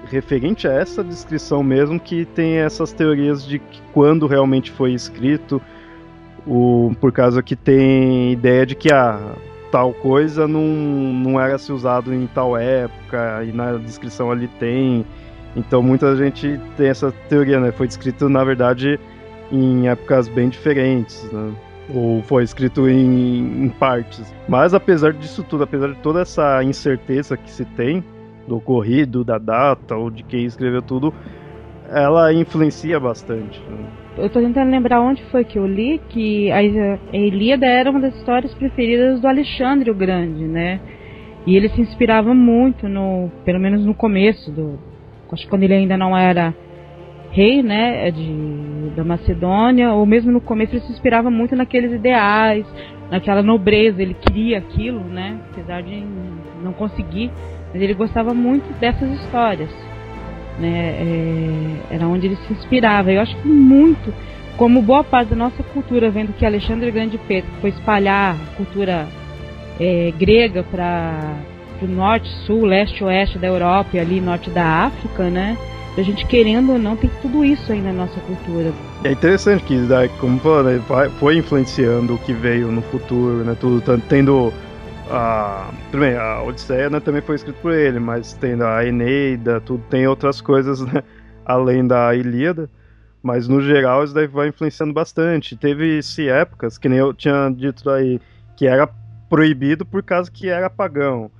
referente 0.06 0.68
a 0.68 0.72
essa 0.72 1.02
descrição 1.02 1.62
mesmo 1.62 1.98
que 1.98 2.24
tem 2.24 2.56
essas 2.56 2.92
teorias 2.92 3.44
de 3.44 3.58
que 3.58 3.80
quando 3.92 4.26
realmente 4.26 4.70
foi 4.70 4.92
escrito, 4.92 5.60
o, 6.46 6.92
por 7.00 7.10
causa 7.10 7.42
que 7.42 7.56
tem 7.56 8.32
ideia 8.32 8.66
de 8.66 8.74
que 8.74 8.92
a 8.92 9.14
ah, 9.14 9.34
tal 9.70 9.92
coisa 9.92 10.46
não, 10.46 10.62
não 10.62 11.40
era 11.40 11.58
se 11.58 11.72
usado 11.72 12.14
em 12.14 12.26
tal 12.28 12.56
época 12.56 13.42
e 13.44 13.52
na 13.52 13.72
descrição 13.78 14.30
ali 14.30 14.46
tem. 14.46 15.04
Então 15.56 15.82
muita 15.82 16.14
gente 16.16 16.60
tem 16.76 16.88
essa 16.88 17.10
teoria, 17.28 17.58
né? 17.58 17.72
Foi 17.72 17.86
descrito 17.86 18.28
na 18.28 18.44
verdade 18.44 19.00
em 19.50 19.88
épocas 19.88 20.28
bem 20.28 20.48
diferentes, 20.48 21.24
né? 21.32 21.52
Ou 21.92 22.22
foi 22.22 22.44
escrito 22.44 22.88
em, 22.88 23.64
em, 23.64 23.68
partes. 23.68 24.34
Mas 24.48 24.74
apesar 24.74 25.12
disso 25.12 25.42
tudo, 25.42 25.64
apesar 25.64 25.88
de 25.88 25.98
toda 26.00 26.22
essa 26.22 26.62
incerteza 26.62 27.36
que 27.36 27.50
se 27.50 27.64
tem 27.64 28.02
do 28.46 28.56
ocorrido, 28.56 29.24
da 29.24 29.38
data 29.38 29.96
ou 29.96 30.10
de 30.10 30.22
quem 30.22 30.44
escreveu 30.44 30.82
tudo, 30.82 31.12
ela 31.90 32.32
influencia 32.32 32.98
bastante. 32.98 33.60
Né? 33.60 34.04
eu 34.16 34.30
tô 34.30 34.40
tentando 34.40 34.70
lembrar 34.70 35.00
onde 35.00 35.22
foi 35.24 35.44
que 35.44 35.58
eu 35.58 35.66
li 35.66 36.00
que 36.08 36.50
a, 36.52 36.62
Ilíada 37.12 37.66
era 37.66 37.90
uma 37.90 38.00
das 38.00 38.14
histórias 38.14 38.54
preferidas 38.54 39.20
do 39.20 39.26
Alexandre 39.26 39.90
o 39.90 39.94
Grande, 39.94 40.44
né? 40.44 40.80
E 41.46 41.56
ele 41.56 41.68
se 41.68 41.80
inspirava 41.80 42.32
muito 42.32 42.88
no, 42.88 43.30
pelo 43.44 43.58
menos 43.58 43.84
no 43.84 43.94
começo 43.94 44.50
do, 44.50 44.78
acho 45.30 45.44
que 45.44 45.50
quando 45.50 45.64
ele 45.64 45.74
ainda 45.74 45.96
não 45.96 46.16
era 46.16 46.54
rei, 47.34 47.62
né, 47.62 48.10
de 48.10 48.54
da 48.94 49.02
Macedônia, 49.02 49.92
ou 49.92 50.06
mesmo 50.06 50.30
no 50.30 50.40
começo 50.40 50.72
ele 50.72 50.82
se 50.82 50.92
inspirava 50.92 51.30
muito 51.30 51.56
naqueles 51.56 51.92
ideais, 51.92 52.64
naquela 53.10 53.42
nobreza, 53.42 54.00
ele 54.00 54.14
queria 54.14 54.58
aquilo, 54.58 55.00
né, 55.00 55.36
apesar 55.50 55.82
de 55.82 56.00
não 56.62 56.72
conseguir, 56.72 57.30
mas 57.72 57.82
ele 57.82 57.92
gostava 57.92 58.32
muito 58.32 58.72
dessas 58.78 59.10
histórias 59.20 59.68
né? 60.58 60.96
É, 61.90 61.94
era 61.94 62.06
onde 62.06 62.26
ele 62.26 62.36
se 62.36 62.52
inspirava. 62.52 63.12
Eu 63.12 63.20
acho 63.20 63.36
que 63.36 63.48
muito, 63.48 64.12
como 64.56 64.82
boa 64.82 65.04
parte 65.04 65.30
da 65.30 65.36
nossa 65.36 65.62
cultura, 65.62 66.10
vendo 66.10 66.32
que 66.32 66.46
Alexandre 66.46 66.90
Grande 66.90 67.18
Pedro 67.18 67.50
foi 67.60 67.70
espalhar 67.70 68.34
a 68.34 68.56
cultura 68.56 69.06
é, 69.80 70.12
grega 70.18 70.62
para 70.62 71.36
o 71.82 71.86
norte, 71.86 72.28
sul, 72.46 72.64
leste, 72.64 73.02
oeste 73.02 73.38
da 73.38 73.48
Europa 73.48 73.90
e 73.94 73.98
ali 73.98 74.20
norte 74.20 74.50
da 74.50 74.64
África, 74.64 75.24
né? 75.24 75.56
A 75.96 76.02
gente 76.02 76.26
querendo 76.26 76.72
ou 76.72 76.78
não 76.78 76.96
tem 76.96 77.10
tudo 77.22 77.44
isso 77.44 77.70
aí 77.70 77.80
na 77.80 77.92
nossa 77.92 78.18
cultura. 78.20 78.72
É 79.04 79.12
interessante 79.12 79.62
que, 79.62 79.78
como 80.18 80.40
falou, 80.40 80.64
né, 80.64 80.82
foi 81.20 81.36
influenciando 81.36 82.14
o 82.14 82.18
que 82.18 82.32
veio 82.32 82.72
no 82.72 82.82
futuro, 82.82 83.44
né? 83.44 83.56
Tudo 83.60 83.80
tendo 84.08 84.52
a, 85.10 85.70
também, 85.90 86.16
a 86.16 86.42
Odisseia 86.42 86.88
né, 86.88 87.00
também 87.00 87.20
foi 87.20 87.36
escrita 87.36 87.58
por 87.60 87.72
ele, 87.72 87.98
mas 87.98 88.32
tem 88.34 88.60
a 88.62 88.84
Eneida, 88.84 89.60
tudo, 89.60 89.82
tem 89.90 90.06
outras 90.06 90.40
coisas 90.40 90.80
né, 90.80 91.02
além 91.44 91.86
da 91.86 92.14
Ilíada, 92.14 92.70
mas 93.22 93.48
no 93.48 93.60
geral 93.60 94.04
isso 94.04 94.14
daí 94.14 94.26
vai 94.26 94.48
influenciando 94.48 94.92
bastante. 94.92 95.56
Teve-se 95.56 96.28
épocas, 96.28 96.78
que 96.78 96.88
nem 96.88 96.98
eu 96.98 97.12
tinha 97.14 97.50
dito 97.50 97.88
aí, 97.90 98.20
que 98.56 98.66
era 98.66 98.88
proibido 99.28 99.84
por 99.84 100.02
causa 100.02 100.30
que 100.30 100.48
era 100.48 100.68
pagão. 100.68 101.30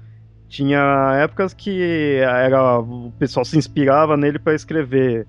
Tinha 0.54 1.10
épocas 1.16 1.52
que 1.52 2.20
era 2.22 2.78
o 2.78 3.12
pessoal 3.18 3.44
se 3.44 3.58
inspirava 3.58 4.16
nele 4.16 4.38
para 4.38 4.54
escrever. 4.54 5.26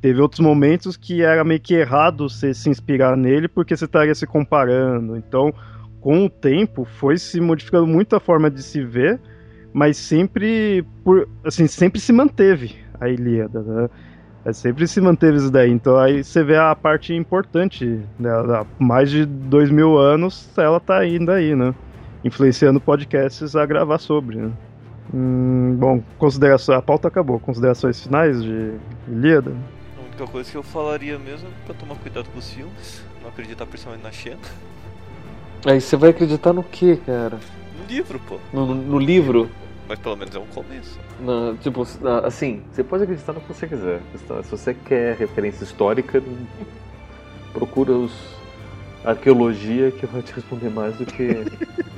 Teve 0.00 0.20
outros 0.20 0.40
momentos 0.40 0.96
que 0.96 1.22
era 1.22 1.44
meio 1.44 1.60
que 1.60 1.74
errado 1.74 2.28
você 2.28 2.52
se 2.52 2.68
inspirar 2.68 3.16
nele 3.16 3.46
porque 3.46 3.76
você 3.76 3.84
estaria 3.84 4.12
se 4.16 4.26
comparando. 4.26 5.16
Então, 5.16 5.54
com 6.00 6.24
o 6.24 6.28
tempo 6.28 6.84
foi 6.84 7.16
se 7.18 7.40
modificando 7.40 7.86
muito 7.86 8.16
a 8.16 8.20
forma 8.20 8.50
de 8.50 8.64
se 8.64 8.82
ver, 8.82 9.20
mas 9.72 9.96
sempre 9.96 10.84
por 11.04 11.28
assim 11.44 11.68
sempre 11.68 12.00
se 12.00 12.12
manteve 12.12 12.74
a 13.00 13.08
Ilíada, 13.08 13.62
né? 13.62 13.88
É, 14.44 14.52
sempre 14.52 14.88
se 14.88 15.00
manteve 15.00 15.36
isso 15.36 15.52
daí. 15.52 15.70
Então 15.70 15.96
aí 15.96 16.24
você 16.24 16.42
vê 16.42 16.56
a 16.56 16.74
parte 16.74 17.14
importante 17.14 18.00
dela. 18.18 18.66
Mais 18.76 19.08
de 19.08 19.24
dois 19.24 19.70
mil 19.70 19.96
anos 19.96 20.50
ela 20.58 20.80
tá 20.80 20.98
ainda 20.98 21.34
aí, 21.34 21.54
né? 21.54 21.72
Influenciando 22.24 22.80
podcasts 22.80 23.54
a 23.54 23.66
gravar 23.66 23.98
sobre. 23.98 24.38
Né? 24.38 24.52
Hum, 25.12 25.76
bom, 25.78 26.02
consideração. 26.18 26.74
A 26.74 26.80
pauta 26.80 27.08
acabou. 27.08 27.38
Considerações 27.38 28.02
finais 28.02 28.42
de 28.42 28.72
Ilíada? 29.06 29.54
A 29.98 30.00
única 30.00 30.26
coisa 30.26 30.50
que 30.50 30.56
eu 30.56 30.62
falaria 30.62 31.18
mesmo 31.18 31.48
é 31.48 31.66
pra 31.66 31.74
tomar 31.74 31.96
cuidado 31.96 32.28
com 32.30 32.38
os 32.38 32.50
filmes, 32.50 33.04
não 33.22 33.28
acreditar 33.28 33.66
principalmente 33.66 34.02
na 34.02 34.10
Xena. 34.10 34.38
Aí 35.66 35.80
você 35.80 35.96
vai 35.96 36.10
acreditar 36.10 36.52
no 36.52 36.62
que, 36.62 36.96
cara? 36.96 37.38
No 37.78 37.86
livro, 37.86 38.20
pô. 38.26 38.38
No, 38.52 38.74
no, 38.74 38.98
livro? 38.98 39.50
Mas 39.88 39.98
pelo 39.98 40.16
menos 40.16 40.34
é 40.34 40.38
um 40.38 40.46
começo. 40.46 40.98
Não, 41.20 41.56
tipo, 41.56 41.86
assim, 42.24 42.62
você 42.72 42.82
pode 42.82 43.04
acreditar 43.04 43.32
no 43.34 43.40
que 43.40 43.48
você 43.48 43.66
quiser. 43.66 44.00
Se 44.42 44.50
você 44.50 44.74
quer 44.74 45.16
referência 45.16 45.64
histórica, 45.64 46.22
procura 47.52 47.92
os 47.92 48.34
arqueologia 49.04 49.90
que 49.90 50.06
vai 50.06 50.22
te 50.22 50.32
responder 50.32 50.70
mais 50.70 50.96
do 50.96 51.04
que. 51.06 51.44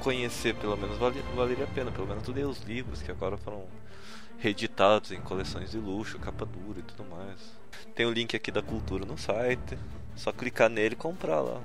Conhecer, 0.00 0.54
pelo 0.54 0.76
menos, 0.76 0.96
valeria 0.96 1.64
a 1.64 1.66
pena. 1.68 1.90
Pelo 1.90 2.06
menos 2.06 2.26
ler 2.28 2.46
os 2.46 2.62
livros 2.62 3.02
que 3.02 3.10
agora 3.10 3.36
foram 3.36 3.64
reeditados 4.38 5.12
em 5.12 5.20
coleções 5.20 5.70
de 5.70 5.78
luxo, 5.78 6.18
capa 6.18 6.46
dura 6.46 6.80
e 6.80 6.82
tudo 6.82 7.04
mais. 7.08 7.52
Tem 7.94 8.06
o 8.06 8.10
link 8.10 8.34
aqui 8.34 8.50
da 8.50 8.62
cultura 8.62 9.04
no 9.04 9.18
site. 9.18 9.78
Só 10.16 10.32
clicar 10.32 10.68
nele 10.68 10.94
e 10.94 10.96
comprar 10.96 11.40
lá. 11.40 11.60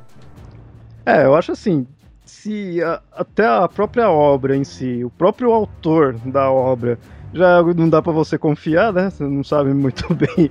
É, 1.06 1.26
eu 1.26 1.36
acho 1.36 1.52
assim, 1.52 1.88
se 2.26 2.82
a, 2.84 3.02
até 3.12 3.46
a 3.46 3.68
própria 3.68 4.10
obra 4.10 4.56
em 4.56 4.64
si, 4.64 5.04
o 5.04 5.10
próprio 5.10 5.52
autor 5.52 6.14
da 6.14 6.50
obra, 6.52 7.00
já 7.34 7.62
não 7.62 7.90
dá 7.90 8.02
para 8.02 8.12
você 8.12 8.38
confiar, 8.38 8.92
né? 8.92 9.10
Você 9.10 9.24
não 9.24 9.44
sabe 9.44 9.74
muito 9.74 10.06
bem 10.16 10.50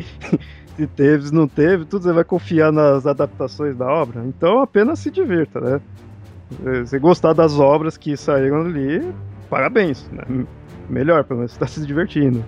se 0.77 0.87
teve, 0.87 1.29
se 1.29 1.35
não 1.35 1.47
teve, 1.47 1.85
tudo 1.85 2.03
você 2.03 2.13
vai 2.13 2.25
confiar 2.25 2.73
nas 2.73 3.07
adaptações 3.07 3.77
da 3.77 3.87
obra. 3.87 4.25
Então 4.27 4.61
apenas 4.61 4.99
se 4.99 5.11
divirta, 5.11 5.61
né? 5.61 5.81
Se 6.87 6.99
gostar 6.99 7.33
das 7.33 7.59
obras 7.59 7.97
que 7.97 8.17
saíram 8.17 8.63
ali, 8.63 9.03
parabéns, 9.49 10.09
né? 10.11 10.45
Melhor, 10.89 11.25
pelo 11.25 11.39
menos 11.41 11.53
você 11.53 11.59
tá 11.59 11.67
se 11.67 11.85
divertindo. 11.87 12.45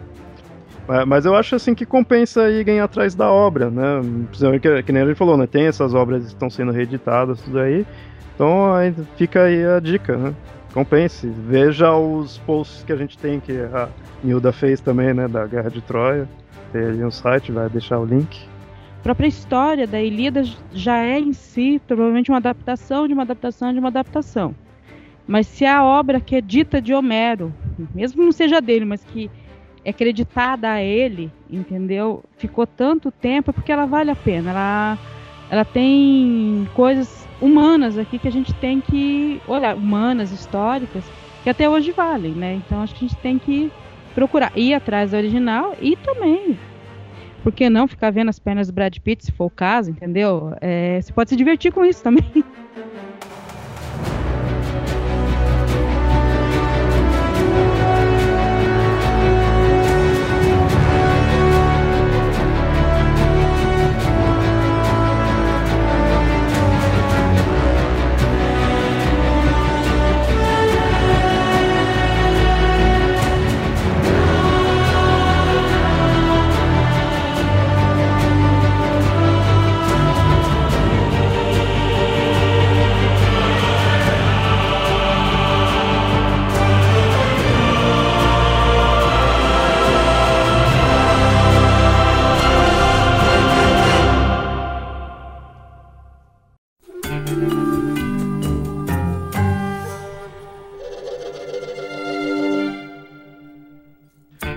Mas 1.07 1.27
eu 1.27 1.35
acho 1.35 1.57
assim 1.57 1.75
que 1.75 1.85
compensa 1.85 2.49
irem 2.49 2.81
atrás 2.81 3.15
da 3.15 3.31
obra, 3.31 3.71
né? 3.71 4.01
Que, 4.61 4.83
que 4.85 4.93
nem 4.93 5.05
gente 5.05 5.17
falou, 5.17 5.37
né? 5.37 5.47
Tem 5.47 5.67
essas 5.67 5.95
obras 5.95 6.23
que 6.23 6.29
estão 6.29 6.49
sendo 6.49 6.71
reeditadas, 6.71 7.41
tudo 7.41 7.59
aí. 7.59 7.85
Então 8.35 8.73
aí 8.73 8.95
fica 9.17 9.43
aí 9.43 9.67
a 9.67 9.81
dica, 9.81 10.17
né? 10.17 10.35
Compense. 10.73 11.27
Veja 11.27 11.93
os 11.93 12.39
posts 12.39 12.85
que 12.85 12.93
a 12.93 12.97
gente 12.97 13.19
tem, 13.19 13.41
que 13.41 13.53
a 13.53 13.89
Nilda 14.23 14.53
fez 14.53 14.81
também, 14.81 15.13
né? 15.13 15.27
Da 15.27 15.47
Guerra 15.47 15.71
de 15.71 15.81
Troia. 15.81 16.29
Tem 16.73 16.85
ali 16.85 17.05
um 17.05 17.11
site, 17.11 17.51
vai 17.51 17.69
deixar 17.69 17.99
o 17.99 18.05
link. 18.05 18.47
Própria 19.07 19.29
história 19.29 19.87
da 19.87 20.03
Ilíada 20.03 20.43
já 20.73 20.99
é 20.99 21.17
em 21.17 21.33
si 21.33 21.81
provavelmente 21.87 22.29
uma 22.29 22.39
adaptação 22.39 23.07
de 23.07 23.15
uma 23.15 23.23
adaptação 23.23 23.73
de 23.73 23.79
uma 23.79 23.87
adaptação. 23.87 24.53
Mas 25.29 25.47
se 25.47 25.65
a 25.65 25.85
obra 25.85 26.21
que 26.21 26.35
é 26.35 26.41
dita 26.41 26.83
de 26.83 26.93
Homero, 26.93 27.55
mesmo 27.95 28.25
não 28.25 28.33
seja 28.33 28.61
dele, 28.61 28.85
mas 28.85 29.05
que 29.05 29.31
é 29.85 29.91
acreditada 29.91 30.73
a 30.73 30.83
ele, 30.83 31.31
entendeu? 31.49 32.25
Ficou 32.37 32.67
tanto 32.67 33.13
tempo 33.13 33.51
é 33.51 33.53
porque 33.53 33.71
ela 33.71 33.87
vale 33.87 34.11
a 34.11 34.17
pena. 34.17 34.51
Ela, 34.51 34.99
ela 35.51 35.65
tem 35.65 36.69
coisas 36.75 37.29
humanas 37.41 37.97
aqui 37.97 38.19
que 38.19 38.27
a 38.27 38.33
gente 38.33 38.53
tem 38.55 38.81
que 38.81 39.41
olhar, 39.47 39.77
humanas, 39.77 40.33
históricas, 40.33 41.05
que 41.45 41.49
até 41.49 41.71
hoje 41.71 41.93
valem, 41.93 42.33
né? 42.33 42.55
Então 42.55 42.83
acho 42.83 42.93
que 42.93 43.05
a 43.05 43.09
gente 43.09 43.21
tem 43.21 43.39
que 43.39 43.71
procurar 44.17 44.51
ir 44.57 44.75
atrás 44.75 45.13
da 45.13 45.19
original 45.19 45.77
e 45.81 45.95
também, 45.95 46.59
por 47.47 47.53
que 47.53 47.71
não 47.71 47.87
ficar 47.87 48.11
vendo 48.11 48.29
as 48.29 48.41
pernas 48.41 48.67
do 48.67 48.73
Brad 48.73 48.99
Pitt, 48.99 49.25
se 49.25 49.31
for 49.31 49.45
o 49.45 49.51
caso, 49.51 49.89
entendeu? 49.89 50.53
É, 50.61 51.01
você 51.01 51.13
pode 51.13 51.31
se 51.31 51.37
divertir 51.37 51.71
com 51.71 51.85
isso 51.85 52.03
também. 52.03 52.25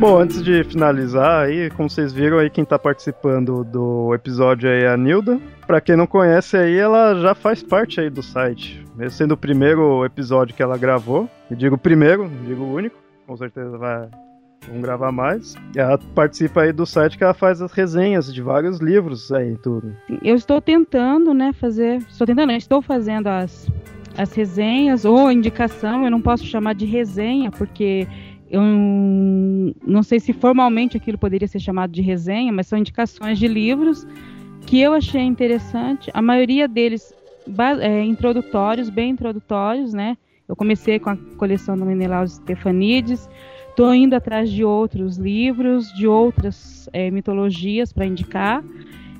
Bom, 0.09 0.17
antes 0.17 0.43
de 0.43 0.63
finalizar 0.63 1.45
aí, 1.45 1.69
como 1.69 1.87
vocês 1.87 2.11
viram 2.11 2.39
aí, 2.39 2.49
quem 2.49 2.65
tá 2.65 2.79
participando 2.79 3.63
do 3.63 4.11
episódio 4.15 4.67
aí 4.67 4.81
é 4.81 4.87
a 4.87 4.97
Nilda. 4.97 5.39
Pra 5.67 5.79
quem 5.79 5.95
não 5.95 6.07
conhece 6.07 6.57
aí, 6.57 6.79
ela 6.79 7.13
já 7.21 7.35
faz 7.35 7.61
parte 7.61 8.01
aí 8.01 8.09
do 8.09 8.23
site. 8.23 8.83
Mesmo 8.95 9.11
sendo 9.11 9.33
o 9.33 9.37
primeiro 9.37 10.03
episódio 10.03 10.55
que 10.55 10.63
ela 10.63 10.79
gravou. 10.79 11.29
E 11.51 11.55
digo 11.55 11.77
primeiro, 11.77 12.27
digo 12.43 12.63
único. 12.63 12.97
Com 13.27 13.37
certeza 13.37 13.77
vai 13.77 14.09
Vamos 14.67 14.81
gravar 14.81 15.11
mais. 15.11 15.53
E 15.75 15.79
ela 15.79 15.99
participa 16.15 16.61
aí 16.61 16.73
do 16.73 16.87
site 16.87 17.15
que 17.15 17.23
ela 17.23 17.35
faz 17.35 17.61
as 17.61 17.71
resenhas 17.71 18.33
de 18.33 18.41
vários 18.41 18.79
livros 18.79 19.31
aí 19.31 19.55
tudo. 19.57 19.95
Eu 20.23 20.33
estou 20.33 20.59
tentando, 20.59 21.35
né, 21.35 21.53
fazer. 21.53 21.97
Estou 22.09 22.25
tentando, 22.25 22.51
estou 22.53 22.81
fazendo 22.81 23.27
as, 23.27 23.67
as 24.17 24.33
resenhas 24.33 25.05
ou 25.05 25.31
indicação. 25.31 26.03
Eu 26.03 26.09
não 26.09 26.19
posso 26.19 26.45
chamar 26.45 26.73
de 26.73 26.87
resenha, 26.87 27.51
porque 27.51 28.07
eu 28.49 28.61
não 29.85 30.01
sei 30.01 30.19
se 30.19 30.33
formalmente 30.33 30.97
aquilo 30.97 31.17
poderia 31.17 31.47
ser 31.47 31.59
chamado 31.59 31.91
de 31.91 32.01
resenha, 32.01 32.51
mas 32.51 32.67
são 32.67 32.79
indicações 32.79 33.37
de 33.37 33.47
livros 33.47 34.07
que 34.65 34.79
eu 34.79 34.93
achei 34.93 35.21
interessante. 35.21 36.09
A 36.13 36.21
maioria 36.21 36.67
deles 36.67 37.13
é, 37.79 38.03
introdutórios, 38.03 38.89
bem 38.89 39.11
introdutórios, 39.11 39.93
né? 39.93 40.17
Eu 40.47 40.55
comecei 40.55 40.99
com 40.99 41.11
a 41.11 41.17
coleção 41.37 41.77
do 41.77 41.85
Menelaus 41.85 42.33
Stefanides, 42.33 43.29
estou 43.69 43.93
indo 43.93 44.15
atrás 44.15 44.49
de 44.49 44.63
outros 44.63 45.17
livros, 45.17 45.93
de 45.93 46.07
outras 46.07 46.89
é, 46.91 47.11
mitologias 47.11 47.93
para 47.93 48.05
indicar. 48.05 48.63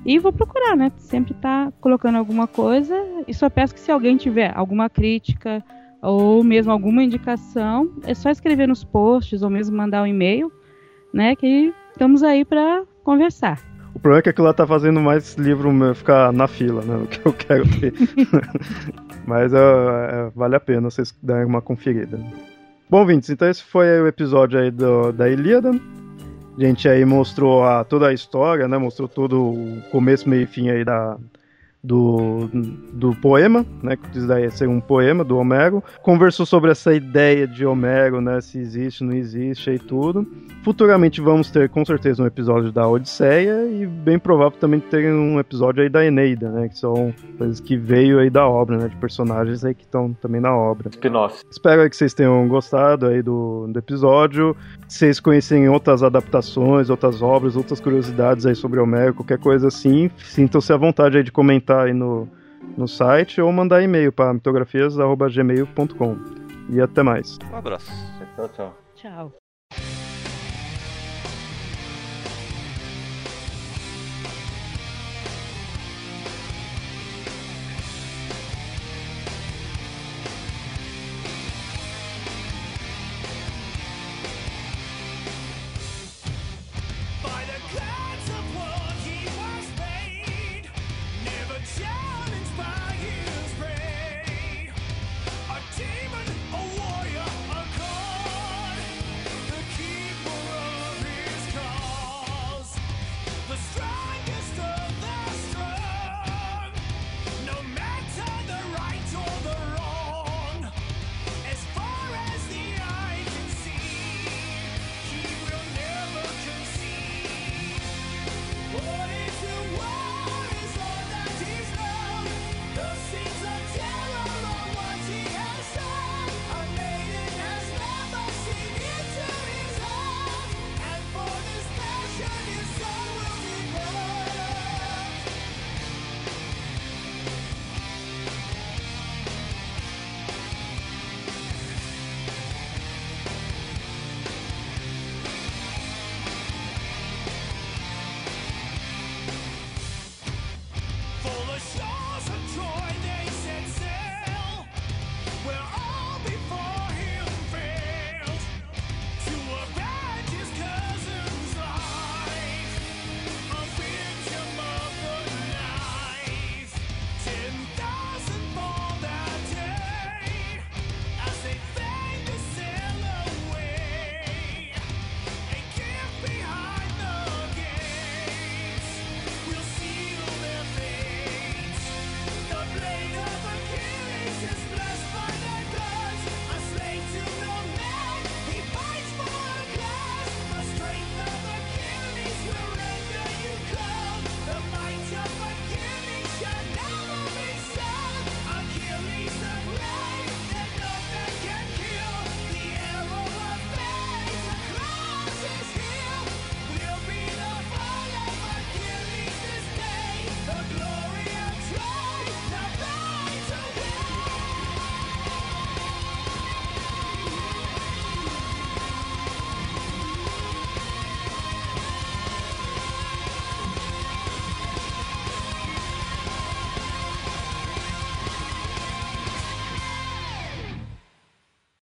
E 0.06 0.18
vou 0.18 0.34
procurar, 0.34 0.76
né? 0.76 0.92
Sempre 0.98 1.34
tá 1.36 1.72
colocando 1.80 2.18
alguma 2.18 2.48
coisa. 2.48 2.96
E 3.28 3.34
só 3.34 3.50
peço 3.50 3.74
que 3.76 3.80
se 3.80 3.92
alguém 3.92 4.18
tiver 4.18 4.52
alguma 4.56 4.90
crítica 4.90 5.64
ou 6.02 6.44
mesmo 6.44 6.72
alguma 6.72 7.04
indicação, 7.04 7.92
é 8.04 8.14
só 8.14 8.30
escrever 8.30 8.68
nos 8.68 8.84
posts 8.84 9.42
ou 9.42 9.50
mesmo 9.50 9.76
mandar 9.76 10.04
um 10.04 10.08
e-mail, 10.08 10.52
né? 11.14 11.36
Que 11.36 11.74
estamos 11.92 12.24
aí 12.24 12.46
para 12.46 12.84
conversar. 13.04 13.60
O 13.94 14.00
problema 14.00 14.20
é 14.20 14.22
que 14.22 14.30
aquilo 14.30 14.48
lá 14.48 14.54
tá 14.54 14.66
fazendo 14.66 15.02
mais 15.02 15.36
livro 15.36 15.72
ficar 15.96 16.32
na 16.32 16.48
fila, 16.48 16.82
né? 16.84 16.96
O 17.04 17.08
que 17.08 17.26
eu 17.26 17.34
quero 17.34 17.64
ter. 17.80 17.94
Mas 19.26 19.52
uh, 19.52 20.32
vale 20.36 20.56
a 20.56 20.60
pena 20.60 20.90
vocês 20.90 21.14
darem 21.22 21.46
uma 21.46 21.62
conferida. 21.62 22.20
Bom, 22.90 23.06
Vintes, 23.06 23.30
então 23.30 23.50
esse 23.50 23.64
foi 23.64 24.00
o 24.00 24.08
episódio 24.08 24.60
aí 24.60 24.72
do, 24.72 25.12
da 25.12 25.30
Ilíada. 25.30 25.72
A 26.58 26.62
gente 26.62 26.88
aí 26.88 27.04
mostrou 27.06 27.64
a, 27.64 27.84
toda 27.84 28.08
a 28.08 28.14
história, 28.14 28.68
né? 28.68 28.78
Mostrou 28.78 29.08
todo 29.08 29.42
o 29.42 29.82
começo, 29.92 30.30
meio 30.30 30.44
e 30.44 30.48
fim 30.48 30.70
aí 30.70 30.84
da, 30.84 31.18
do, 31.82 32.50
do 32.94 33.16
poema, 33.16 33.66
né, 33.82 33.96
que 33.96 34.10
diz 34.10 34.28
daí 34.28 34.50
ser 34.52 34.68
um 34.68 34.82
poema 34.82 35.24
do 35.24 35.38
Homero. 35.38 35.84
Conversou 36.02 36.46
sobre 36.46 36.72
essa 36.72 36.94
ideia 36.94 37.48
de 37.48 37.66
Homero, 37.66 38.20
né, 38.20 38.42
se 38.42 38.60
existe, 38.60 39.04
não 39.04 39.14
existe 39.14 39.72
e 39.72 39.80
tudo. 39.80 40.28
Futuramente 40.64 41.22
vamos 41.22 41.50
ter 41.50 41.70
com 41.70 41.86
certeza 41.86 42.22
um 42.22 42.26
episódio 42.26 42.72
da 42.72 42.88
Odisseia 42.88 43.66
e 43.66 43.86
bem 43.86 44.20
provável 44.20 44.58
também 44.60 44.80
ter 44.80 45.12
um 45.12 45.40
episódio 45.40 45.82
aí 45.82 45.90
da 45.90 46.06
Eneida, 46.06 46.50
né, 46.50 46.68
que 46.68 46.78
são 46.78 47.14
coisas 47.38 47.62
que 47.62 47.78
veio 47.78 48.20
aí 48.20 48.30
da 48.30 48.46
obra, 48.46 48.78
né, 48.78 48.88
de 48.90 48.96
personagens 48.98 49.64
aí 49.64 49.74
que 49.74 49.84
estão 49.84 50.14
também 50.14 50.42
na 50.42 50.56
obra. 50.56 50.90
Spin-off. 50.90 51.44
Espero 51.50 51.82
aí 51.82 51.90
que 51.90 51.96
vocês 51.96 52.14
tenham 52.14 52.46
gostado 52.48 53.08
aí 53.08 53.22
do, 53.22 53.68
do 53.68 53.80
episódio. 53.80 54.56
Se 54.88 55.00
vocês 55.00 55.20
conhecem 55.20 55.70
outras 55.70 56.04
adaptações, 56.04 56.90
outras 56.90 57.22
obras, 57.22 57.56
outras 57.56 57.80
curiosidades 57.80 58.46
aí 58.46 58.56
sobre 58.56 58.80
Homero, 58.82 59.14
qualquer 59.14 59.38
coisa 59.38 59.70
assim, 59.70 60.12
sintam-se 60.18 60.74
à 60.74 60.78
vontade 60.78 61.18
aí 61.18 61.24
de 61.24 61.32
comentar 61.32 61.69
comentar 61.70 61.86
aí 61.86 61.94
no, 61.94 62.28
no 62.76 62.88
site 62.88 63.40
ou 63.40 63.52
mandar 63.52 63.84
e-mail 63.84 64.12
para 64.12 64.34
mitografias.gmail.com. 64.34 66.18
E 66.70 66.82
até 66.82 67.04
mais. 67.04 67.38
Um 67.52 67.56
abraço. 67.56 67.92
Tchau, 68.36 68.50
tchau. 68.50 68.78
Tchau. 68.96 69.34